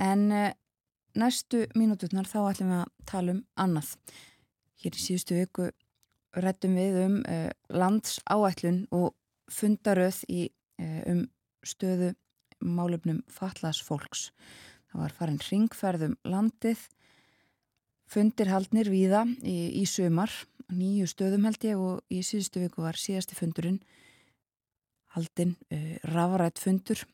[0.00, 0.50] En uh,
[1.18, 3.92] næstu mínúturnar þá ætlum við að tala um annað.
[4.82, 5.68] Hér í síðustu viku
[6.34, 9.12] rættum við um uh, landsáætlun og
[9.52, 10.48] fundaröð í,
[10.82, 11.24] uh, um
[11.64, 12.14] stöðu
[12.64, 14.30] málefnum fatlas fólks.
[14.90, 16.80] Það var farin ringferðum landið,
[18.10, 20.32] fundir haldnir víða í, í sömar,
[20.72, 23.80] nýju stöðum held ég og í síðustu viku var síðasti fundurinn
[25.14, 27.04] haldinn uh, rafrætt fundur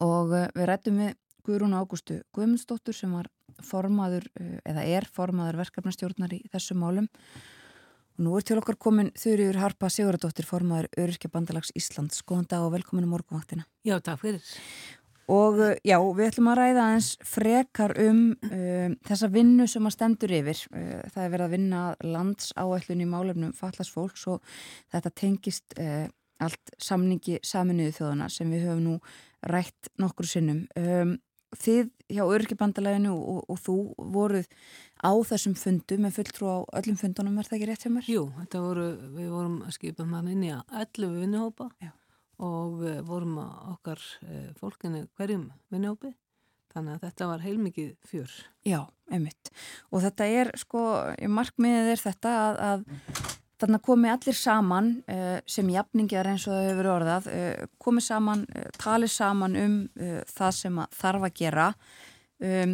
[0.00, 3.30] og uh, við rættum við Guðrún Ágústu Guðmundsdóttur sem var
[3.62, 7.08] formaður uh, eða er formaður verkefnastjórnar í þessu málum
[8.12, 12.20] og nú er til okkar komin Þurriur Harpa Sigurðardóttir formaður Öryrkja Bandalags Íslands.
[12.26, 13.64] Góðan dag og velkomin um morgunvaktina.
[13.88, 14.52] Já, takk fyrir.
[15.30, 20.34] Og já, við ætlum að ræða eins frekar um uh, þessa vinnu sem að stendur
[20.34, 20.62] yfir.
[20.74, 24.42] Uh, það er verið að vinna landsáætlun í málefnum fallast fólks og
[24.92, 26.08] þetta tengist uh,
[26.42, 28.96] allt samningi saminuðu þjóðana sem við höfum nú
[29.52, 30.64] rætt nokkur sinnum.
[30.78, 31.16] Um,
[31.58, 33.76] þið hjá Örkibandalaginu og, og þú
[34.14, 34.48] voruð
[35.04, 38.08] á þessum fundu með fulltrú á öllum fundunum, er það ekki rétt hjá mér?
[38.08, 38.86] Jú, þetta voru,
[39.16, 41.92] við vorum að skipa mann inn í 11 vinnuhópa Já.
[42.42, 46.12] Og við vorum að okkar eh, fólkinu hverjum vinnuhópi
[46.72, 48.34] þannig að þetta var heilmikið fjör.
[48.64, 48.80] Já,
[49.12, 49.50] einmitt.
[49.92, 50.82] Og þetta er, sko,
[51.28, 53.30] markmiðið er þetta að, að
[53.62, 57.28] Þannig að komi allir saman uh, sem jafningar eins og það hefur orðað,
[57.78, 58.40] komi saman,
[58.74, 59.76] tali saman um
[60.26, 61.66] það sem þarf að gera.
[62.42, 62.72] Um,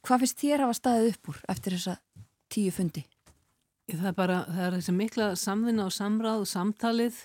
[0.00, 1.98] hvað finnst þér að hafa staðið upp úr eftir þessa
[2.48, 3.04] tíu fundi?
[3.92, 7.20] Það er bara, það er þessi mikla samvinna og samráð og samtalið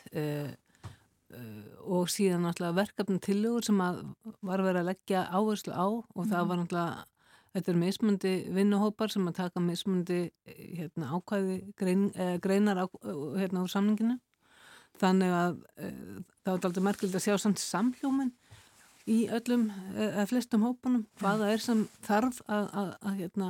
[1.82, 4.04] og síðan náttúrulega verkefni tillögur sem að
[4.42, 7.08] var verið að leggja áherslu á og það var náttúrulega
[7.52, 12.86] Þetta er mismundi vinnuhópar sem að taka mismundi hérna, ákvæði grein, eh, greinar á,
[13.36, 14.20] hérna, úr samninginu.
[15.02, 18.32] Þannig að eh, það er aldrei merkild að sjá samt samhljóminn
[19.10, 19.68] í öllum,
[19.98, 23.50] eða flestum hópunum, hvaða er sem þarf að, að, að hérna,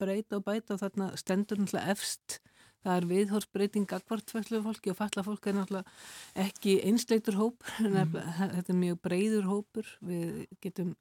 [0.00, 2.38] breyta og bæta og þarna stendur náttúrulega efst.
[2.84, 8.14] Það er viðhórsbreyting akkvartfæslu fólki og falla fólk er náttúrulega ekki einsleitur hópur, mm.
[8.58, 10.94] þetta er mjög breyður hópur, við getum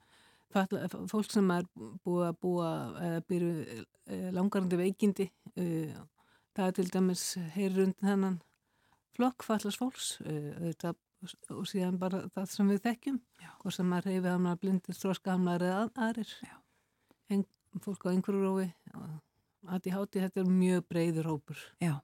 [0.53, 1.65] fólk sem er
[2.05, 3.53] búið að búa eða byrju
[4.07, 5.95] eh, langarandi veikindi eh,
[6.53, 7.23] það er til dæmis
[7.55, 8.37] heyrir undir þennan
[9.17, 13.19] flokk fallast fólks þetta, eh, og síðan bara það sem við þekkjum
[13.63, 16.33] og sem er hefið hamnar blindir, stróskahamnar eða aðrir.
[17.31, 17.45] En,
[17.81, 19.13] fólk á einhverju rófi að
[19.69, 21.99] háti þetta er mjög breyður hópur Já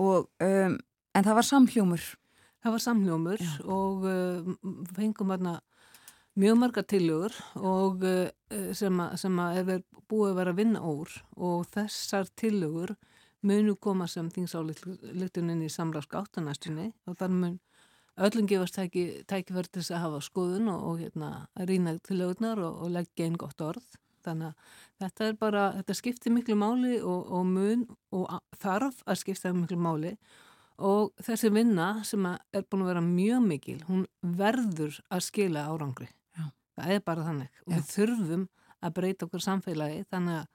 [0.00, 0.78] og um,
[1.12, 2.08] en það var samhljómur
[2.62, 3.52] það var samhljómur Já.
[3.66, 4.58] og um,
[4.96, 5.58] fengum aðna
[6.38, 8.28] mjög marga tilögur og uh,
[8.76, 12.94] sem, a, sem að er búið að vera vinna úr og þessar tilögur
[13.42, 17.60] munu koma sem þingsáleiklitunin í samrásk áttanastunni og þar mun
[18.22, 21.30] öllum gefast tæki, tækifæri til að hafa skoðun og, og hérna,
[21.68, 23.86] rýna tilögurnar og, og leggja einn gott orð.
[24.22, 27.84] Þannig að þetta er bara, þetta skiptir miklu máli og, og mun
[28.14, 28.32] og
[28.62, 30.16] þarf að skipta miklu máli.
[30.82, 36.08] Og þessi vinna sem er búin að vera mjög mikil, hún verður að skila árangri.
[36.72, 37.62] Það er bara þannig.
[37.66, 37.76] Og Já.
[37.76, 38.44] við þurfum
[38.82, 40.46] að breyta okkur samfélagi þannig að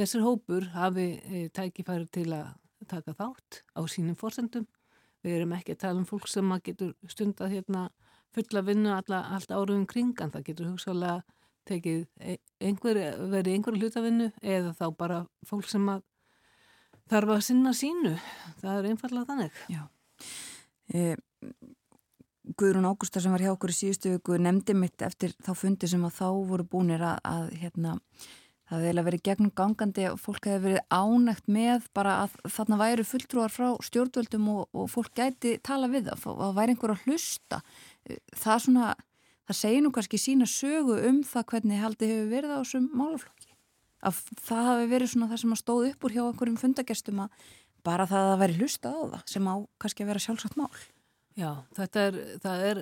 [0.00, 2.54] þessir hópur hafi e, tækifæri til að
[2.90, 4.66] taka þátt á sínum fórsendum
[5.22, 7.84] við erum ekki að tala um fólk sem getur stund að hérna,
[8.34, 11.22] fulla vinnu allt árum kringan, það getur hugsalega
[11.68, 13.00] tekið e, einhver,
[13.32, 16.02] verið einhverju hlutavinnu eða þá bara fólk sem að
[17.12, 18.16] þarf að sinna sínu.
[18.62, 19.62] Það er einfallega þannig.
[19.72, 19.82] Já.
[20.92, 21.14] E
[22.58, 26.02] Guðrún Ágústa sem var hjá okkur í síðustu viku nefndi mitt eftir þá fundi sem
[26.02, 27.92] að þá voru búinir að, að hérna,
[28.66, 33.06] það hefði verið gegnum gangandi og fólk hefði verið ánægt með bara að þarna væri
[33.06, 37.62] fulltrúar frá stjórnvöldum og, og fólk gæti tala við það, það væri einhver að hlusta.
[38.42, 38.90] Það svona,
[39.48, 43.50] það segir nú kannski sína sögu um það hvernig haldi hefur verið á þessum málaflokki
[44.02, 47.44] að það hafi verið svona það sem að stóð upp úr hjá einhverjum fundagestum að
[47.86, 50.72] bara það að veri hlusta á það sem á kannski að vera sjálfsagt mál
[51.38, 52.80] Já, þetta er, það er,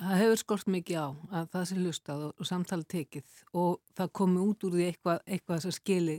[0.00, 1.08] það hefur skort mikið á
[1.40, 5.22] að það sé hlustað og, og samtali tekið og það komi út úr því eitthvað,
[5.24, 6.18] eitthvað sem skili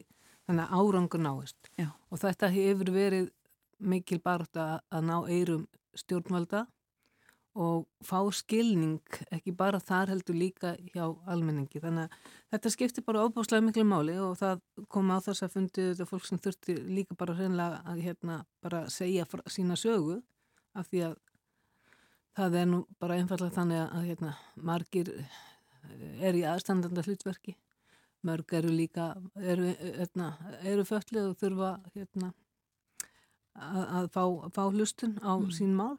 [0.49, 1.72] þannig að árangur náist.
[1.77, 1.88] Já.
[2.10, 3.30] Og þetta hefur verið
[3.77, 5.68] mikil barótt að, að ná eirum
[5.98, 6.65] stjórnvalda
[7.51, 9.01] og fá skilning,
[9.35, 11.81] ekki bara þar heldur líka hjá almenningi.
[11.83, 15.87] Þannig að þetta skiptir bara óbáslega miklu máli og það kom á þess að fundi
[15.89, 20.21] þetta fólk sem þurfti líka bara hreinlega að hérna bara segja sína sögu
[20.77, 21.19] af því að
[22.31, 27.57] Það er nú bara einfallega þannig að hérna, margir eh, er í aðstandanda hlutverki
[28.27, 30.29] mörg eru líka eru, hérna,
[30.61, 32.31] eru föllið og þurfa hérna,
[33.57, 34.23] að, að fá,
[34.55, 35.51] fá hlustun á mm.
[35.57, 35.97] sín mál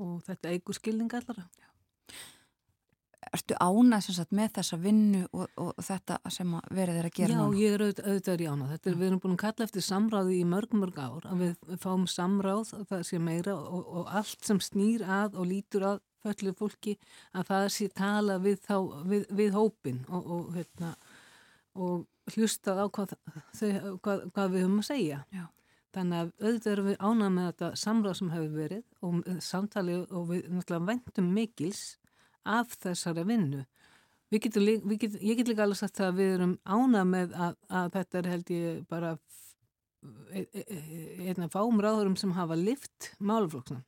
[0.00, 1.46] og þetta eigur skilningallara
[3.34, 7.58] Ertu ánað með þessa vinnu og, og þetta sem verið er að gera Já, núna?
[7.58, 8.72] Ég er auðvitað, auðvitað er ánað.
[8.74, 11.80] Þetta er, við erum búin að kalla eftir samráði í mörg, mörg ár að við
[11.82, 16.56] fáum samráð, það sé meira og, og allt sem snýr að og lítur að fölluð
[16.60, 16.94] fólki
[17.34, 18.76] að það sé tala við, þá,
[19.10, 20.94] við, við hópin og, og, hérna,
[21.74, 23.16] og hlustað á hvað,
[24.04, 25.20] hvað, hvað við höfum að segja.
[25.34, 25.44] Já.
[25.94, 30.24] Þannig að auðvitað erum við ánað með þetta samráð sem hefur verið og samtali og
[30.30, 31.82] við náttúrulega vendum mikils
[32.44, 33.62] af þessari vinnu.
[34.34, 34.66] Getum,
[34.98, 38.28] get, ég get líka alveg sagt að við erum ánað með að, að þetta er
[38.32, 39.12] held ég bara
[40.32, 40.78] e, e, e,
[41.28, 43.84] einn af fáum ráðurum sem hafa lift máluflokksna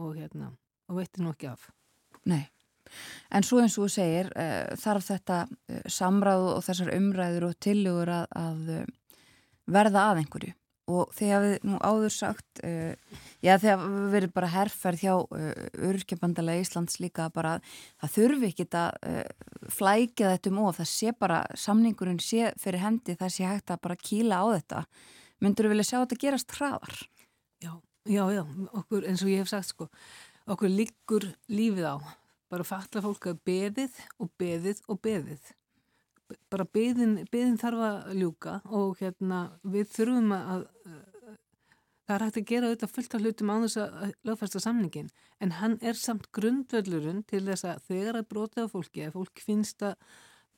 [0.00, 0.54] og hérna
[0.88, 1.66] og veitir nú ekki af.
[2.30, 2.46] Nei,
[3.28, 7.60] en svo eins og þú segir uh, þarf þetta uh, samráð og þessar umræður og
[7.60, 8.72] tilugur að, að
[9.68, 10.56] verða að einhverju
[10.90, 15.50] og þegar við nú áður sagt uh, já þegar við verðum bara herrferð hjá uh,
[15.90, 17.56] Örkjabandalega Íslands líka bara
[18.00, 19.46] það þurfi ekki að uh,
[19.78, 20.80] flækja þetta um of.
[20.80, 24.82] Það sé bara samningurinn sé fyrir hendi það sé hægt að bara kýla á þetta.
[25.40, 26.98] Myndur þú vilja sjá þetta gerast hraðar?
[27.60, 27.72] Já,
[28.08, 28.42] já, já,
[28.82, 29.88] okkur eins og ég hef sagt sko,
[30.50, 31.96] okkur líkur lífið á.
[32.50, 35.54] Bara falla fólk að beðið og beðið og beðið
[36.52, 37.18] bara byðin,
[37.60, 40.66] þarf að ljúka og hérna við þurfum að
[42.10, 45.54] það er hægt að gera auðvitað fullt af hlutum á þess að lögfæsta samningin en
[45.60, 49.84] hann er samt grundvöldurinn til þess að þegar að brota á fólki að fólk finnst
[49.86, 49.94] að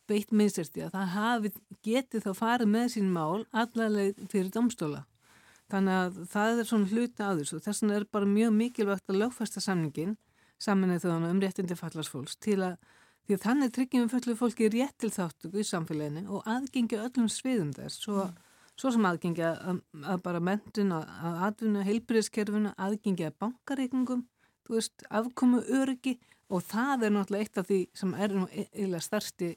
[0.08, 1.52] beitt minnstyrti að það hafi
[1.84, 5.04] getið þá farið með sín mál allaveg fyrir domstóla
[5.72, 7.60] þannig að það er svona hluta á þessu.
[7.64, 10.16] Þess vegna er bara mjög mikilvægt að lögfæsta samningin
[10.62, 12.76] saminni þjóðan um réttindi fallarsfólks til að
[13.22, 17.28] Því að þannig tryggjum við fullu fólki rétt til þáttöku í samfélaginu og aðgengja öllum
[17.30, 18.40] sviðum þess, svo, mm.
[18.80, 24.24] svo sem aðgengja að, að bara mentun, að atvinna, heilbyrðiskerfuna, aðgengja að bankareikningum,
[24.66, 26.16] þú veist, afkomu öryggi
[26.52, 29.52] og það er náttúrulega eitt af því sem er nú e-, eiginlega stærsti,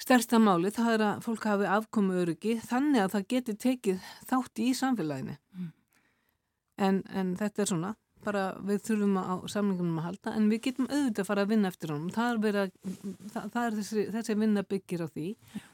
[0.00, 4.70] stærsta máli, það er að fólk hafi afkomu öryggi þannig að það geti tekið þátti
[4.70, 5.36] í samfélaginu.
[5.58, 5.72] Mm.
[6.82, 7.92] En, en þetta er svona
[8.24, 11.70] bara við þurfum á samlingunum að halda en við getum auðvitað að fara að vinna
[11.72, 12.14] eftir honum.
[12.14, 12.64] Það er, vera,
[13.34, 15.28] það, það er þessi, þessi vinna byggir á því.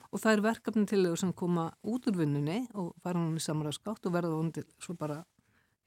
[0.09, 3.45] Og það er verkefni til þau sem koma út úr vinnunni og fara honum í
[3.45, 5.23] samræðskátt og verða honum til svo bara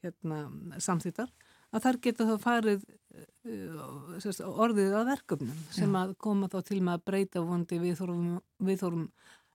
[0.02, 0.44] hérna,
[0.82, 1.30] samþýttar
[1.72, 6.80] að þar geta þá farið uh, sérst, orðið að verkefnum sem að koma þá til
[6.80, 9.06] með að breyta vondi viðþórum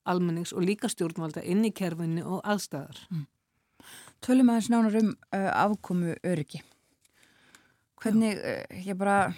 [0.07, 3.25] almennings og líka stjórnvalda inn í kerfinni og aðstæðar mm.
[4.25, 6.63] Tölum aðeins nánar um uh, afkomu öryggi
[8.01, 9.33] Hvernig, eh, ég bara,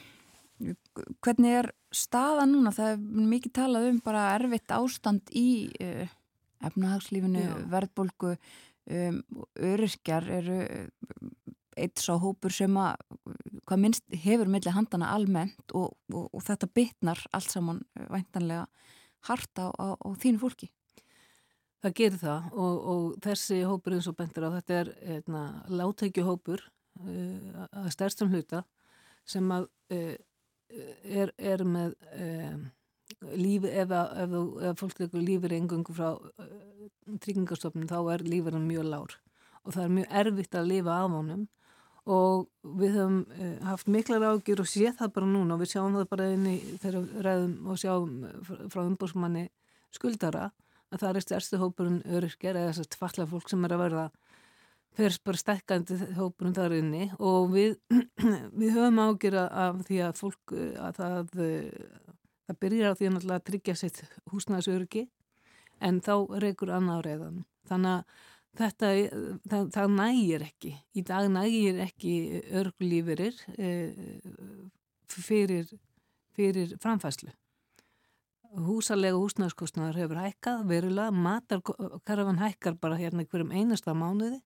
[1.24, 2.74] hvernig er staða núna?
[2.76, 6.10] Það er mikið talað um bara erfitt ástand í uh,
[6.68, 7.54] efnahagslífinu, Já.
[7.72, 8.34] verðbólgu,
[8.92, 9.22] um,
[9.56, 10.88] öryrkjar eru eh,
[11.80, 13.00] eitt sá hópur sem að,
[13.70, 17.80] hvað minnst, hefur millir handana almennt og, og, og þetta bitnar allt saman
[18.10, 18.66] væntanlega
[19.30, 20.68] harta á, á, á þínu fólki.
[21.80, 26.66] Það gerir það og, og þessi hópur eins og bentur á þetta er hérna, látækjuhópur
[27.04, 28.64] uh, að stærstum hluta
[29.28, 30.16] sem að uh,
[31.04, 32.58] er, er með uh,
[33.34, 34.36] lífi, ef, ef,
[34.70, 36.12] ef fólk leikur lífið engungu frá
[37.24, 39.16] tryggingastofnum þá er lífið mjög lár
[39.64, 41.48] og það er mjög erfitt að lifa af honum.
[42.10, 42.46] Og
[42.80, 43.18] við höfum
[43.68, 45.54] haft miklar ágjur og séð það bara núna.
[45.54, 48.14] Og við sjáum það bara inn í þeirra ræðum og sjáum
[48.72, 49.44] frá umbúrsmanni
[49.94, 50.48] skuldara
[50.90, 54.06] að það er stærstu hópurinn öryrkjar eða þess að tvalla fólk sem er að verða
[54.98, 57.78] fer bara stekkandi hópurum þar inni og við,
[58.60, 61.38] við höfum ágjör af því að fólk að það,
[62.50, 64.02] það byrjar á því að tryggja sitt
[64.34, 65.06] húsnæðsöryggi
[65.86, 66.14] en þá
[66.44, 68.26] reykur annað á reyðan þannig að
[68.60, 68.88] þetta
[69.48, 70.72] það, það nægir ekki.
[70.98, 72.14] Í dag nægir ekki
[72.60, 73.70] örglífurir e,
[75.14, 75.70] fyrir,
[76.36, 77.32] fyrir framfæslu
[78.58, 84.40] húsalega húsnæðskostnaður hefur hækkað verulega, matarkarfan hækkar bara hérna hverjum einasta mánuði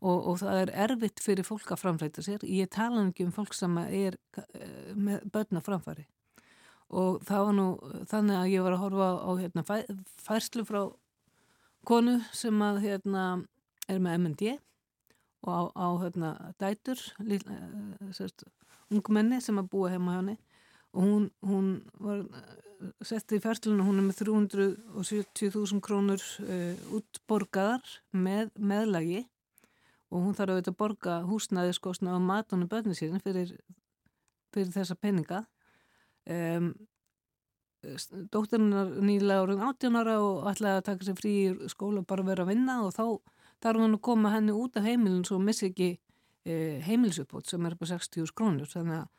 [0.00, 2.44] og, og það er erfitt fyrir fólk að framfæta sér.
[2.44, 6.06] Ég tala ekki um fólk sem er eh, með börna framfæri.
[6.96, 7.66] Og það var nú
[8.10, 9.64] þannig að ég var að horfa á hérna,
[10.22, 10.82] færslu frá
[11.86, 13.24] konu sem að hérna,
[13.90, 14.52] er með MND
[15.46, 18.30] og á, á hérna, dætur eh,
[18.90, 20.38] ungmenni sem að búa heima hjá henni.
[20.96, 22.54] Og hún, hún var eh,
[23.06, 29.22] sett í færsluna, hún er með 370.000 krónur uh, útborgaðar með meðlagi
[30.16, 33.52] og hún þarf auðvitað að borga húsnæðiskostna á matunum börnum síðan fyrir,
[34.54, 35.42] fyrir þessa peninga.
[36.26, 36.72] Um,
[38.32, 42.24] dótturinnar nýlega árið 18 ára og ætlaði að taka sér frí í skóla og bara
[42.26, 43.04] vera að vinna og þá
[43.62, 46.56] þarf hann að koma henni út af heimilin svo missi ekki e,
[46.86, 48.70] heimilisuppbót sem er upp á 60 krónur.
[48.72, 49.12] Þannig að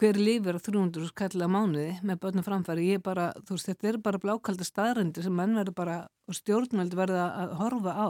[0.00, 4.00] hver lífur á 300 kallega mánuði með börnum framfæri, ég bara, þú veist, þetta er
[4.02, 5.96] bara blákalda staðrændir sem menn verður bara
[6.26, 8.08] og stjórnveld verða að horfa á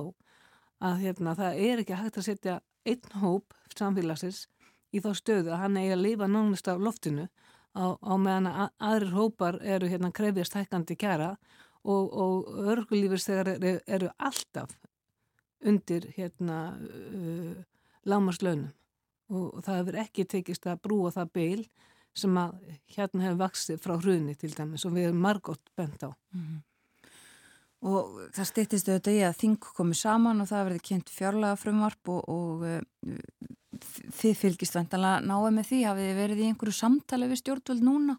[0.81, 2.57] að hérna, það er ekki hægt að setja
[2.89, 4.47] einn hóp samfélagsins
[4.91, 7.29] í þá stöðu að hann eigi að lifa nánast af loftinu
[7.77, 11.35] á, á meðan að aðrir hópar eru hérna krefjast hækkandi kjara
[11.85, 14.75] og, og örgulífur þegar eru, eru alltaf
[15.61, 17.55] undir hérna uh,
[18.09, 18.73] lámarslaunum
[19.31, 21.63] og það hefur ekki tekist að brúa það beil
[22.17, 22.57] sem að
[22.97, 26.11] hérna hefur vaksið frá hruni til dæmis og við erum margótt bent á.
[26.35, 26.59] Mm -hmm.
[27.81, 32.11] Og það stýttist auðvitað í að þing komi saman og það verði kynnt fjárlega frumvarp
[32.13, 33.07] og, og uh,
[34.19, 38.19] þið fylgist vantanlega náðu með því hafið þið verið í einhverju samtali við stjórnvöld núna?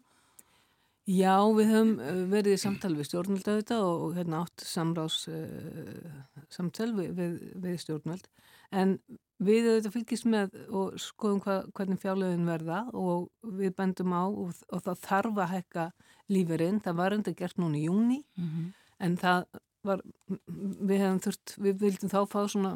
[1.06, 1.92] Já, við höfum
[2.30, 6.18] verið í samtali við stjórnvöld auðvitað og, og hérna átt samráðs uh,
[6.50, 8.26] samtal við, við, við stjórnvöld
[8.72, 8.98] en
[9.42, 13.26] Við auðvitað fylgjast með og skoðum hva, hvernig fjárlegin verða og
[13.58, 15.86] við bendum á og, og það þarf að hekka
[16.30, 16.78] lífurinn.
[16.84, 18.68] Það var enda gert núna í júni mm -hmm.
[19.02, 19.44] En það
[19.86, 20.02] var,
[20.46, 22.72] við hefum þurft, við vildum þá fá svona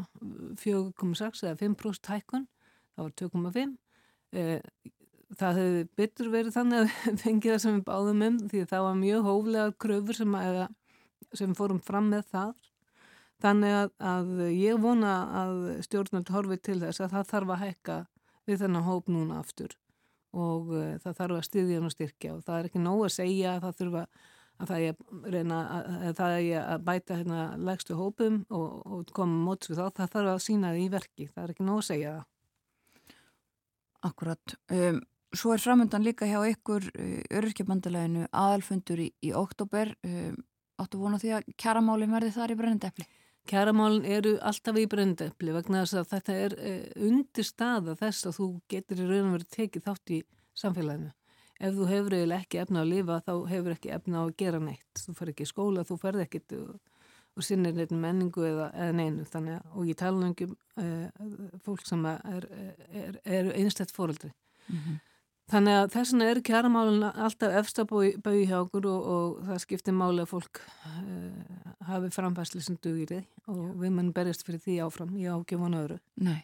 [0.61, 2.47] 4,6 eða 5% hækkun,
[2.97, 3.75] það var 2,5.
[4.37, 4.93] Eh,
[5.37, 9.01] það hefði betur verið þannig að fengið það sem við báðum um því það var
[9.01, 10.61] mjög hóflega kröfur sem, að,
[11.39, 12.53] sem fórum fram með það.
[13.45, 17.97] Þannig að, að ég vona að stjórnvöld horfið til þess að það þarf að hekka
[18.49, 19.75] við þennan hóp núna aftur.
[20.37, 23.53] Og uh, það þarf að styðja og styrkja og það er ekki nóg að segja
[23.53, 24.05] að það þurfa
[24.57, 29.71] að það er reyna að, að, að bæta hérna legstu hópum og, og koma móts
[29.71, 32.15] við þá, það þarf að sína það í verki, það er ekki nóg að segja
[32.15, 32.25] það.
[34.07, 34.57] Akkurat.
[34.71, 35.03] Um,
[35.35, 39.93] svo er framöndan líka hjá ykkur uh, öryrkjabandaleginu aðalfundur í, í oktober.
[40.07, 40.37] Um,
[40.81, 43.07] áttu vona því að kjaramálin verði þar í brennendefli?
[43.47, 48.39] Kæramálin eru alltaf í brendepli vegna þess að þetta er eh, undir staða þess að
[48.41, 50.19] þú getur í raun og verið tekið þátt í
[50.59, 51.13] samfélaginu.
[51.57, 55.01] Ef þú hefur eiginlega ekki efna að lifa þá hefur ekki efna að gera neitt.
[55.01, 56.73] Þú fer ekki í skóla, þú ferð ekkit og,
[57.37, 59.27] og sinnir neitt menningu eða, eða neinu.
[59.33, 60.51] Þannig að, og ég tala um ekki
[60.83, 61.27] eh,
[61.65, 62.49] fólk sem er,
[62.93, 64.33] er, er einstætt fóröldri.
[64.67, 65.05] Mm -hmm.
[65.47, 70.25] Þannig að þess vegna er kjaramálun alltaf efstabói hjá okkur og, og það skiptir máli
[70.25, 73.69] að fólk uh, hafi framfæsli sem dugir þið og Já.
[73.85, 76.01] við munum berjast fyrir því áfram, ég ágif hana öru.
[76.19, 76.41] Nei,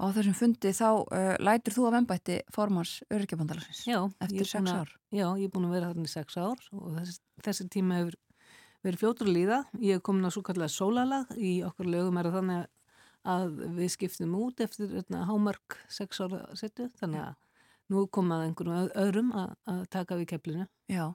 [0.00, 3.84] á þessum fundi þá uh, lætur þú að vembætti formars öryggjabandalarsins
[4.24, 4.90] eftir sex ár.
[5.12, 8.18] Já, ég er búin að vera þarna í sex ár og þessi, þessi tíma hefur
[8.86, 9.58] verið fljótur að líða.
[9.78, 12.68] Ég hef komin að svo kallega sólalag í okkur lögum er þannig
[13.30, 17.34] að við skiptum út eftir hérna, hámark sex ára setju, þannig að
[17.92, 20.68] nú komað einhverjum öðrum að, að taka við keflinu.
[20.88, 21.10] Já.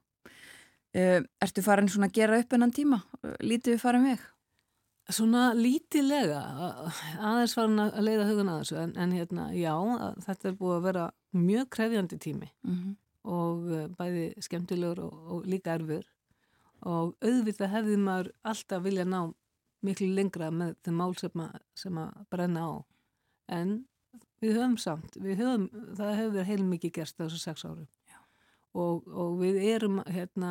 [0.96, 3.02] Uh, ertu farin svona að gera upp enn tíma?
[3.42, 4.22] Lítið við farin veg?
[5.14, 6.40] Svona lítilega,
[7.22, 9.74] aðeins farin að leiða hugun að þessu, en, en hérna, já,
[10.26, 11.04] þetta er búið að vera
[11.38, 12.96] mjög krefjandi tími mm -hmm.
[13.30, 16.08] og uh, bæði skemmtilegur og, og líka erfur
[16.82, 19.20] og auðvitað hefði maður alltaf vilja ná
[19.86, 22.74] miklu lengra með þeim mál sem að, sem að brenna á,
[23.48, 23.86] en
[24.42, 25.68] við höfum samt, við höfum,
[25.98, 27.88] það hefur verið heilmikið gerst þessu sex árum.
[28.76, 30.50] Og, og við erum hérna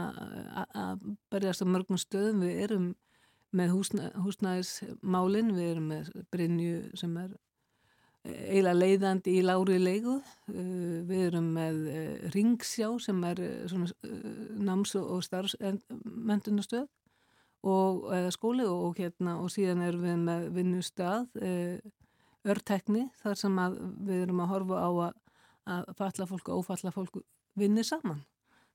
[0.65, 2.87] að berjast á mörgum stöðum, við erum
[3.55, 7.35] með húsnæ, húsnæðismálin, við erum með Brynju sem er
[8.25, 13.43] eiginlega leiðandi í lári leigu, uh, við erum með uh, Ringsjá sem er
[14.59, 16.87] náms- og starfsmendunastöð
[17.65, 21.39] og skóli og, hérna, og síðan erum við með vinnustad
[22.45, 23.61] örtekni þar sem
[24.05, 24.91] við erum að horfa á
[25.65, 27.23] að falla fólk og ófalla fólk
[27.57, 28.21] vinni saman.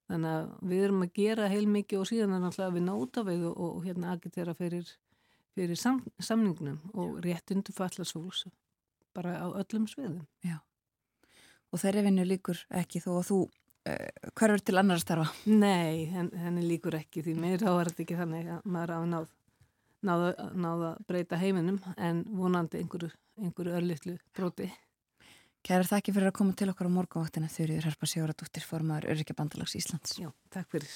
[0.09, 3.45] Þannig að við erum að gera heilmikið og síðan er náttúrulega að við náta við
[3.51, 4.89] og, og hérna agitera fyrir,
[5.53, 8.47] fyrir sam, samningnum og réttundu fallasfólks
[9.13, 10.25] bara á öllum sviðum.
[10.45, 10.57] Já,
[11.69, 15.29] og þeirri vinnu líkur ekki þó að þú uh, hverfur til annar starfa?
[15.45, 19.29] Nei, henni líkur ekki því mér er þetta ekki þannig að maður á náð
[20.05, 24.69] náða, náða breyta heiminum en vonandi einhverju, einhverju örlittlu broti.
[25.69, 30.15] Kæra þakki fyrir að koma til okkar á morgunvaktina þurriður Herpa Sjóradóttir formadur Öryggjabandalags Íslands.
[30.17, 30.89] Já, takk fyrir.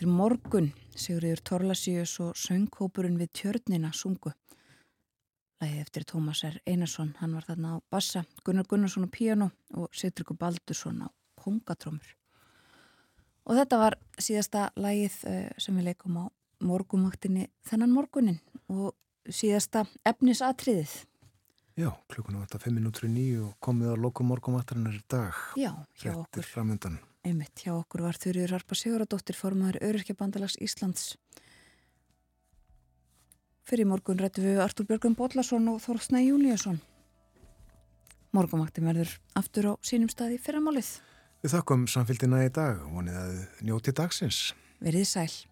[0.00, 4.30] Heitir Morgun, Sigurður Torlasíus og söngkópurinn við tjörnina sungu.
[5.60, 6.56] Læðið eftir Tómas R.
[6.64, 12.14] Einarsson, hann var þarna á bassa, Gunnar Gunnarsson á piano og Sittriku Baldursson á kongatrómur.
[13.44, 16.24] Og þetta var síðasta lægið eh, sem við leikum á
[16.64, 18.40] morgumaktinni þennan morgunin
[18.72, 18.96] og
[19.28, 20.96] síðasta efnisatriðið.
[21.76, 25.46] Já, klukkuna var þetta 5 minútur í nýju og komið á lokum morgumaktarinnar í dag.
[25.60, 26.24] Já, hjá okkur.
[26.24, 27.00] Þetta er framöndan.
[27.20, 31.18] Einmitt, hjá okkur var Þurriður Harpa Siguradóttir formadur Öryrkjabandalags Íslands.
[33.68, 36.80] Fyrir morgun rættu við Artur Björgum Bóllarsson og Þorstnæ Júliusson.
[38.32, 40.94] Morgumaktin verður aftur á sínum staði fyrramálið.
[41.44, 43.38] Við þakkum samfélgina í dag og vonið að
[43.68, 44.42] njóti dagsins.
[44.80, 45.49] Verðið sæl.